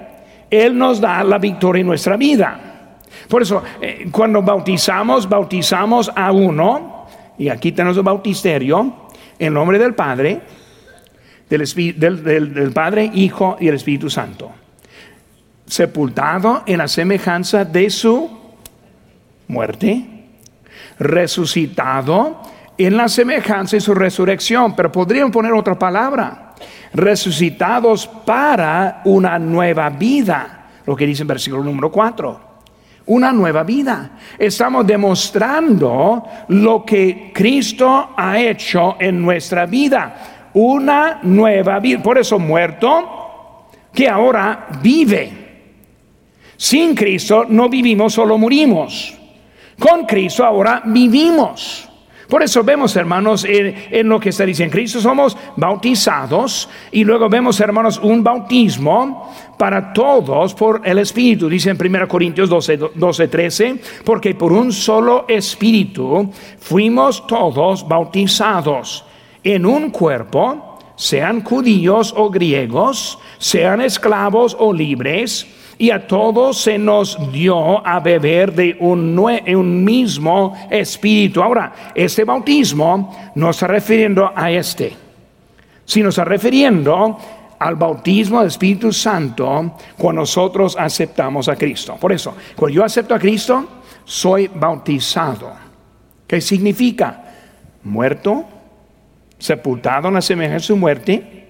Él 0.51 0.77
nos 0.77 1.01
da 1.01 1.23
la 1.23 1.39
victoria 1.39 1.81
en 1.81 1.87
nuestra 1.87 2.17
vida. 2.17 2.99
Por 3.29 3.43
eso, 3.43 3.63
eh, 3.81 4.09
cuando 4.11 4.43
bautizamos, 4.43 5.29
bautizamos 5.29 6.11
a 6.15 6.33
uno, 6.33 7.07
y 7.39 7.49
aquí 7.49 7.73
tenemos 7.73 7.97
el 7.97 8.03
bautisterio, 8.03 9.09
en 9.39 9.55
nombre 9.55 9.79
del 9.79 9.95
Padre, 9.95 10.41
del, 11.49 12.25
del 12.25 12.73
Padre, 12.73 13.11
Hijo 13.15 13.57
y 13.61 13.69
el 13.69 13.75
Espíritu 13.75 14.11
Santo 14.11 14.62
sepultado 15.67 16.63
en 16.67 16.79
la 16.79 16.89
semejanza 16.89 17.65
de 17.65 17.91
su 17.91 18.31
muerte, 19.49 20.07
resucitado 20.99 22.41
en 22.79 22.97
la 22.97 23.09
semejanza 23.09 23.77
de 23.77 23.81
su 23.81 23.95
resurrección, 23.95 24.75
pero 24.75 24.91
podrían 24.91 25.31
poner 25.31 25.53
otra 25.53 25.79
palabra, 25.79 26.55
resucitados 26.95 28.07
para 28.07 29.03
una 29.05 29.39
nueva 29.39 29.91
vida, 29.91 30.71
lo 30.87 30.97
que 30.97 31.07
dice 31.07 31.23
en 31.23 31.29
versículo 31.29 31.63
número 31.63 31.91
4 31.91 32.53
una 33.07 33.33
nueva 33.33 33.63
vida. 33.63 34.13
Estamos 34.39 34.87
demostrando 34.87 36.23
lo 36.49 36.85
que 36.85 37.33
Cristo 37.35 38.11
ha 38.17 38.39
hecho 38.39 38.97
en 39.01 39.21
nuestra 39.21 39.67
vida. 39.67 40.51
Una 40.55 41.19
nueva 41.23 41.81
vida. 41.81 42.03
Por 42.03 42.19
eso 42.19 42.39
muerto, 42.39 43.67
que 43.93 44.09
ahora 44.09 44.69
vive. 44.81 45.42
Sin 46.63 46.95
Cristo 46.95 47.45
no 47.49 47.69
vivimos, 47.69 48.13
solo 48.13 48.39
morimos. 48.39 49.13
Con 49.81 50.07
Cristo 50.07 50.45
ahora 50.45 50.81
vivimos. 50.85 51.89
Por 52.29 52.41
eso 52.41 52.63
vemos, 52.63 52.95
hermanos, 52.95 53.45
en, 53.45 54.09
lo 54.09 54.21
que 54.21 54.29
está 54.29 54.47
diciendo 54.47 54.73
Cristo, 54.73 55.01
somos 55.01 55.37
bautizados 55.57 56.69
y 56.93 57.03
luego 57.03 57.29
vemos, 57.29 57.59
hermanos, 57.59 57.99
un 58.01 58.23
bautismo 58.23 59.35
para 59.59 59.93
todos 59.93 60.55
por 60.55 60.83
el 60.85 60.99
Espíritu. 60.99 61.49
Dice 61.49 61.71
en 61.71 61.79
1 61.85 62.07
Corintios 62.07 62.49
12, 62.49 62.77
12, 62.95 63.27
13, 63.27 63.81
porque 64.05 64.37
por 64.37 64.53
un 64.53 64.73
solo 64.73 65.25
Espíritu 65.27 66.31
fuimos 66.61 67.27
todos 67.27 67.89
bautizados 67.89 69.05
en 69.43 69.67
un 69.67 69.91
cuerpo, 69.91 70.79
sean 70.95 71.43
judíos 71.43 72.15
o 72.17 72.31
griegos, 72.31 73.19
sean 73.39 73.81
esclavos 73.81 74.57
o 74.57 74.73
libres 74.73 75.59
y 75.79 75.91
a 75.91 76.07
todos 76.07 76.61
se 76.61 76.79
nos 76.79 77.33
dio 77.33 77.87
a 77.87 78.01
beber 78.01 78.53
de 78.53 78.77
un, 78.81 79.85
mismo 79.85 80.57
espíritu. 80.71 81.43
Ahora, 81.43 81.73
este 81.95 82.25
bautismo 82.25 83.33
no 83.35 83.51
está 83.51 83.67
refiriendo 83.67 84.31
a 84.35 84.51
este, 84.51 84.93
sino 85.85 86.11
está 86.11 86.25
refiriendo 86.25 87.19
al 87.59 87.77
bautismo 87.77 88.41
del 88.41 88.49
Espíritu 88.49 88.93
Santo 88.93 89.77
cuando 89.97 90.23
nosotros 90.23 90.77
aceptamos 90.79 91.49
a 91.49 91.57
Cristo. 91.57 91.97
Por 92.01 92.13
eso, 92.13 92.35
cuando 92.57 92.75
yo 92.75 92.85
acepto 92.85 93.15
a 93.15 93.19
Cristo, 93.19 93.67
soy 94.05 94.49
bautizado. 94.53 95.53
¿Qué 96.27 96.41
significa? 96.41 97.25
Muerto, 97.85 98.45
sepultado 99.39 100.09
en 100.09 100.15
la 100.15 100.23
semejanza 100.23 100.55
de 100.55 100.67
su 100.67 100.77
muerte, 100.77 101.49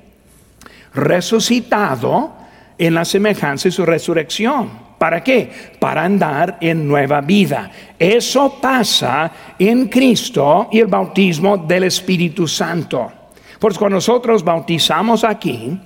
resucitado 0.95 2.42
en 2.87 2.95
la 2.95 3.05
semejanza 3.05 3.69
de 3.69 3.73
su 3.73 3.87
resurrección. 3.87 4.69
¿Para 4.99 5.23
qué? 5.23 5.49
Para 5.79 6.05
andar 6.05 6.59
en 6.61 6.89
nueva 6.89 7.21
vida. 7.21 7.71
Eso 7.97 8.59
pasa 8.61 9.31
en 9.57 9.87
Cristo 9.87 10.69
y 10.73 10.81
el 10.81 10.89
bautismo 10.89 11.59
del 11.59 11.85
Espíritu 11.85 12.49
Santo. 12.49 13.13
Pues 13.61 13.79
cuando 13.79 13.99
nosotros 13.99 14.43
bautizamos 14.43 15.23
aquí, 15.23 15.79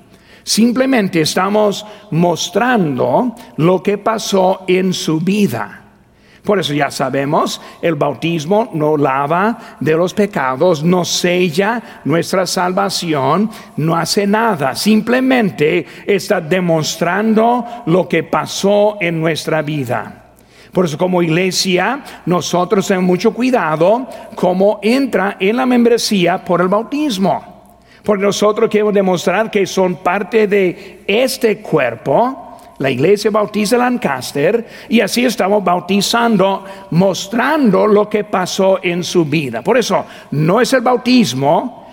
simplemente 0.43 1.21
estamos 1.21 1.85
mostrando 2.13 3.35
lo 3.59 3.83
que 3.83 3.99
pasó 3.99 4.65
en 4.67 4.95
su 4.95 5.21
vida. 5.21 5.86
Por 6.47 6.61
eso 6.61 6.73
ya 6.73 6.93
sabemos, 6.93 7.61
el 7.83 7.97
bautismo 7.97 8.71
no 8.73 8.97
lava 8.97 9.59
de 9.81 9.97
los 9.97 10.15
pecados, 10.15 10.85
no 10.85 11.05
sella 11.05 12.01
nuestra 12.05 12.47
salvación, 12.47 13.51
no 13.77 13.97
hace 13.97 14.29
nada, 14.29 14.77
simplemente 14.77 15.85
está 16.07 16.41
demostrando 16.41 17.67
lo 17.87 18.09
que 18.09 18.23
pasó 18.23 18.97
en 19.01 19.21
nuestra 19.21 19.61
vida. 19.63 20.27
Por 20.71 20.85
eso 20.85 20.97
como 20.97 21.21
iglesia 21.21 22.05
nosotros 22.27 22.87
tenemos 22.87 23.09
mucho 23.09 23.35
cuidado 23.35 24.07
cómo 24.37 24.79
entra 24.83 25.39
en 25.41 25.57
la 25.57 25.67
membresía 25.67 26.45
por 26.45 26.61
el 26.61 26.69
bautismo. 26.69 27.81
Porque 28.05 28.23
nosotros 28.23 28.71
queremos 28.71 28.95
demostrar 28.95 29.51
que 29.51 29.67
son 29.67 29.97
parte 29.97 30.47
de 30.47 31.03
este 31.09 31.59
cuerpo 31.59 32.46
la 32.79 32.91
iglesia 32.91 33.31
bautiza 33.31 33.79
Lancaster 33.79 34.67
y 34.89 35.01
así 35.01 35.25
estamos 35.25 35.65
bautizando, 35.65 36.65
mostrando 36.91 37.87
lo 37.87 38.09
que 38.09 38.25
pasó 38.25 38.81
en 38.83 39.03
su 39.03 39.25
vida. 39.25 39.63
Por 39.63 39.79
eso, 39.79 40.05
no 40.33 40.61
es 40.61 40.73
el 40.73 40.83
bautismo, 40.83 41.87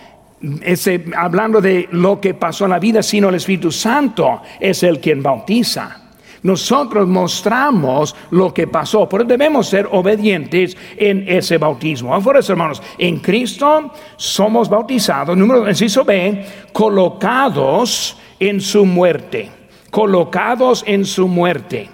hablando 1.15 1.61
de 1.61 1.87
lo 1.91 2.19
que 2.19 2.33
pasó 2.33 2.65
en 2.65 2.71
la 2.71 2.79
vida, 2.79 3.01
sino 3.01 3.29
el 3.29 3.35
Espíritu 3.35 3.71
Santo 3.71 4.41
es 4.59 4.83
el 4.83 4.99
quien 4.99 5.23
bautiza. 5.23 5.99
Nosotros 6.43 7.07
mostramos 7.07 8.13
lo 8.31 8.53
que 8.53 8.67
pasó, 8.67 9.07
pero 9.07 9.23
debemos 9.23 9.69
ser 9.69 9.87
obedientes 9.89 10.75
en 10.97 11.23
ese 11.25 11.57
bautismo. 11.57 12.17
Eso, 12.17 12.51
hermanos, 12.51 12.81
en 12.97 13.19
Cristo 13.19 13.93
somos 14.17 14.67
bautizados, 14.67 15.37
número 15.37 15.69
inciso 15.69 16.03
B, 16.03 16.45
colocados 16.73 18.17
en 18.37 18.59
su 18.59 18.85
muerte 18.85 19.62
colocados 19.93 20.83
en 20.87 21.05
su 21.05 21.27
muerte, 21.27 21.87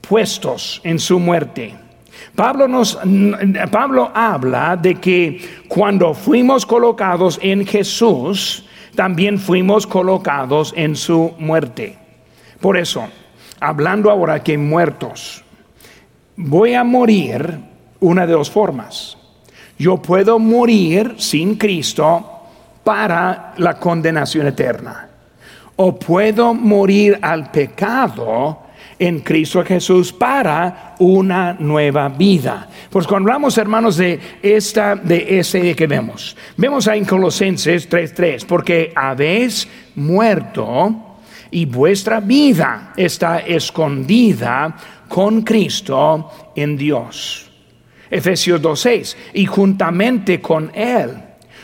puestos 0.00 0.80
en 0.84 1.00
su 1.00 1.18
muerte. 1.18 1.74
Pablo, 2.36 2.68
nos, 2.68 3.00
Pablo 3.72 4.12
habla 4.14 4.76
de 4.76 4.94
que 4.94 5.64
cuando 5.66 6.14
fuimos 6.14 6.64
colocados 6.64 7.40
en 7.42 7.66
Jesús, 7.66 8.64
también 8.94 9.40
fuimos 9.40 9.88
colocados 9.88 10.72
en 10.76 10.94
su 10.94 11.34
muerte. 11.40 11.98
Por 12.60 12.76
eso, 12.76 13.08
hablando 13.58 14.08
ahora 14.08 14.40
que 14.44 14.56
muertos, 14.56 15.42
voy 16.36 16.74
a 16.74 16.84
morir 16.84 17.58
una 17.98 18.24
de 18.24 18.34
dos 18.34 18.48
formas. 18.48 19.18
Yo 19.76 19.96
puedo 19.96 20.38
morir 20.38 21.16
sin 21.18 21.56
Cristo 21.56 22.24
para 22.84 23.52
la 23.56 23.80
condenación 23.80 24.46
eterna. 24.46 25.09
O 25.82 25.98
puedo 25.98 26.52
morir 26.52 27.18
al 27.22 27.50
pecado 27.50 28.58
en 28.98 29.20
Cristo 29.20 29.64
Jesús 29.64 30.12
para 30.12 30.94
una 30.98 31.54
nueva 31.54 32.10
vida. 32.10 32.68
Pues 32.90 33.06
cuando 33.06 33.30
hablamos, 33.30 33.56
hermanos, 33.56 33.96
de 33.96 34.20
esta, 34.42 34.94
de 34.94 35.38
ese 35.38 35.74
que 35.74 35.86
vemos, 35.86 36.36
vemos 36.58 36.86
ahí 36.86 36.98
en 36.98 37.06
Colosenses 37.06 37.88
3:3, 37.88 38.44
porque 38.44 38.92
habéis 38.94 39.66
muerto 39.94 41.16
y 41.50 41.64
vuestra 41.64 42.20
vida 42.20 42.92
está 42.94 43.38
escondida 43.38 44.76
con 45.08 45.40
Cristo 45.40 46.30
en 46.54 46.76
Dios. 46.76 47.50
Efesios 48.10 48.60
2.6, 48.60 49.16
y 49.32 49.46
juntamente 49.46 50.42
con 50.42 50.70
Él 50.74 51.10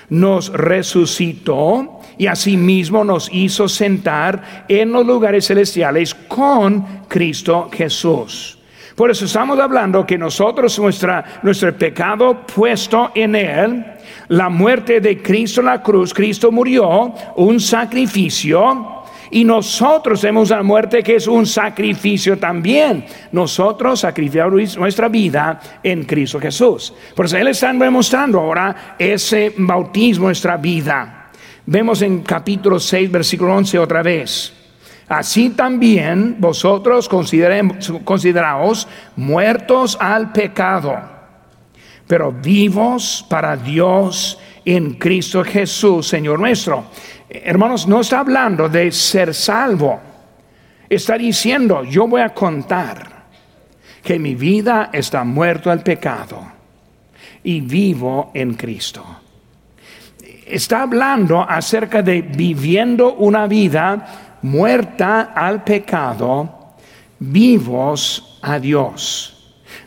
nos 0.09 0.51
resucitó 0.55 1.96
y 2.19 2.27
asimismo 2.27 3.05
nos 3.05 3.29
hizo 3.33 3.69
sentar 3.69 4.65
en 4.69 4.93
los 4.93 5.07
lugares 5.07 5.47
celestiales 5.47 6.15
con 6.15 7.03
Cristo 7.09 7.69
Jesús. 7.73 8.59
Por 8.95 9.11
eso 9.11 9.27
estamos 9.27 9.59
hablando 9.59 10.07
que 10.07 10.17
nosotros, 10.17 10.79
nuestra, 10.79 11.41
nuestro 11.43 11.77
pecado 11.77 12.47
puesto 12.47 13.11
en 13.15 13.35
Él, 13.35 13.85
la 14.29 14.49
muerte 14.49 15.01
de 15.01 15.21
Cristo 15.23 15.61
en 15.61 15.67
la 15.67 15.83
cruz, 15.83 16.15
Cristo 16.15 16.51
murió, 16.51 17.13
un 17.37 17.61
sacrificio, 17.61 18.97
y 19.31 19.45
nosotros 19.45 20.23
hemos 20.25 20.51
la 20.51 20.63
muerte 20.63 21.03
que 21.03 21.17
es 21.17 21.27
un 21.27 21.47
sacrificio 21.47 22.39
también. 22.39 23.05
Nosotros 23.33 24.01
sacrificamos 24.01 24.77
nuestra 24.79 25.09
vida 25.09 25.61
en 25.83 26.05
Cristo 26.05 26.41
Jesús. 26.41 26.95
Por 27.15 27.27
eso 27.27 27.37
Él 27.37 27.49
está 27.49 27.73
demostrando 27.73 28.41
ahora 28.41 28.95
ese 28.99 29.53
bautismo, 29.59 30.27
nuestra 30.27 30.57
vida. 30.57 31.26
Vemos 31.69 32.01
en 32.03 32.23
capítulo 32.23 32.79
6, 32.79 33.11
versículo 33.11 33.53
11 33.57 33.81
otra 33.81 34.01
vez. 34.01 34.53
Así 35.09 35.51
también 35.51 36.37
vosotros 36.39 37.09
consideraos 37.09 38.87
muertos 39.17 39.99
al 40.01 40.31
pecado, 40.31 40.97
pero 42.07 42.31
vivos 42.31 43.27
para 43.29 43.57
Dios 43.57 44.39
en 44.65 44.95
Cristo 44.95 45.43
Jesús, 45.43 46.07
Señor 46.07 46.39
nuestro. 46.39 46.85
Hermanos, 47.29 47.89
no 47.89 48.01
está 48.01 48.21
hablando 48.21 48.69
de 48.69 48.93
ser 48.93 49.35
salvo. 49.35 50.01
Está 50.89 51.19
diciendo, 51.19 51.83
yo 51.83 52.07
voy 52.07 52.21
a 52.21 52.33
contar 52.33 53.27
que 54.05 54.21
mi 54.21 54.37
vida 54.37 54.91
está 54.93 55.25
muerto 55.25 55.69
al 55.69 55.83
pecado 55.83 56.47
y 57.43 57.61
vivo 57.61 58.31
en 58.35 58.55
Cristo. 58.55 59.05
Está 60.47 60.83
hablando 60.83 61.41
acerca 61.43 62.03
de 62.03 62.23
viviendo 62.23 63.15
una 63.15 63.47
vida 63.47 64.39
muerta 64.43 65.33
al 65.35 65.65
pecado, 65.65 66.75
vivos 67.19 68.39
a 68.43 68.59
Dios. 68.59 69.33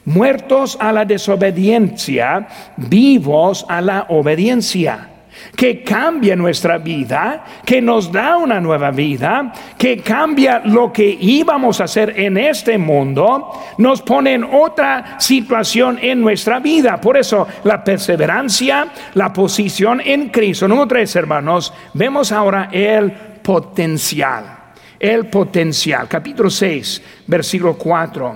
Muertos 0.03 0.77
a 0.79 0.91
la 0.91 1.05
desobediencia, 1.05 2.47
vivos 2.77 3.65
a 3.69 3.79
la 3.79 4.05
obediencia 4.09 5.18
que 5.55 5.83
cambia 5.83 6.35
nuestra 6.35 6.77
vida, 6.77 7.43
que 7.65 7.81
nos 7.81 8.11
da 8.11 8.37
una 8.37 8.59
nueva 8.59 8.91
vida, 8.91 9.51
que 9.77 9.99
cambia 9.99 10.61
lo 10.65 10.91
que 10.91 11.17
íbamos 11.19 11.81
a 11.81 11.85
hacer 11.85 12.13
en 12.17 12.37
este 12.37 12.77
mundo, 12.77 13.51
nos 13.77 14.01
pone 14.01 14.33
en 14.33 14.43
otra 14.43 15.19
situación 15.19 15.99
en 16.01 16.21
nuestra 16.21 16.59
vida. 16.59 16.99
Por 17.01 17.17
eso 17.17 17.47
la 17.63 17.83
perseverancia, 17.83 18.87
la 19.15 19.33
posición 19.33 20.01
en 20.03 20.29
Cristo. 20.29 20.67
Número 20.67 20.87
tres, 20.87 21.15
hermanos, 21.15 21.73
vemos 21.93 22.31
ahora 22.31 22.69
el 22.71 23.11
potencial. 23.11 24.57
El 24.99 25.27
potencial. 25.27 26.07
Capítulo 26.07 26.49
6, 26.49 27.01
versículo 27.27 27.75
4. 27.75 28.35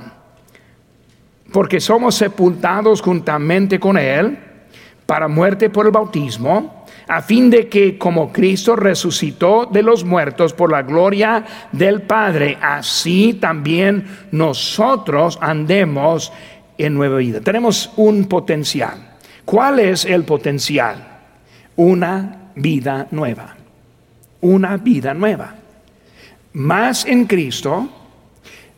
Porque 1.51 1.79
somos 1.79 2.15
sepultados 2.15 3.01
juntamente 3.01 3.79
con 3.79 3.97
Él 3.97 4.37
para 5.05 5.27
muerte 5.27 5.69
por 5.69 5.85
el 5.85 5.91
bautismo 5.91 6.82
a 7.07 7.21
fin 7.21 7.49
de 7.49 7.67
que 7.67 7.97
como 7.97 8.31
Cristo 8.31 8.75
resucitó 8.75 9.65
de 9.65 9.83
los 9.83 10.03
muertos 10.03 10.53
por 10.53 10.71
la 10.71 10.83
gloria 10.83 11.45
del 11.71 12.01
Padre, 12.03 12.57
así 12.61 13.33
también 13.33 14.05
nosotros 14.31 15.37
andemos 15.41 16.31
en 16.77 16.93
nueva 16.93 17.17
vida. 17.17 17.41
Tenemos 17.41 17.91
un 17.97 18.25
potencial. 18.25 19.13
¿Cuál 19.45 19.79
es 19.79 20.05
el 20.05 20.23
potencial? 20.23 21.21
Una 21.75 22.51
vida 22.55 23.07
nueva. 23.11 23.55
Una 24.41 24.77
vida 24.77 25.13
nueva. 25.13 25.55
Más 26.53 27.05
en 27.05 27.25
Cristo, 27.25 27.89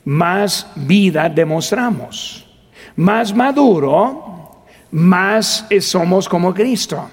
más 0.05 0.67
vida 0.75 1.29
demostramos. 1.29 2.47
Más 2.95 3.35
maduro, 3.35 4.63
más 4.91 5.65
somos 5.81 6.29
como 6.29 6.53
Cristo. 6.53 7.09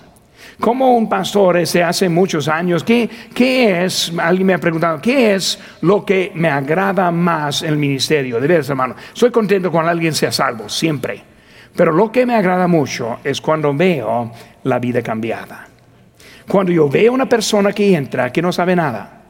Como 0.63 0.95
un 0.97 1.09
pastor 1.09 1.57
ese 1.57 1.83
hace 1.83 2.09
muchos 2.09 2.47
años, 2.47 2.85
¿qué, 2.85 3.11
¿qué, 3.35 3.85
es? 3.85 4.13
Alguien 4.17 4.47
me 4.47 4.55
ha 4.55 4.59
preguntado, 4.59 5.01
¿qué 5.03 5.35
es 5.35 5.59
lo 5.81 6.05
que 6.05 6.31
me 6.37 6.49
agrada 6.49 7.11
más 7.11 7.63
el 7.63 7.77
ministerio? 7.77 8.41
De 8.41 8.47
veras, 8.47 8.71
hermano, 8.71 8.95
soy 9.13 9.33
contento 9.33 9.73
cuando 9.73 9.91
alguien 9.91 10.15
sea 10.15 10.31
salvo, 10.31 10.69
siempre. 10.69 11.21
Pero 11.75 11.91
lo 11.91 12.13
que 12.13 12.25
me 12.25 12.37
agrada 12.37 12.69
mucho 12.69 13.19
es 13.25 13.41
cuando 13.41 13.75
veo 13.75 14.31
la 14.63 14.79
vida 14.79 15.03
cambiada. 15.03 15.67
Cuando 16.47 16.71
yo 16.71 16.89
veo 16.89 17.13
una 17.13 17.29
persona 17.29 17.73
que 17.73 17.97
entra 17.97 18.31
que 18.31 18.41
no 18.41 18.53
sabe 18.53 18.77
nada. 18.77 19.21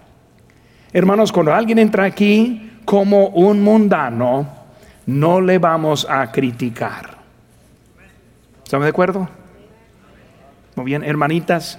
Hermanos, 0.92 1.32
cuando 1.32 1.54
alguien 1.54 1.78
entra 1.78 2.04
aquí 2.04 2.72
como 2.84 3.28
un 3.28 3.62
mundano, 3.62 4.46
no 5.06 5.40
le 5.40 5.56
vamos 5.56 6.06
a 6.10 6.30
criticar. 6.30 7.16
¿Estamos 8.62 8.84
de 8.84 8.90
acuerdo? 8.90 9.41
Muy 10.74 10.86
bien, 10.86 11.04
hermanitas. 11.04 11.78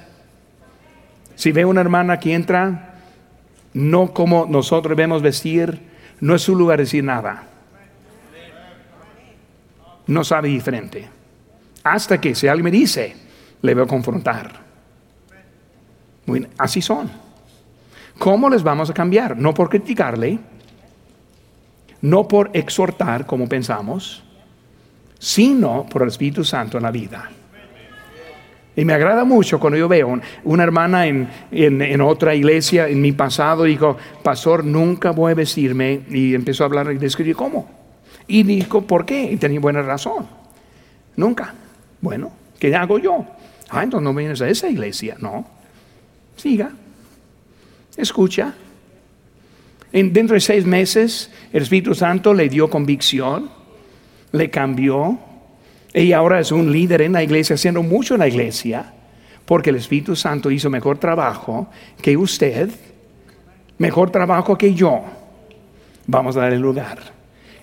Si 1.35 1.51
ve 1.51 1.65
una 1.65 1.81
hermana 1.81 2.19
que 2.19 2.33
entra, 2.33 2.95
no 3.73 4.13
como 4.13 4.45
nosotros 4.45 4.95
vemos 4.95 5.21
vestir, 5.21 5.81
no 6.19 6.35
es 6.35 6.41
su 6.41 6.55
lugar 6.55 6.79
decir 6.79 7.03
nada. 7.03 7.43
No 10.07 10.23
sabe 10.23 10.49
diferente. 10.49 11.09
Hasta 11.83 12.21
que 12.21 12.35
si 12.35 12.47
alguien 12.47 12.65
me 12.65 12.71
dice, 12.71 13.15
le 13.61 13.73
veo 13.73 13.87
confrontar. 13.87 14.61
Muy 16.25 16.39
bien, 16.39 16.51
así 16.57 16.81
son. 16.81 17.09
¿Cómo 18.19 18.49
les 18.49 18.63
vamos 18.63 18.89
a 18.89 18.93
cambiar? 18.93 19.35
No 19.37 19.53
por 19.53 19.69
criticarle, 19.69 20.39
no 22.01 22.27
por 22.27 22.51
exhortar 22.53 23.25
como 23.25 23.49
pensamos, 23.49 24.23
sino 25.19 25.85
por 25.85 26.03
el 26.03 26.09
Espíritu 26.09 26.43
Santo 26.43 26.77
en 26.77 26.83
la 26.83 26.91
vida. 26.91 27.29
Y 28.75 28.85
me 28.85 28.93
agrada 28.93 29.23
mucho 29.23 29.59
cuando 29.59 29.77
yo 29.77 29.87
veo 29.87 30.19
una 30.43 30.63
hermana 30.63 31.05
en, 31.05 32.01
otra 32.01 32.33
iglesia, 32.33 32.87
en 32.87 33.01
mi 33.01 33.11
pasado, 33.11 33.63
dijo, 33.63 33.97
pastor, 34.23 34.65
nunca 34.65 35.11
voy 35.11 35.33
a 35.33 35.35
vestirme. 35.35 36.01
Y 36.09 36.33
empezó 36.33 36.63
a 36.63 36.67
hablar 36.67 36.91
y 36.91 36.97
describir 36.97 37.35
cómo. 37.35 37.69
Y 38.27 38.43
dijo, 38.43 38.81
¿por 38.81 39.05
qué? 39.05 39.31
Y 39.31 39.37
tenía 39.37 39.59
buena 39.59 39.83
razón. 39.83 40.25
Nunca. 41.15 41.53
Bueno, 42.01 42.31
¿qué 42.57 42.75
hago 42.75 42.97
yo? 42.97 43.25
Ah, 43.69 43.83
entonces 43.83 44.03
no 44.03 44.13
vienes 44.13 44.41
a 44.41 44.49
esa 44.49 44.67
iglesia. 44.67 45.17
No. 45.19 45.45
Siga. 46.35 46.71
Escucha. 47.95 48.53
En, 49.91 50.11
dentro 50.11 50.33
de 50.33 50.39
seis 50.39 50.65
meses, 50.65 51.29
el 51.51 51.61
Espíritu 51.61 51.93
Santo 51.93 52.33
le 52.33 52.49
dio 52.49 52.71
convicción, 52.71 53.51
le 54.31 54.49
cambió, 54.49 55.19
ella 55.93 56.17
ahora 56.17 56.39
es 56.39 56.51
un 56.51 56.71
líder 56.71 57.03
en 57.03 57.13
la 57.13 57.23
iglesia, 57.23 57.53
haciendo 57.53 57.83
mucho 57.83 58.15
en 58.15 58.21
la 58.21 58.27
iglesia, 58.27 58.93
porque 59.45 59.69
el 59.69 59.75
Espíritu 59.75 60.15
Santo 60.15 60.49
hizo 60.49 60.69
mejor 60.69 60.97
trabajo 60.97 61.67
que 62.01 62.17
usted, 62.17 62.69
mejor 63.77 64.09
trabajo 64.09 64.57
que 64.57 64.73
yo. 64.73 65.03
Vamos 66.07 66.35
a 66.35 66.41
darle 66.41 66.57
lugar. 66.57 66.97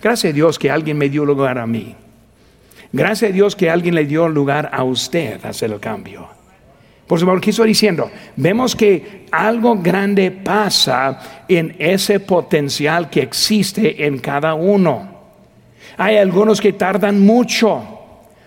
Gracias 0.01 0.31
a 0.31 0.33
Dios 0.33 0.57
que 0.57 0.71
alguien 0.71 0.97
me 0.97 1.09
dio 1.09 1.25
lugar 1.25 1.57
a 1.57 1.67
mí. 1.67 1.95
Gracias 2.93 3.31
a 3.31 3.33
Dios 3.33 3.55
que 3.55 3.69
alguien 3.69 3.95
le 3.95 4.05
dio 4.05 4.27
lugar 4.27 4.69
a 4.71 4.83
usted 4.83 5.43
a 5.45 5.49
hacer 5.49 5.71
el 5.71 5.79
cambio. 5.79 6.27
Por 7.07 7.17
eso, 7.17 7.41
¿qué 7.41 7.49
estoy 7.49 7.67
diciendo? 7.67 8.09
Vemos 8.37 8.73
que 8.75 9.25
algo 9.31 9.75
grande 9.77 10.31
pasa 10.31 11.43
en 11.47 11.75
ese 11.77 12.21
potencial 12.21 13.09
que 13.09 13.21
existe 13.21 14.05
en 14.05 14.19
cada 14.19 14.53
uno. 14.53 15.09
Hay 15.97 16.15
algunos 16.17 16.61
que 16.61 16.71
tardan 16.73 17.19
mucho 17.19 18.00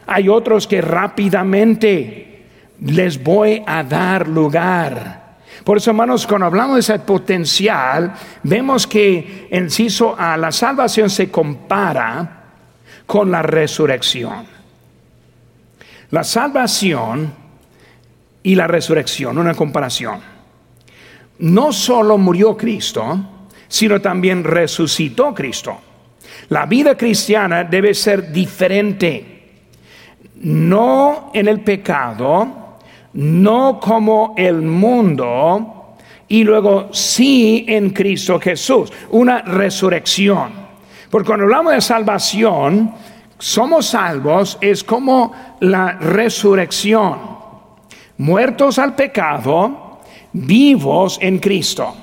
hay 0.06 0.28
otros 0.28 0.66
que 0.66 0.80
rápidamente 0.80 2.44
les 2.80 3.22
voy 3.22 3.62
a 3.66 3.82
dar 3.82 4.28
lugar. 4.28 5.24
Por 5.64 5.78
eso, 5.78 5.90
hermanos, 5.90 6.26
cuando 6.26 6.46
hablamos 6.46 6.74
de 6.74 6.80
ese 6.80 6.98
potencial, 6.98 8.12
vemos 8.42 8.86
que 8.86 9.48
en 9.50 9.70
ciso 9.70 10.14
a 10.18 10.36
la 10.36 10.52
salvación 10.52 11.08
se 11.08 11.30
compara 11.30 12.42
con 13.06 13.30
la 13.30 13.42
resurrección. 13.42 14.46
La 16.10 16.22
salvación 16.22 17.32
y 18.42 18.54
la 18.54 18.66
resurrección, 18.66 19.38
una 19.38 19.54
comparación. 19.54 20.20
No 21.38 21.72
solo 21.72 22.18
murió 22.18 22.56
Cristo, 22.56 23.18
sino 23.66 24.00
también 24.00 24.44
resucitó 24.44 25.34
Cristo. 25.34 25.80
La 26.50 26.66
vida 26.66 26.96
cristiana 26.96 27.64
debe 27.64 27.94
ser 27.94 28.30
diferente, 28.30 29.33
no 30.44 31.30
en 31.32 31.48
el 31.48 31.60
pecado, 31.60 32.78
no 33.14 33.80
como 33.80 34.34
el 34.36 34.62
mundo, 34.62 35.96
y 36.28 36.44
luego 36.44 36.88
sí 36.92 37.64
en 37.68 37.90
Cristo 37.90 38.38
Jesús, 38.38 38.92
una 39.10 39.42
resurrección. 39.42 40.52
Porque 41.10 41.26
cuando 41.26 41.44
hablamos 41.44 41.74
de 41.74 41.80
salvación, 41.80 42.94
somos 43.38 43.86
salvos, 43.86 44.58
es 44.60 44.84
como 44.84 45.32
la 45.60 45.92
resurrección. 45.92 47.18
Muertos 48.18 48.78
al 48.78 48.94
pecado, 48.94 50.00
vivos 50.32 51.18
en 51.20 51.38
Cristo. 51.38 51.94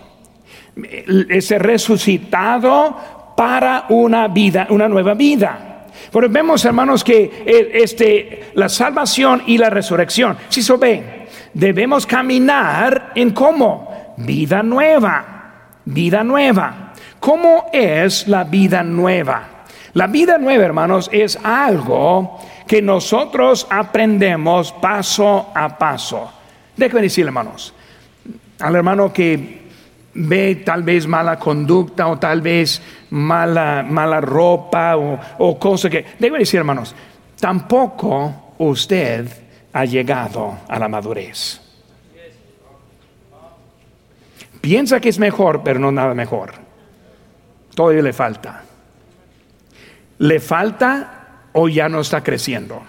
Ese 0.75 1.59
resucitado 1.59 2.95
para 3.35 3.85
una 3.89 4.27
vida, 4.27 4.67
una 4.69 4.87
nueva 4.87 5.13
vida. 5.13 5.70
Pero 6.11 6.29
vemos, 6.29 6.65
hermanos, 6.65 7.03
que 7.03 7.43
este, 7.73 8.51
la 8.53 8.67
salvación 8.67 9.43
y 9.47 9.57
la 9.57 9.69
resurrección, 9.69 10.37
si 10.49 10.61
se 10.61 10.75
ve, 10.75 11.27
debemos 11.53 12.05
caminar 12.05 13.11
en 13.15 13.31
cómo? 13.31 14.15
Vida 14.17 14.61
nueva, 14.61 15.69
vida 15.85 16.23
nueva. 16.23 16.93
¿Cómo 17.19 17.65
es 17.71 18.27
la 18.27 18.43
vida 18.43 18.83
nueva? 18.83 19.47
La 19.93 20.07
vida 20.07 20.37
nueva, 20.37 20.65
hermanos, 20.65 21.09
es 21.13 21.37
algo 21.43 22.39
que 22.67 22.81
nosotros 22.81 23.67
aprendemos 23.69 24.71
paso 24.73 25.51
a 25.53 25.77
paso. 25.77 26.31
Déjenme 26.75 27.03
decir, 27.03 27.25
hermanos, 27.25 27.73
al 28.59 28.75
hermano 28.75 29.11
que 29.13 29.60
ve 30.13 30.55
tal 30.65 30.83
vez 30.83 31.07
mala 31.07 31.37
conducta 31.39 32.07
o 32.07 32.17
tal 32.17 32.41
vez 32.41 32.81
mala, 33.11 33.83
mala 33.83 34.21
ropa 34.21 34.95
o, 34.97 35.19
o 35.39 35.59
cosa 35.59 35.89
que... 35.89 36.05
Déjenme 36.19 36.39
decir, 36.39 36.59
hermanos, 36.59 36.95
tampoco 37.39 38.53
usted 38.57 39.27
ha 39.73 39.85
llegado 39.85 40.59
a 40.67 40.79
la 40.79 40.87
madurez. 40.87 41.61
Piensa 44.59 44.99
que 44.99 45.09
es 45.09 45.17
mejor, 45.17 45.63
pero 45.63 45.79
no 45.79 45.91
nada 45.91 46.13
mejor. 46.13 46.53
Todavía 47.73 48.03
le 48.03 48.13
falta. 48.13 48.63
¿Le 50.19 50.39
falta 50.39 51.47
o 51.53 51.67
ya 51.67 51.89
no 51.89 52.01
está 52.01 52.21
creciendo? 52.21 52.81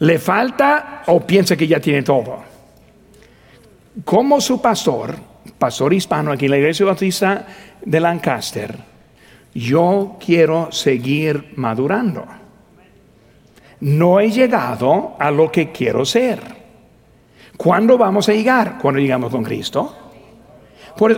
¿Le 0.00 0.18
falta 0.18 1.02
o 1.06 1.20
piensa 1.26 1.56
que 1.56 1.66
ya 1.66 1.80
tiene 1.80 2.02
todo? 2.02 2.42
Como 4.04 4.40
su 4.40 4.60
pastor, 4.60 5.27
pastor 5.58 5.92
hispano 5.92 6.32
aquí 6.32 6.46
en 6.46 6.52
la 6.52 6.58
iglesia 6.58 6.86
bautista 6.86 7.46
de 7.84 8.00
Lancaster, 8.00 8.76
yo 9.54 10.16
quiero 10.24 10.70
seguir 10.70 11.52
madurando. 11.56 12.24
No 13.80 14.20
he 14.20 14.30
llegado 14.30 15.16
a 15.18 15.30
lo 15.30 15.50
que 15.50 15.70
quiero 15.70 16.04
ser. 16.04 16.40
¿Cuándo 17.56 17.98
vamos 17.98 18.28
a 18.28 18.32
llegar? 18.32 18.78
Cuando 18.78 19.00
llegamos 19.00 19.30
con 19.30 19.42
Cristo. 19.42 20.08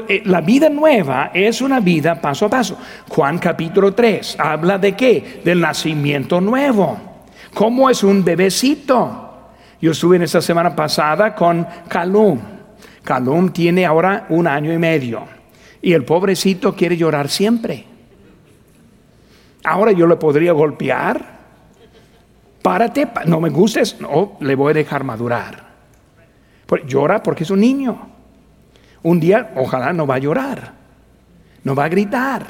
Eh, 0.08 0.22
la 0.26 0.42
vida 0.42 0.68
nueva 0.68 1.30
es 1.32 1.62
una 1.62 1.80
vida 1.80 2.20
paso 2.20 2.46
a 2.46 2.50
paso. 2.50 2.78
Juan 3.08 3.38
capítulo 3.38 3.94
3 3.94 4.36
habla 4.38 4.78
de 4.78 4.92
qué? 4.94 5.40
Del 5.44 5.60
nacimiento 5.60 6.40
nuevo. 6.40 6.98
¿Cómo 7.54 7.88
es 7.88 8.02
un 8.02 8.22
bebecito? 8.22 9.28
Yo 9.80 9.92
estuve 9.92 10.16
en 10.16 10.22
esta 10.22 10.42
semana 10.42 10.76
pasada 10.76 11.34
con 11.34 11.66
Calum. 11.88 12.38
Calum 13.04 13.50
tiene 13.50 13.86
ahora 13.86 14.26
un 14.28 14.46
año 14.46 14.72
y 14.72 14.78
medio. 14.78 15.24
Y 15.82 15.92
el 15.92 16.04
pobrecito 16.04 16.74
quiere 16.74 16.96
llorar 16.96 17.28
siempre. 17.28 17.84
Ahora 19.64 19.92
yo 19.92 20.06
le 20.06 20.16
podría 20.16 20.52
golpear. 20.52 21.40
Párate, 22.62 23.08
no 23.26 23.40
me 23.40 23.50
gustes. 23.50 24.00
No, 24.00 24.36
le 24.40 24.54
voy 24.54 24.70
a 24.70 24.74
dejar 24.74 25.04
madurar. 25.04 25.70
Llora 26.86 27.22
porque 27.22 27.44
es 27.44 27.50
un 27.50 27.60
niño. 27.60 28.10
Un 29.02 29.18
día, 29.18 29.52
ojalá 29.56 29.92
no 29.92 30.06
va 30.06 30.16
a 30.16 30.18
llorar, 30.18 30.72
no 31.64 31.74
va 31.74 31.84
a 31.84 31.88
gritar. 31.88 32.46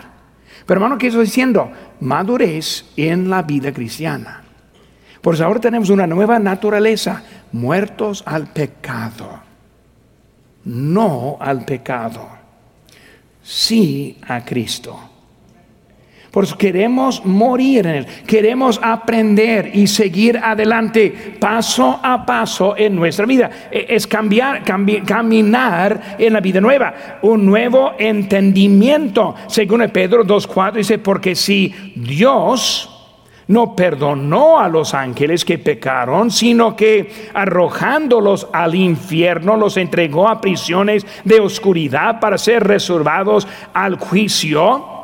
Pero 0.66 0.78
hermano, 0.78 0.98
¿qué 0.98 1.06
estoy 1.06 1.24
diciendo? 1.24 1.70
Madurez 2.00 2.86
en 2.96 3.30
la 3.30 3.42
vida 3.42 3.72
cristiana. 3.72 4.42
Por 5.20 5.34
eso 5.34 5.44
ahora 5.44 5.60
tenemos 5.60 5.90
una 5.90 6.06
nueva 6.06 6.38
naturaleza, 6.38 7.22
muertos 7.52 8.22
al 8.26 8.48
pecado. 8.48 9.49
No 10.64 11.38
al 11.40 11.64
pecado, 11.64 12.28
sí 13.42 14.18
a 14.26 14.44
Cristo. 14.44 15.10
Por 16.30 16.44
eso 16.44 16.56
queremos 16.56 17.24
morir 17.24 17.86
en 17.86 17.94
Él, 17.96 18.06
queremos 18.24 18.78
aprender 18.80 19.72
y 19.74 19.88
seguir 19.88 20.38
adelante 20.38 21.36
paso 21.40 21.98
a 22.00 22.24
paso 22.24 22.76
en 22.76 22.94
nuestra 22.94 23.26
vida. 23.26 23.50
E, 23.70 23.86
es 23.88 24.06
cambiar, 24.06 24.62
caminar 25.04 26.16
en 26.18 26.32
la 26.32 26.40
vida 26.40 26.60
nueva, 26.60 27.18
un 27.22 27.44
nuevo 27.44 27.94
entendimiento. 27.98 29.34
Según 29.48 29.80
Pedro 29.88 30.24
2.4 30.24 30.72
dice, 30.74 30.98
porque 30.98 31.34
si 31.34 31.74
Dios 31.96 32.99
no 33.50 33.76
perdonó 33.76 34.58
a 34.60 34.68
los 34.68 34.94
ángeles 34.94 35.44
que 35.44 35.58
pecaron, 35.58 36.30
sino 36.30 36.74
que 36.76 37.30
arrojándolos 37.34 38.48
al 38.52 38.74
infierno 38.74 39.56
los 39.56 39.76
entregó 39.76 40.28
a 40.28 40.40
prisiones 40.40 41.04
de 41.24 41.40
oscuridad 41.40 42.20
para 42.20 42.38
ser 42.38 42.64
reservados 42.64 43.46
al 43.74 43.96
juicio 43.98 44.98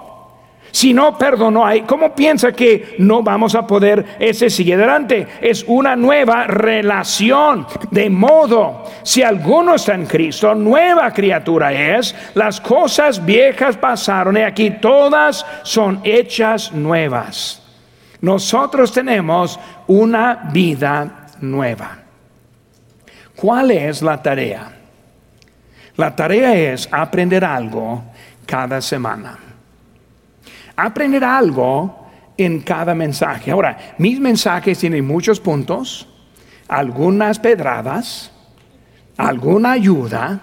si 0.76 0.92
no 0.92 1.16
perdonó 1.16 1.64
ahí, 1.64 1.84
¿cómo 1.86 2.14
piensa 2.14 2.52
que 2.52 2.96
no 2.98 3.22
vamos 3.22 3.54
a 3.54 3.66
poder 3.66 4.04
ese 4.18 4.50
sigue 4.50 4.74
adelante? 4.74 5.26
Es 5.40 5.64
una 5.66 5.96
nueva 5.96 6.46
relación. 6.46 7.66
De 7.90 8.10
modo, 8.10 8.84
si 9.02 9.22
alguno 9.22 9.76
está 9.76 9.94
en 9.94 10.04
Cristo, 10.04 10.54
nueva 10.54 11.10
criatura 11.14 11.72
es, 11.72 12.14
las 12.34 12.60
cosas 12.60 13.24
viejas 13.24 13.78
pasaron 13.78 14.36
y 14.36 14.42
aquí 14.42 14.72
todas 14.72 15.46
son 15.62 16.00
hechas 16.04 16.72
nuevas. 16.72 17.65
Nosotros 18.20 18.92
tenemos 18.92 19.58
una 19.86 20.50
vida 20.52 21.26
nueva. 21.40 21.98
¿Cuál 23.34 23.70
es 23.70 24.02
la 24.02 24.22
tarea? 24.22 24.72
La 25.96 26.14
tarea 26.14 26.54
es 26.54 26.88
aprender 26.90 27.44
algo 27.44 28.02
cada 28.46 28.80
semana 28.80 29.38
aprender 30.76 31.24
algo 31.24 32.06
en 32.36 32.60
cada 32.60 32.94
mensaje. 32.94 33.50
Ahora, 33.50 33.94
mis 33.98 34.20
mensajes 34.20 34.78
tienen 34.78 35.06
muchos 35.06 35.40
puntos, 35.40 36.06
algunas 36.68 37.38
pedradas, 37.38 38.30
alguna 39.16 39.72
ayuda. 39.72 40.40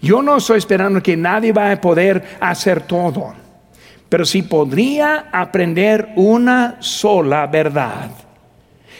Yo 0.00 0.22
no 0.22 0.36
estoy 0.36 0.58
esperando 0.58 1.02
que 1.02 1.16
nadie 1.16 1.52
va 1.52 1.72
a 1.72 1.80
poder 1.80 2.36
hacer 2.38 2.82
todo, 2.82 3.34
pero 4.08 4.24
si 4.24 4.42
podría 4.42 5.28
aprender 5.32 6.12
una 6.16 6.76
sola 6.80 7.46
verdad 7.46 8.10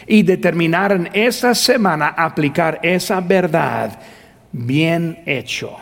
y 0.05 0.23
determinar 0.23 0.91
en 0.91 1.09
esta 1.13 1.55
semana 1.55 2.07
aplicar 2.09 2.79
esa 2.81 3.21
verdad 3.21 3.99
bien 4.51 5.23
hecho. 5.25 5.75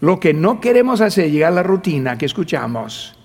Lo 0.00 0.18
que 0.18 0.32
no 0.32 0.60
queremos 0.60 1.00
hacer 1.00 1.30
llegar 1.30 1.52
a 1.52 1.56
la 1.56 1.62
rutina 1.62 2.16
que 2.16 2.26
escuchamos. 2.26 3.16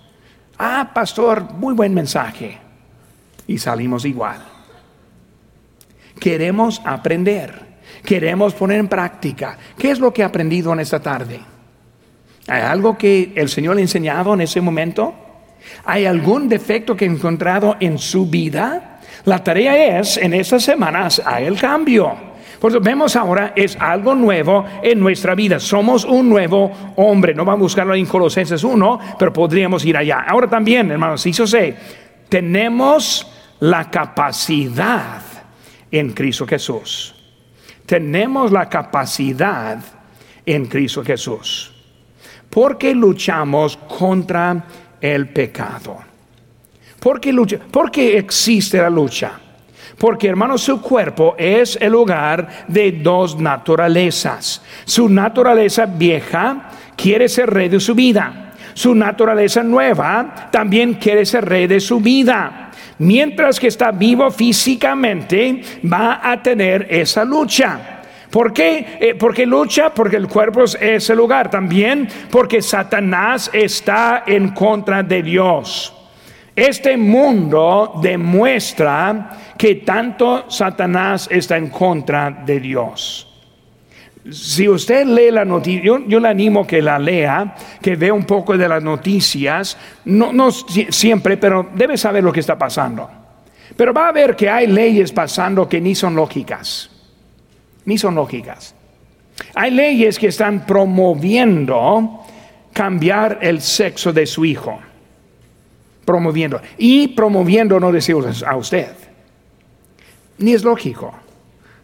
Ah, 0.58 0.92
pastor, 0.94 1.54
muy 1.54 1.74
buen 1.74 1.94
mensaje. 1.94 2.58
Y 3.48 3.58
salimos 3.58 4.06
igual. 4.06 4.44
Queremos 6.20 6.82
aprender. 6.84 7.76
Queremos 8.04 8.54
poner 8.54 8.80
en 8.80 8.88
práctica. 8.88 9.58
¿Qué 9.78 9.92
es 9.92 10.00
lo 10.00 10.14
que 10.14 10.22
he 10.22 10.26
aprendido 10.26 10.74
en 10.74 10.82
esta 10.82 11.00
tarde? 11.00 11.40
¿Hay 12.48 12.62
algo 12.62 12.98
que 12.98 13.34
el 13.36 13.50
Señor 13.50 13.76
le 13.76 13.82
ha 13.82 13.84
enseñado 13.84 14.34
en 14.34 14.42
ese 14.42 14.62
momento? 14.62 15.14
¿Hay 15.86 16.06
algún 16.06 16.48
defecto 16.48 16.96
que 16.96 17.06
ha 17.06 17.08
encontrado 17.08 17.76
en 17.80 17.98
su 17.98 18.28
vida? 18.28 19.00
La 19.26 19.44
tarea 19.44 20.00
es, 20.00 20.18
en 20.18 20.34
estas 20.34 20.64
semanas, 20.64 21.22
hay 21.26 21.46
el 21.46 21.58
cambio. 21.58 22.36
Por 22.60 22.72
eso 22.72 22.80
vemos 22.80 23.16
ahora 23.16 23.54
es 23.56 23.76
algo 23.80 24.16
nuevo 24.16 24.66
en 24.82 25.00
nuestra 25.00 25.36
vida. 25.36 25.60
Somos 25.60 26.06
un 26.06 26.30
nuevo 26.30 26.72
hombre. 26.96 27.34
No 27.34 27.44
vamos 27.44 27.60
a 27.60 27.64
buscarlo 27.64 27.96
en 27.96 28.06
Colosenses 28.06 28.64
1, 28.64 29.00
pero 29.20 29.34
podríamos 29.34 29.84
ir 29.86 29.98
allá. 29.98 30.26
Ahora 30.28 30.48
también, 30.48 30.90
hermanos, 30.92 31.22
si 31.22 31.32
yo 31.32 31.46
sé, 31.46 31.76
tenemos 32.30 33.28
la 33.60 33.90
capacidad 33.90 35.22
en 35.92 36.14
Cristo 36.14 36.46
Jesús. 36.46 37.16
Tenemos 37.86 38.52
la 38.52 38.70
capacidad 38.70 39.80
en 40.46 40.66
Cristo 40.66 41.04
Jesús. 41.04 41.75
Porque 42.50 42.94
luchamos 42.94 43.78
contra 43.78 44.64
el 45.02 45.30
pecado. 45.30 45.98
¿Por 47.00 47.20
qué, 47.20 47.32
lucha? 47.32 47.60
¿Por 47.70 47.92
qué 47.92 48.18
existe 48.18 48.78
la 48.78 48.90
lucha? 48.90 49.40
Porque 49.98 50.28
hermanos, 50.28 50.62
su 50.62 50.82
cuerpo 50.82 51.36
es 51.38 51.78
el 51.80 51.96
hogar 51.96 52.66
de 52.68 52.92
dos 52.92 53.40
naturalezas. 53.40 54.62
Su 54.84 55.08
naturaleza 55.08 55.86
vieja 55.86 56.70
quiere 56.96 57.30
ser 57.30 57.50
rey 57.50 57.70
de 57.70 57.80
su 57.80 57.96
vida. 57.96 58.54
Su 58.74 58.94
naturaleza 58.94 59.64
nueva 59.64 60.50
también 60.52 60.96
quiere 60.96 61.26
ser 61.26 61.46
rey 61.46 61.68
de 61.68 61.80
su 61.80 62.02
vida. 62.02 62.72
Mientras 62.98 63.60
que 63.60 63.68
está 63.68 63.92
vivo 63.92 64.30
físicamente, 64.32 65.62
va 65.92 66.20
a 66.22 66.42
tener 66.42 66.88
esa 66.90 67.24
lucha. 67.24 67.95
¿Por 68.36 68.52
qué? 68.52 68.98
Eh, 69.00 69.16
porque 69.16 69.46
lucha, 69.46 69.94
porque 69.94 70.18
el 70.18 70.28
cuerpo 70.28 70.66
es 70.66 71.10
el 71.10 71.16
lugar. 71.16 71.50
También 71.50 72.06
porque 72.30 72.62
Satanás 72.62 73.50
está 73.54 74.26
en 74.28 74.50
contra 74.50 75.02
de 75.04 75.24
Dios. 75.24 75.96
Este 76.54 76.98
mundo 76.98 77.94
demuestra 78.02 79.54
que 79.58 79.76
tanto 79.76 80.52
Satanás 80.52 81.30
está 81.32 81.56
en 81.56 81.70
contra 81.70 82.30
de 82.30 82.60
Dios. 82.60 83.26
Si 84.30 84.68
usted 84.68 85.06
lee 85.06 85.32
la 85.32 85.46
noticia, 85.46 85.84
yo, 86.06 86.20
le 86.20 86.28
animo 86.28 86.68
que 86.68 86.82
la 86.82 87.00
lea, 87.00 87.56
que 87.82 87.96
vea 87.96 88.14
un 88.14 88.26
poco 88.26 88.58
de 88.58 88.68
las 88.68 88.84
noticias, 88.84 89.78
no, 90.04 90.34
no 90.34 90.52
siempre, 90.52 91.38
pero 91.38 91.70
debe 91.74 91.96
saber 91.96 92.22
lo 92.22 92.34
que 92.34 92.42
está 92.42 92.58
pasando. 92.58 93.10
Pero 93.78 93.94
va 93.94 94.10
a 94.10 94.12
ver 94.12 94.36
que 94.36 94.50
hay 94.50 94.68
leyes 94.68 95.14
pasando 95.14 95.70
que 95.70 95.80
ni 95.80 95.96
son 95.96 96.16
lógicas, 96.16 96.90
ni 97.86 97.98
son 97.98 98.16
lógicas. 98.16 98.76
Hay 99.54 99.72
leyes 99.72 100.18
que 100.20 100.28
están 100.28 100.66
promoviendo 100.66 102.22
cambiar 102.74 103.40
el 103.42 103.62
sexo 103.62 104.12
de 104.12 104.26
su 104.26 104.46
hijo 104.46 104.80
promoviendo. 106.06 106.62
Y 106.78 107.10
promoviendo 107.10 107.80
no 107.80 107.92
decimos 107.92 108.44
a 108.44 108.56
usted. 108.56 108.92
Ni 110.38 110.54
es 110.54 110.64
lógico. 110.64 111.14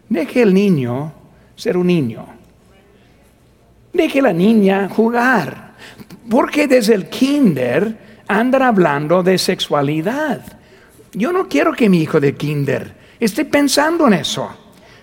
Deje 0.07 0.43
el 0.43 0.53
niño 0.53 1.11
ser 1.55 1.75
un 1.75 1.87
niño. 1.87 2.25
Deje 3.91 4.21
la 4.21 4.31
niña 4.31 4.87
jugar. 4.89 5.71
Porque 6.29 6.67
desde 6.67 6.93
el 6.93 7.09
kinder 7.09 7.97
andan 8.27 8.61
hablando 8.61 9.23
de 9.23 9.37
sexualidad. 9.37 10.41
Yo 11.13 11.33
no 11.33 11.49
quiero 11.49 11.73
que 11.73 11.89
mi 11.89 12.01
hijo 12.01 12.19
de 12.19 12.35
kinder 12.35 12.95
esté 13.19 13.43
pensando 13.45 14.07
en 14.07 14.13
eso. 14.13 14.49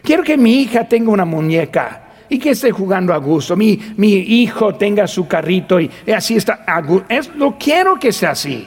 Quiero 0.09 0.22
que 0.22 0.39
mi 0.39 0.62
hija 0.62 0.85
tenga 0.89 1.10
una 1.10 1.26
muñeca 1.26 2.01
y 2.30 2.39
que 2.39 2.52
esté 2.52 2.70
jugando 2.70 3.12
a 3.12 3.18
gusto. 3.18 3.55
Mi, 3.56 3.78
mi 3.98 4.14
hijo 4.14 4.74
tenga 4.74 5.06
su 5.06 5.28
carrito 5.28 5.78
y, 5.78 5.90
así 6.16 6.35
está. 6.35 6.64
Es, 7.10 7.28
lo 7.35 7.59
quiero 7.59 7.98
que 8.01 8.10
sea 8.10 8.30
así. 8.30 8.66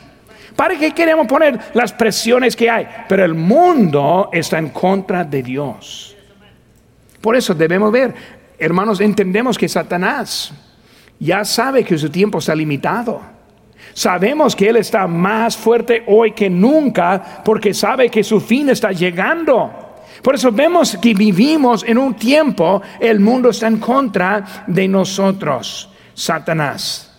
¿Para 0.56 0.78
qué 0.78 0.92
queremos 0.92 1.26
poner 1.26 1.60
las 1.74 1.94
presiones 1.94 2.56
que 2.56 2.70
hay? 2.70 2.88
Pero 3.10 3.26
el 3.26 3.34
mundo 3.34 4.30
está 4.32 4.60
en 4.60 4.70
contra 4.70 5.24
de 5.24 5.42
Dios. 5.42 6.16
Por 7.20 7.36
eso 7.36 7.56
debemos 7.56 7.92
ver, 7.92 8.14
hermanos, 8.60 9.02
entendemos 9.02 9.58
que 9.58 9.68
Satanás 9.68 10.54
ya 11.18 11.44
sabe 11.44 11.84
que 11.84 11.98
su 11.98 12.12
tiempo 12.12 12.38
está 12.38 12.54
limitado. 12.54 13.20
Sabemos 13.96 14.56
que 14.56 14.70
Él 14.70 14.76
está 14.76 15.08
más 15.08 15.58
fuerte 15.58 16.04
hoy 16.06 16.34
que 16.34 16.52
nunca 16.52 17.42
porque 17.44 17.74
sabe 17.74 18.10
que 18.10 18.24
su 18.24 18.40
fin 18.40 18.70
está 18.70 18.92
llegando. 18.92 19.81
Por 20.22 20.36
eso 20.36 20.52
vemos 20.52 20.98
que 21.02 21.14
vivimos 21.14 21.84
en 21.84 21.98
un 21.98 22.14
tiempo, 22.14 22.82
el 23.00 23.20
mundo 23.20 23.50
está 23.50 23.68
en 23.68 23.78
contra 23.78 24.66
de 24.68 24.88
nosotros, 24.88 25.90
Satanás. 26.14 27.12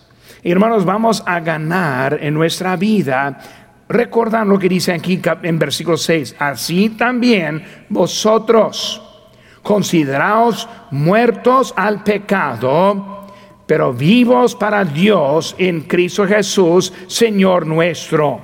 Hermanos, 0.43 0.83
vamos 0.85 1.23
a 1.25 1.39
ganar 1.39 2.19
en 2.21 2.33
nuestra 2.33 2.75
vida. 2.75 3.39
Recordan 3.87 4.49
lo 4.49 4.59
que 4.59 4.69
dice 4.69 4.93
aquí 4.93 5.21
en 5.43 5.59
versículo 5.59 5.97
6. 5.97 6.35
Así 6.39 6.89
también 6.89 7.63
vosotros 7.89 9.01
consideraos 9.61 10.67
muertos 10.91 11.73
al 11.77 12.03
pecado, 12.03 13.25
pero 13.65 13.93
vivos 13.93 14.55
para 14.55 14.83
Dios 14.83 15.55
en 15.57 15.81
Cristo 15.81 16.27
Jesús, 16.27 16.91
Señor 17.07 17.65
nuestro. 17.65 18.41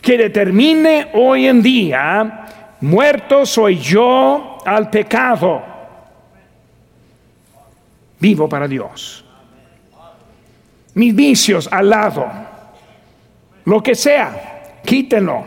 Que 0.00 0.16
determine 0.16 1.10
hoy 1.14 1.46
en 1.46 1.62
día, 1.62 2.46
muerto 2.84 3.44
soy 3.44 3.78
yo 3.78 4.58
al 4.64 4.90
pecado, 4.90 5.62
vivo 8.20 8.48
para 8.48 8.68
Dios 8.68 9.24
mis 10.94 11.14
vicios 11.14 11.68
al 11.70 11.90
lado, 11.90 12.26
lo 13.64 13.82
que 13.82 13.94
sea, 13.94 14.80
quítenlo. 14.84 15.44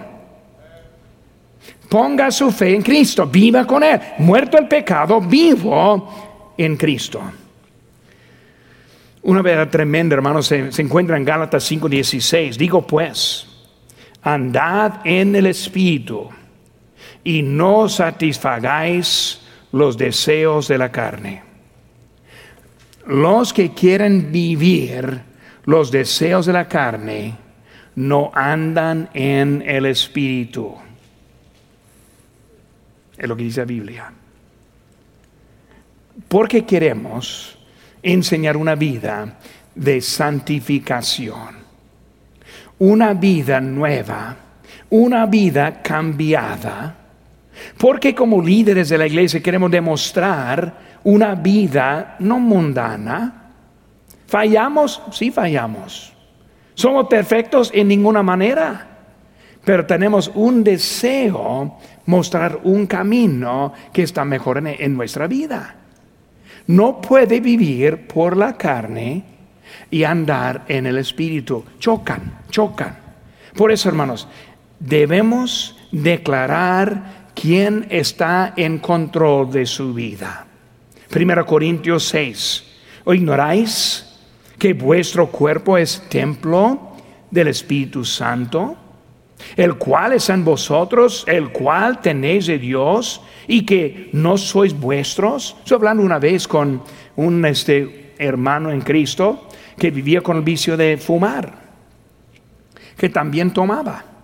Ponga 1.89 2.29
su 2.31 2.51
fe 2.51 2.75
en 2.75 2.81
Cristo, 2.81 3.25
viva 3.27 3.65
con 3.65 3.81
Él. 3.81 3.99
Muerto 4.17 4.57
el 4.57 4.67
pecado, 4.67 5.21
vivo 5.21 6.53
en 6.57 6.75
Cristo. 6.75 7.21
Una 9.23 9.41
verdad 9.41 9.69
tremenda, 9.69 10.15
hermanos, 10.15 10.47
se, 10.47 10.71
se 10.71 10.81
encuentra 10.81 11.15
en 11.15 11.23
Gálatas 11.23 11.69
5:16. 11.71 12.57
Digo 12.57 12.85
pues, 12.85 13.47
andad 14.21 14.99
en 15.05 15.35
el 15.35 15.45
Espíritu 15.45 16.29
y 17.27 17.41
no 17.41 17.89
satisfagáis 17.89 19.41
los 19.73 19.97
deseos 19.97 20.69
de 20.69 20.77
la 20.77 20.89
carne. 20.93 21.43
Los 23.05 23.51
que 23.51 23.73
quieren 23.73 24.31
vivir 24.31 25.23
los 25.65 25.91
deseos 25.91 26.45
de 26.45 26.53
la 26.53 26.69
carne 26.69 27.35
no 27.95 28.31
andan 28.33 29.09
en 29.13 29.61
el 29.67 29.87
Espíritu. 29.87 30.73
Es 33.17 33.27
lo 33.27 33.35
que 33.35 33.43
dice 33.43 33.59
la 33.59 33.65
Biblia. 33.65 34.13
Porque 36.29 36.63
queremos 36.65 37.57
enseñar 38.01 38.55
una 38.55 38.75
vida 38.75 39.37
de 39.75 39.99
santificación, 39.99 41.57
una 42.79 43.13
vida 43.13 43.59
nueva, 43.59 44.37
una 44.89 45.25
vida 45.25 45.81
cambiada. 45.81 46.96
Porque 47.77 48.13
como 48.13 48.41
líderes 48.41 48.89
de 48.89 48.97
la 48.97 49.07
iglesia 49.07 49.41
queremos 49.41 49.71
demostrar 49.71 50.97
una 51.03 51.35
vida 51.35 52.15
no 52.19 52.39
mundana, 52.39 53.47
¿Fallamos? 54.27 55.01
Sí, 55.11 55.31
fallamos. 55.31 56.13
¿Somos 56.73 57.07
perfectos? 57.07 57.71
En 57.73 57.87
ninguna 57.87 58.21
manera. 58.21 58.87
Pero 59.63 59.85
tenemos 59.85 60.31
un 60.35 60.63
deseo 60.63 61.77
mostrar 62.05 62.59
un 62.63 62.85
camino 62.87 63.73
que 63.91 64.03
está 64.03 64.23
mejor 64.23 64.65
en, 64.65 64.95
nuestra 64.95 65.27
vida. 65.27 65.75
No 66.67 67.01
puede 67.01 67.39
vivir 67.39 68.07
por 68.07 68.37
la 68.37 68.55
carne 68.57 69.23
y 69.89 70.03
andar 70.03 70.65
en 70.67 70.85
el 70.85 70.97
espíritu. 70.97 71.63
Chocan, 71.79 72.39
chocan. 72.49 72.97
Por 73.55 73.71
eso, 73.71 73.89
hermanos, 73.89 74.27
debemos 74.79 75.77
declarar 75.91 77.16
quién 77.39 77.85
está 77.89 78.53
en 78.57 78.79
control 78.79 79.51
de 79.51 79.65
su 79.65 79.93
vida. 79.93 80.47
1 81.15 81.45
Corintios 81.45 82.07
6. 82.07 82.63
¿O 83.05 83.13
ignoráis 83.13 84.05
que 84.57 84.73
vuestro 84.73 85.27
cuerpo 85.27 85.77
es 85.77 86.01
templo 86.09 86.93
del 87.29 87.47
Espíritu 87.47 88.03
Santo, 88.03 88.75
el 89.55 89.75
cual 89.75 90.13
es 90.13 90.29
en 90.29 90.43
vosotros, 90.43 91.23
el 91.27 91.51
cual 91.51 92.01
tenéis 92.01 92.47
de 92.47 92.57
Dios 92.57 93.21
y 93.47 93.65
que 93.65 94.09
no 94.13 94.37
sois 94.37 94.73
vuestros. 94.73 95.55
Estoy 95.59 95.75
hablando 95.75 96.03
una 96.03 96.19
vez 96.19 96.47
con 96.47 96.81
un 97.15 97.45
este, 97.45 98.13
hermano 98.17 98.71
en 98.71 98.81
Cristo 98.81 99.47
que 99.77 99.91
vivía 99.91 100.21
con 100.21 100.37
el 100.37 100.43
vicio 100.43 100.75
de 100.75 100.97
fumar, 100.97 101.53
que 102.97 103.09
también 103.09 103.53
tomaba. 103.53 104.16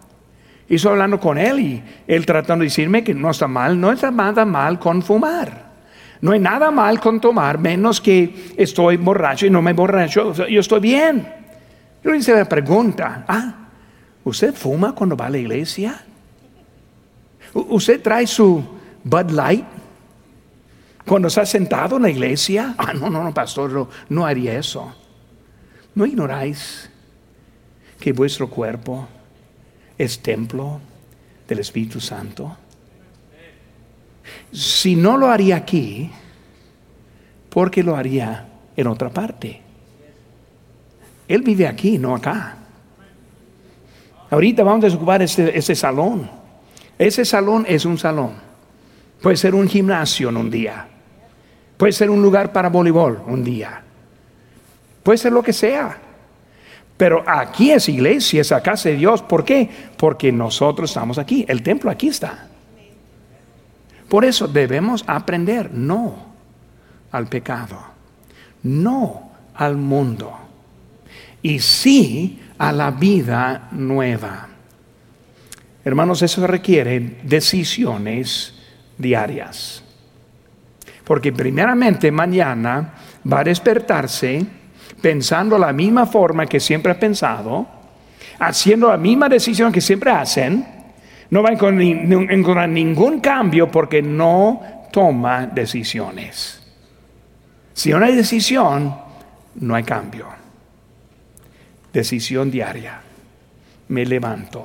Y 0.74 0.78
estoy 0.78 0.94
hablando 0.94 1.20
con 1.20 1.38
él 1.38 1.60
y 1.60 1.84
él 2.08 2.26
tratando 2.26 2.64
de 2.64 2.70
decirme 2.70 3.04
que 3.04 3.14
no 3.14 3.30
está 3.30 3.48
mal, 3.48 3.80
no 3.80 3.92
está 3.92 4.10
nada 4.10 4.44
mal 4.44 4.80
con 4.80 5.04
fumar. 5.04 5.72
No 6.20 6.32
hay 6.32 6.40
nada 6.40 6.72
mal 6.72 7.00
con 7.00 7.22
tomar, 7.22 7.60
menos 7.60 8.02
que 8.02 8.56
estoy 8.58 8.98
borracho 8.98 9.46
y 9.46 9.52
no 9.52 9.62
me 9.62 9.74
borracho. 9.74 10.34
Yo 10.34 10.60
estoy 10.60 10.80
bien. 10.80 11.32
Yo 12.04 12.16
hice 12.16 12.34
la 12.34 12.46
pregunta, 12.46 13.24
ah, 13.28 13.68
¿usted 14.24 14.52
fuma 14.56 14.96
cuando 14.96 15.16
va 15.16 15.28
a 15.28 15.30
la 15.30 15.38
iglesia? 15.38 16.04
¿Usted 17.54 18.02
trae 18.02 18.26
su 18.26 18.66
Bud 19.04 19.30
Light 19.30 19.66
cuando 21.06 21.28
está 21.28 21.46
sentado 21.46 21.98
en 21.98 22.02
la 22.02 22.10
iglesia? 22.10 22.74
Ah, 22.80 22.94
no, 22.96 23.12
no, 23.12 23.24
no, 23.24 23.32
pastor, 23.32 23.72
no, 23.72 23.90
no 24.10 24.26
haría 24.26 24.58
eso. 24.58 24.92
¿No 25.94 26.04
ignoráis 26.04 26.90
que 28.00 28.12
vuestro 28.12 28.50
cuerpo 28.50 29.08
es 29.98 30.20
templo 30.20 30.80
del 31.48 31.60
Espíritu 31.60 32.00
Santo? 32.00 32.58
Si 34.52 34.96
no 34.96 35.18
lo 35.18 35.30
haría 35.30 35.58
aquí, 35.58 36.10
¿por 37.50 37.70
qué 37.70 37.84
lo 37.84 37.96
haría 37.96 38.48
en 38.76 38.88
otra 38.88 39.10
parte? 39.10 39.62
Él 41.28 41.42
vive 41.42 41.68
aquí, 41.68 41.98
no 41.98 42.16
acá. 42.16 42.58
Ahorita 44.30 44.64
vamos 44.64 44.92
a 44.92 44.96
ocupar 44.96 45.22
este, 45.22 45.58
este 45.58 45.76
salón. 45.76 46.30
Ese 46.98 47.26
salón 47.26 47.66
es 47.68 47.86
un 47.86 47.98
salón. 47.98 48.34
Puede 49.22 49.38
ser 49.38 49.56
un 49.56 49.68
gimnasio 49.68 50.30
en 50.30 50.38
un 50.38 50.50
día. 50.50 50.88
Puede 51.78 51.94
ser 51.94 52.10
un 52.10 52.22
lugar 52.22 52.52
para 52.52 52.70
voleibol 52.70 53.22
un 53.28 53.44
día. 53.44 53.82
Puede 55.02 55.18
ser 55.18 55.32
lo 55.32 55.44
que 55.44 55.54
sea. 55.54 55.98
Pero 56.98 57.24
aquí 57.28 57.72
es 57.72 57.90
iglesia, 57.90 58.42
es 58.42 58.52
la 58.52 58.62
casa 58.62 58.90
de 58.90 58.96
Dios. 58.96 59.22
¿Por 59.22 59.44
qué? 59.44 59.70
Porque 59.98 60.32
nosotros 60.32 60.90
estamos 60.90 61.18
aquí. 61.18 61.46
El 61.48 61.64
templo 61.64 61.90
aquí 61.90 62.08
está. 62.08 62.48
Por 64.08 64.26
eso 64.26 64.48
debemos 64.48 65.04
aprender 65.08 65.74
no 65.74 66.34
al 67.12 67.28
pecado, 67.28 67.80
no 68.64 69.32
al 69.56 69.76
mundo, 69.76 70.38
y 71.42 71.60
sí 71.60 72.40
a 72.58 72.72
la 72.72 72.92
vida 72.92 73.70
nueva. 73.72 74.50
Hermanos, 75.84 76.22
eso 76.22 76.46
requiere 76.46 77.18
decisiones 77.24 78.54
diarias. 78.98 79.84
Porque 81.04 81.34
primeramente 81.34 82.12
mañana 82.12 82.94
va 83.32 83.40
a 83.40 83.44
despertarse 83.44 84.46
pensando 85.04 85.58
la 85.58 85.74
misma 85.74 86.06
forma 86.06 86.46
que 86.46 86.62
siempre 86.62 86.94
ha 86.94 86.98
pensado, 86.98 87.68
haciendo 88.40 88.88
la 88.88 88.96
misma 88.96 89.28
decisión 89.28 89.70
que 89.70 89.82
siempre 89.82 90.12
hacen, 90.12 90.66
no 91.30 91.44
va 91.44 91.50
a 91.50 91.52
encontrar 91.52 92.70
ningún 92.70 93.20
cambio 93.20 93.70
porque 93.70 94.02
no 94.02 94.62
toma 94.94 95.46
decisiones. 95.46 96.64
Si 97.74 97.90
no 97.90 97.98
hay 97.98 98.16
decisión, 98.16 98.96
no 99.56 99.76
hay 99.76 99.84
cambio. 99.84 100.28
Decisión 101.92 102.50
diaria. 102.50 103.02
Me 103.90 104.06
levanto. 104.06 104.64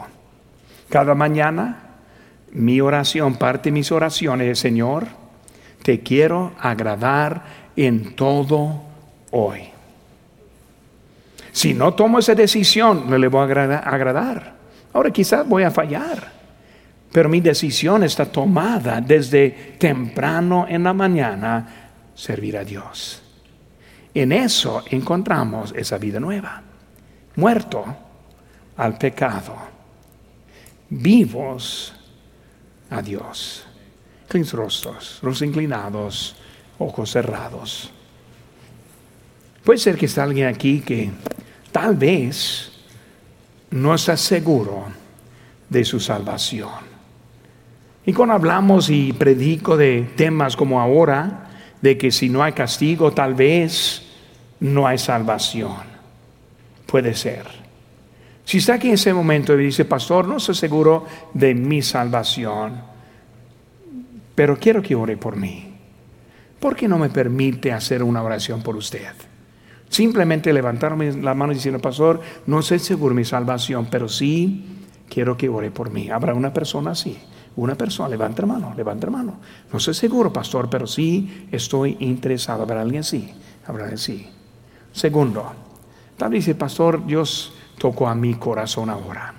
Cada 0.89 1.17
mañana 1.17 1.83
mi 2.53 2.81
oración, 2.81 3.35
parte 3.35 3.71
de 3.71 3.73
mis 3.73 3.91
oraciones 3.91 4.47
es, 4.53 4.61
Señor, 4.61 5.09
te 5.83 5.99
quiero 5.99 6.53
agradar 6.61 7.43
en 7.75 8.15
todo 8.15 8.83
hoy. 9.33 9.78
Si 11.53 11.75
no 11.75 11.95
tomo 11.95 12.19
esa 12.19 12.35
decisión, 12.35 13.09
no 13.09 13.19
le 13.19 13.29
voy 13.29 13.41
a 13.41 13.79
agradar. 13.79 14.55
Ahora 14.93 15.11
quizás 15.11 15.47
voy 15.47 15.63
a 15.63 15.71
fallar, 15.71 16.33
pero 17.13 17.29
mi 17.29 17.41
decisión 17.41 18.05
está 18.05 18.27
tomada 18.27 19.01
desde 19.01 19.77
temprano 19.79 20.67
en 20.69 20.85
la 20.85 20.93
mañana, 20.93 21.91
servir 22.15 22.57
a 22.57 22.65
Dios. 22.65 23.23
En 24.15 24.33
eso 24.33 24.83
encontramos 24.91 25.73
esa 25.77 25.99
vida 25.99 26.19
nueva, 26.19 26.63
muerto 27.37 27.85
al 28.77 28.99
pecado, 28.99 29.55
vivos 30.89 31.95
a 32.91 33.03
Dios, 33.03 33.67
rostros, 34.29 35.21
rostros 35.23 35.43
inclinados, 35.43 36.35
ojos 36.79 37.11
cerrados. 37.11 37.93
Puede 39.65 39.79
ser 39.79 39.97
que 39.97 40.07
está 40.07 40.23
alguien 40.23 40.47
aquí 40.49 40.81
que 40.81 41.11
tal 41.73 41.97
vez 41.97 42.73
no 43.71 43.95
está 43.95 44.17
seguro 44.17 44.87
de 45.69 45.85
su 45.85 46.01
salvación. 46.01 46.89
Y 48.07 48.13
cuando 48.13 48.35
hablamos 48.35 48.89
y 48.89 49.13
predico 49.13 49.77
de 49.77 50.09
temas 50.17 50.57
como 50.57 50.81
ahora, 50.81 51.51
de 51.83 51.99
que 51.99 52.11
si 52.11 52.29
no 52.29 52.43
hay 52.43 52.53
castigo, 52.53 53.13
tal 53.13 53.35
vez 53.35 54.03
no 54.61 54.87
hay 54.87 54.99
salvación. 54.99 55.77
Puede 56.87 57.15
ser. 57.15 57.47
Si 58.45 58.59
está 58.59 58.75
aquí 58.75 58.89
en 58.89 58.95
ese 58.95 59.13
momento 59.13 59.53
y 59.55 59.67
dice, 59.67 59.85
pastor, 59.85 60.27
no 60.27 60.39
estoy 60.39 60.55
seguro 60.55 61.05
de 61.35 61.55
mi 61.55 61.83
salvación, 61.83 62.81
pero 64.35 64.59
quiero 64.59 64.81
que 64.81 64.95
ore 64.95 65.19
por 65.19 65.37
mí. 65.37 65.75
¿Por 66.59 66.75
qué 66.75 66.89
no 66.89 66.99
me 66.99 67.11
permite 67.11 67.73
hacer 67.73 68.03
una 68.03 68.23
oración 68.23 68.63
por 68.63 68.75
usted? 68.75 69.13
Simplemente 69.89 70.53
levantarme 70.53 71.13
la 71.13 71.35
mano 71.35 71.53
diciendo, 71.53 71.81
pastor, 71.81 72.21
no 72.47 72.63
sé 72.63 72.79
seguro 72.79 73.15
mi 73.15 73.25
salvación, 73.25 73.89
pero 73.91 74.09
sí 74.09 74.65
quiero 75.09 75.37
que 75.37 75.49
ore 75.49 75.71
por 75.71 75.91
mí. 75.91 76.11
Habrá 76.11 76.35
una 76.35 76.53
persona 76.53 76.91
así. 76.91 77.19
Una 77.57 77.75
persona, 77.75 78.09
levanta 78.09 78.47
mano, 78.47 78.73
levanta 78.77 79.11
mano. 79.11 79.41
No 79.73 79.81
sé 79.81 79.93
seguro, 79.93 80.33
pastor, 80.33 80.71
pero 80.71 80.87
sí 80.87 81.49
estoy 81.51 81.97
interesado. 82.01 82.63
Habrá 82.63 82.83
alguien 82.83 83.01
así. 83.01 83.33
Habrá 83.67 83.85
alguien 83.85 83.99
así. 83.99 84.29
Segundo, 84.93 85.53
tal 86.17 86.31
dice, 86.33 86.55
pastor, 86.55 87.05
Dios 87.05 87.53
tocó 87.79 88.09
a 88.09 88.15
mi 88.15 88.35
corazón 88.35 88.91
ahora. 88.91 89.35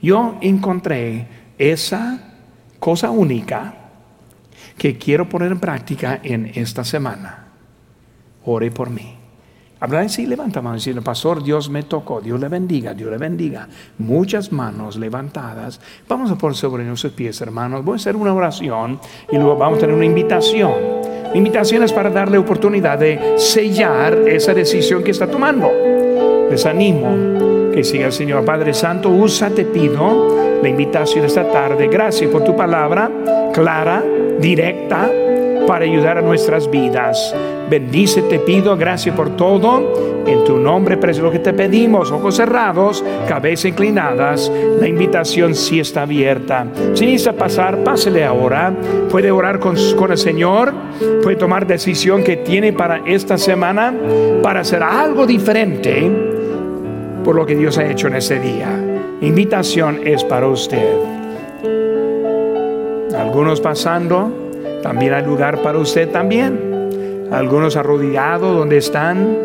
Yo 0.00 0.36
encontré 0.40 1.26
esa 1.58 2.36
cosa 2.78 3.10
única 3.10 3.74
que 4.78 4.96
quiero 4.96 5.28
poner 5.28 5.52
en 5.52 5.60
práctica 5.60 6.20
en 6.22 6.52
esta 6.54 6.84
semana. 6.84 7.48
Ore 8.44 8.70
por 8.70 8.90
mí. 8.90 9.19
Habrá 9.82 10.00
así, 10.00 10.26
levanta 10.26 10.60
mano 10.60 10.74
diciendo, 10.74 11.00
Pastor, 11.00 11.42
Dios 11.42 11.70
me 11.70 11.82
tocó, 11.84 12.20
Dios 12.20 12.38
le 12.38 12.48
bendiga, 12.48 12.92
Dios 12.92 13.10
le 13.10 13.16
bendiga. 13.16 13.66
Muchas 13.96 14.52
manos 14.52 14.96
levantadas. 14.96 15.80
Vamos 16.06 16.30
a 16.30 16.36
poner 16.36 16.54
sobre 16.54 16.84
nuestros 16.84 17.14
pies, 17.14 17.40
hermanos. 17.40 17.82
Voy 17.82 17.94
a 17.94 17.96
hacer 17.96 18.14
una 18.14 18.34
oración 18.34 19.00
y 19.32 19.36
luego 19.36 19.56
vamos 19.56 19.78
a 19.78 19.80
tener 19.80 19.96
una 19.96 20.04
invitación. 20.04 20.72
La 21.30 21.36
invitación 21.36 21.82
es 21.82 21.94
para 21.94 22.10
darle 22.10 22.36
oportunidad 22.36 22.98
de 22.98 23.36
sellar 23.38 24.12
esa 24.28 24.52
decisión 24.52 25.02
que 25.02 25.12
está 25.12 25.26
tomando. 25.26 25.70
Les 26.50 26.66
animo 26.66 27.72
que 27.72 27.82
siga 27.82 28.06
el 28.06 28.12
Señor 28.12 28.44
Padre 28.44 28.74
Santo. 28.74 29.08
Usa, 29.08 29.48
te 29.48 29.64
pido, 29.64 30.60
la 30.62 30.68
invitación 30.68 31.24
esta 31.24 31.50
tarde. 31.50 31.88
Gracias 31.88 32.30
por 32.30 32.44
tu 32.44 32.54
palabra 32.54 33.10
clara, 33.54 34.04
directa 34.38 35.10
para 35.70 35.84
ayudar 35.84 36.18
a 36.18 36.20
nuestras 36.20 36.68
vidas. 36.68 37.32
Bendice, 37.70 38.22
te 38.22 38.40
pido, 38.40 38.76
gracias 38.76 39.14
por 39.14 39.36
todo. 39.36 40.24
En 40.26 40.42
tu 40.42 40.58
nombre, 40.58 40.96
precio 40.96 41.22
lo 41.22 41.30
que 41.30 41.38
te 41.38 41.52
pedimos, 41.52 42.10
ojos 42.10 42.38
cerrados, 42.38 43.04
cabeza 43.28 43.68
inclinadas, 43.68 44.50
la 44.80 44.88
invitación 44.88 45.54
sí 45.54 45.78
está 45.78 46.02
abierta. 46.02 46.66
Si 46.94 47.06
necesita 47.06 47.34
pasar, 47.34 47.84
pásele 47.84 48.24
ahora. 48.24 48.74
Puede 49.12 49.30
orar 49.30 49.60
con, 49.60 49.76
con 49.96 50.10
el 50.10 50.18
Señor, 50.18 50.72
puede 51.22 51.36
tomar 51.36 51.68
decisión 51.68 52.24
que 52.24 52.38
tiene 52.38 52.72
para 52.72 53.02
esta 53.06 53.38
semana, 53.38 53.94
para 54.42 54.62
hacer 54.62 54.82
algo 54.82 55.24
diferente 55.24 56.10
por 57.22 57.36
lo 57.36 57.46
que 57.46 57.54
Dios 57.54 57.78
ha 57.78 57.86
hecho 57.86 58.08
en 58.08 58.16
ese 58.16 58.40
día. 58.40 58.76
Invitación 59.20 60.00
es 60.04 60.24
para 60.24 60.48
usted. 60.48 60.96
Algunos 63.16 63.60
pasando 63.60 64.49
también 64.82 65.14
hay 65.14 65.24
lugar 65.24 65.62
para 65.62 65.78
usted 65.78 66.08
también. 66.08 67.28
Algunos 67.30 67.76
arrodillados 67.76 68.56
donde 68.56 68.78
están, 68.78 69.36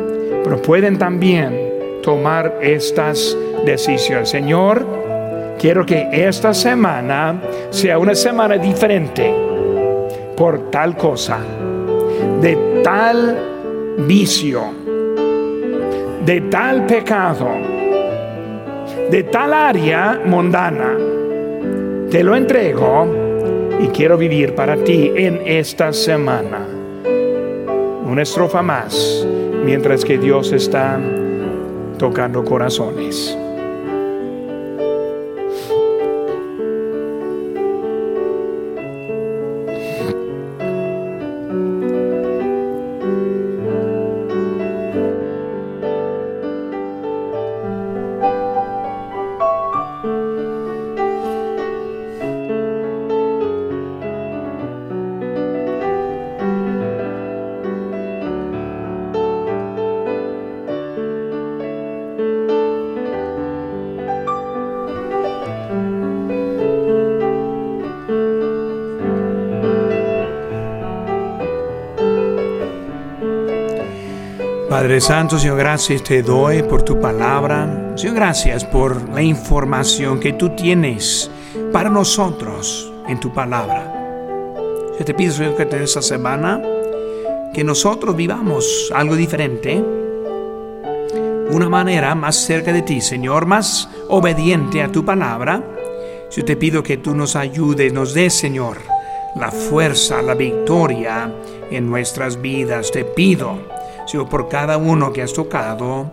pero 0.43 0.61
pueden 0.61 0.97
también 0.97 1.99
tomar 2.01 2.57
estas 2.61 3.37
decisiones. 3.65 4.29
Señor, 4.29 4.85
quiero 5.59 5.85
que 5.85 6.07
esta 6.11 6.53
semana 6.53 7.41
sea 7.69 7.97
una 7.99 8.15
semana 8.15 8.57
diferente 8.57 9.33
por 10.35 10.71
tal 10.71 10.97
cosa, 10.97 11.39
de 12.41 12.81
tal 12.83 13.37
vicio, 14.07 14.63
de 16.25 16.41
tal 16.41 16.85
pecado, 16.85 17.49
de 19.09 19.23
tal 19.23 19.53
área 19.53 20.21
mundana. 20.25 20.97
Te 22.09 22.23
lo 22.23 22.35
entrego 22.35 23.24
y 23.79 23.87
quiero 23.87 24.17
vivir 24.17 24.55
para 24.55 24.77
ti 24.77 25.11
en 25.15 25.41
esta 25.45 25.91
semana. 25.93 26.65
Una 28.05 28.21
estrofa 28.21 28.61
más 28.61 29.25
mientras 29.63 30.05
que 30.05 30.17
Dios 30.17 30.51
está 30.51 30.99
tocando 31.97 32.43
corazones. 32.43 33.37
Santo, 75.01 75.37
Señor, 75.37 75.57
gracias 75.57 76.03
te 76.03 76.21
doy 76.21 76.63
por 76.63 76.83
tu 76.83 76.99
palabra. 76.99 77.93
Señor, 77.95 78.15
gracias 78.15 78.63
por 78.63 79.09
la 79.09 79.21
información 79.21 80.19
que 80.19 80.33
tú 80.33 80.49
tienes 80.55 81.29
para 81.73 81.89
nosotros 81.89 82.91
en 83.07 83.19
tu 83.19 83.33
palabra. 83.33 83.91
Yo 84.97 85.03
te 85.03 85.13
pido, 85.13 85.33
Señor, 85.33 85.55
que 85.55 85.63
en 85.63 85.83
esta 85.83 86.01
semana 86.01 86.61
que 87.53 87.63
nosotros 87.63 88.15
vivamos 88.15 88.91
algo 88.95 89.15
diferente, 89.15 89.83
una 91.49 91.67
manera 91.67 92.15
más 92.15 92.35
cerca 92.35 92.71
de 92.71 92.81
ti, 92.81 93.01
Señor, 93.01 93.45
más 93.45 93.89
obediente 94.07 94.81
a 94.81 94.91
tu 94.91 95.03
palabra. 95.03 95.63
Yo 96.31 96.45
te 96.45 96.55
pido 96.55 96.83
que 96.83 96.97
tú 96.97 97.15
nos 97.15 97.35
ayudes, 97.35 97.91
nos 97.91 98.13
des, 98.13 98.33
Señor, 98.33 98.77
la 99.35 99.51
fuerza, 99.51 100.21
la 100.21 100.35
victoria 100.35 101.31
en 101.69 101.89
nuestras 101.89 102.41
vidas. 102.41 102.91
Te 102.91 103.03
pido, 103.03 103.59
Señor, 104.05 104.29
por 104.29 104.47
cada 104.47 104.77
uno 104.77 105.11
que 105.11 105.21
has 105.21 105.33
tocado, 105.33 106.11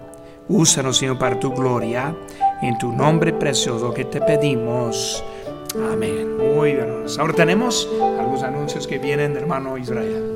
úsanos, 0.49 0.97
Señor, 0.97 1.19
para 1.19 1.39
tu 1.39 1.53
gloria. 1.53 2.15
En 2.63 2.79
tu 2.79 2.93
nombre 2.93 3.33
precioso 3.33 3.93
que 3.93 4.05
te 4.05 4.21
pedimos. 4.21 5.25
Amén. 5.93 6.37
Muy 6.37 6.75
bien. 6.75 7.05
Ahora 7.19 7.33
tenemos 7.33 7.89
algunos 8.19 8.43
anuncios 8.43 8.87
que 8.87 8.99
vienen, 8.99 9.37
hermano 9.37 9.77
Israel. 9.77 10.32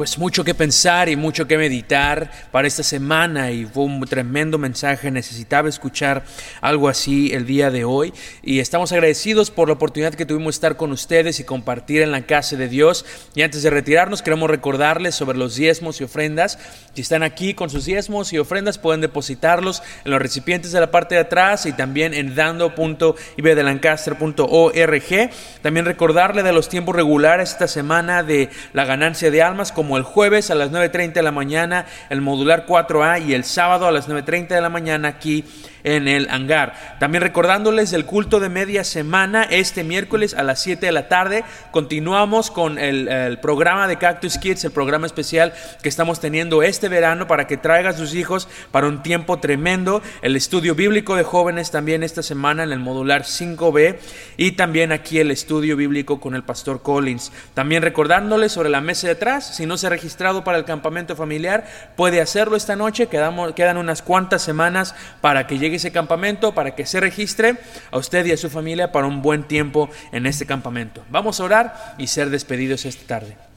Pues 0.00 0.16
mucho 0.16 0.44
que 0.44 0.54
pensar 0.54 1.10
y 1.10 1.16
mucho 1.16 1.46
que 1.46 1.58
meditar 1.58 2.30
para 2.50 2.66
esta 2.66 2.82
semana 2.82 3.50
y 3.50 3.66
fue 3.66 3.84
un 3.84 4.00
tremendo 4.06 4.56
mensaje, 4.56 5.10
necesitaba 5.10 5.68
escuchar 5.68 6.24
algo 6.62 6.88
así 6.88 7.34
el 7.34 7.44
día 7.44 7.70
de 7.70 7.84
hoy 7.84 8.14
y 8.42 8.60
estamos 8.60 8.92
agradecidos 8.92 9.50
por 9.50 9.68
la 9.68 9.74
oportunidad 9.74 10.14
que 10.14 10.24
tuvimos 10.24 10.54
de 10.54 10.56
estar 10.56 10.78
con 10.78 10.92
ustedes 10.92 11.38
y 11.38 11.44
compartir 11.44 12.00
en 12.00 12.12
la 12.12 12.22
casa 12.22 12.56
de 12.56 12.68
Dios. 12.68 13.04
Y 13.34 13.42
antes 13.42 13.62
de 13.62 13.68
retirarnos 13.68 14.22
queremos 14.22 14.48
recordarles 14.48 15.14
sobre 15.14 15.36
los 15.36 15.56
diezmos 15.56 16.00
y 16.00 16.04
ofrendas. 16.04 16.58
Si 16.94 17.02
están 17.02 17.22
aquí 17.22 17.52
con 17.52 17.68
sus 17.68 17.84
diezmos 17.84 18.32
y 18.32 18.38
ofrendas 18.38 18.78
pueden 18.78 19.02
depositarlos 19.02 19.82
en 20.06 20.12
los 20.12 20.22
recipientes 20.22 20.72
de 20.72 20.80
la 20.80 20.90
parte 20.90 21.16
de 21.16 21.20
atrás 21.20 21.66
y 21.66 21.74
también 21.74 22.14
en 22.14 22.34
dando.ibdelancaster.org. 22.34 25.30
También 25.60 25.84
recordarle 25.84 26.42
de 26.42 26.54
los 26.54 26.70
tiempos 26.70 26.96
regulares 26.96 27.50
esta 27.50 27.68
semana 27.68 28.22
de 28.22 28.48
la 28.72 28.86
ganancia 28.86 29.30
de 29.30 29.42
almas 29.42 29.72
como 29.72 29.89
el 29.96 30.02
jueves 30.02 30.50
a 30.50 30.54
las 30.54 30.70
9.30 30.70 31.12
de 31.14 31.22
la 31.22 31.32
mañana 31.32 31.86
el 32.08 32.20
modular 32.20 32.66
4A 32.66 33.26
y 33.26 33.34
el 33.34 33.44
sábado 33.44 33.86
a 33.86 33.92
las 33.92 34.08
9.30 34.08 34.48
de 34.48 34.60
la 34.60 34.68
mañana 34.68 35.08
aquí 35.08 35.44
en 35.84 36.08
el 36.08 36.28
hangar. 36.30 36.96
También 36.98 37.22
recordándoles 37.22 37.92
el 37.92 38.04
culto 38.04 38.40
de 38.40 38.48
media 38.48 38.84
semana 38.84 39.42
este 39.44 39.84
miércoles 39.84 40.34
a 40.34 40.42
las 40.42 40.60
7 40.62 40.86
de 40.86 40.92
la 40.92 41.08
tarde. 41.08 41.44
Continuamos 41.70 42.50
con 42.50 42.78
el, 42.78 43.38
programa 43.40 43.88
de 43.88 43.96
Cactus 43.96 44.38
Kids, 44.38 44.64
el 44.64 44.70
programa 44.70 45.06
especial 45.06 45.52
que 45.82 45.88
estamos 45.88 46.20
teniendo 46.20 46.62
este 46.62 46.88
verano 46.88 47.26
para 47.26 47.46
que 47.46 47.56
traiga 47.56 47.90
a 47.90 47.92
sus 47.92 48.14
hijos 48.14 48.48
para 48.70 48.86
un 48.86 49.02
tiempo 49.02 49.38
tremendo. 49.38 50.02
El 50.22 50.36
estudio 50.36 50.74
bíblico 50.74 51.16
de 51.16 51.22
jóvenes 51.22 51.70
también 51.70 52.02
esta 52.02 52.22
semana 52.22 52.62
en 52.62 52.72
el 52.72 52.78
modular 52.78 53.22
5B 53.22 53.98
y 54.36 54.52
también 54.52 54.92
aquí 54.92 55.18
el 55.18 55.30
estudio 55.30 55.76
bíblico 55.76 56.20
con 56.20 56.34
el 56.34 56.42
pastor 56.42 56.82
Collins. 56.82 57.32
También 57.54 57.82
recordándoles 57.82 58.52
sobre 58.52 58.68
la 58.68 58.80
mesa 58.80 59.06
de 59.06 59.14
atrás, 59.14 59.56
si 59.56 59.66
no 59.66 59.76
se 59.76 59.86
ha 59.86 59.90
registrado 59.90 60.44
para 60.44 60.58
el 60.58 60.64
campamento 60.64 61.16
familiar, 61.16 61.66
puede 61.96 62.20
hacerlo 62.20 62.56
esta 62.56 62.76
noche. 62.76 63.06
Quedamos, 63.06 63.52
quedan 63.52 63.76
unas 63.76 64.02
cuantas 64.02 64.42
semanas 64.42 64.94
para 65.20 65.46
que 65.46 65.58
llegue 65.58 65.69
ese 65.74 65.92
campamento, 65.92 66.52
para 66.52 66.74
que 66.74 66.86
se 66.86 67.00
registre 67.00 67.56
a 67.90 67.98
usted 67.98 68.26
y 68.26 68.32
a 68.32 68.36
su 68.36 68.50
familia 68.50 68.92
para 68.92 69.06
un 69.06 69.22
buen 69.22 69.44
tiempo 69.44 69.90
en 70.12 70.26
este 70.26 70.46
campamento. 70.46 71.04
Vamos 71.10 71.40
a 71.40 71.44
orar 71.44 71.94
y 71.98 72.06
ser 72.06 72.30
despedidos 72.30 72.84
esta 72.86 73.06
tarde. 73.06 73.49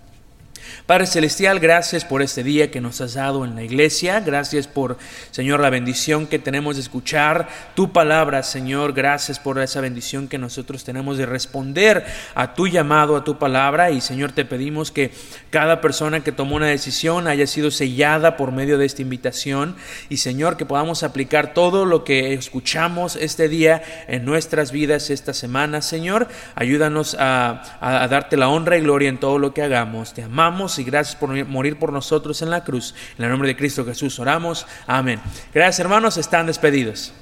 Padre 0.86 1.08
Celestial, 1.08 1.60
gracias 1.60 2.06
por 2.06 2.22
este 2.22 2.44
día 2.44 2.72
que 2.72 2.82
nos 2.82 3.02
has 3.02 3.14
dado 3.14 3.46
en 3.46 3.56
la 3.56 3.64
iglesia. 3.64 4.20
Gracias 4.20 4.68
por, 4.68 4.98
Señor, 5.32 5.60
la 5.60 5.70
bendición 5.70 6.28
que 6.28 6.40
tenemos 6.40 6.76
de 6.76 6.82
escuchar 6.82 7.48
tu 7.76 7.92
palabra, 7.92 8.44
Señor. 8.44 8.94
Gracias 8.94 9.40
por 9.40 9.60
esa 9.60 9.82
bendición 9.82 10.28
que 10.28 10.38
nosotros 10.38 10.84
tenemos 10.84 11.18
de 11.18 11.26
responder 11.26 12.06
a 12.36 12.54
tu 12.54 12.68
llamado, 12.68 13.16
a 13.16 13.24
tu 13.24 13.38
palabra. 13.38 13.92
Y, 13.92 14.02
Señor, 14.02 14.32
te 14.32 14.46
pedimos 14.46 14.92
que 14.92 15.12
cada 15.50 15.82
persona 15.82 16.24
que 16.24 16.32
tomó 16.32 16.56
una 16.56 16.68
decisión 16.68 17.28
haya 17.28 17.48
sido 17.48 17.72
sellada 17.72 18.38
por 18.38 18.52
medio 18.52 18.78
de 18.78 18.86
esta 18.86 19.02
invitación. 19.02 19.76
Y, 20.10 20.18
Señor, 20.18 20.58
que 20.58 20.66
podamos 20.66 21.04
aplicar 21.04 21.54
todo 21.54 21.86
lo 21.86 22.04
que 22.04 22.34
escuchamos 22.34 23.16
este 23.16 23.48
día 23.48 23.84
en 24.08 24.26
nuestras 24.26 24.72
vidas 24.72 25.10
esta 25.10 25.34
semana, 25.34 25.82
Señor. 25.82 26.28
Ayúdanos 26.56 27.16
a, 27.20 28.08
darte 28.10 28.38
la 28.38 28.50
honra 28.50 28.78
y 28.78 28.82
gloria 28.82 29.10
en 29.10 29.20
todo 29.20 29.40
lo 29.40 29.54
que 29.54 29.62
hagamos. 29.62 30.14
Te 30.14 30.22
y 30.80 30.84
gracias 30.84 31.16
por 31.16 31.30
morir 31.46 31.78
por 31.78 31.92
nosotros 31.92 32.42
en 32.42 32.50
la 32.50 32.64
cruz. 32.64 32.96
En 33.18 33.26
el 33.26 33.32
nombre 33.32 33.50
de 33.50 33.56
Cristo 33.56 33.86
Jesús 33.86 34.18
oramos. 34.20 34.66
Amén. 34.88 35.20
Gracias 35.54 35.80
hermanos, 35.80 36.18
están 36.18 36.48
despedidos. 36.48 37.14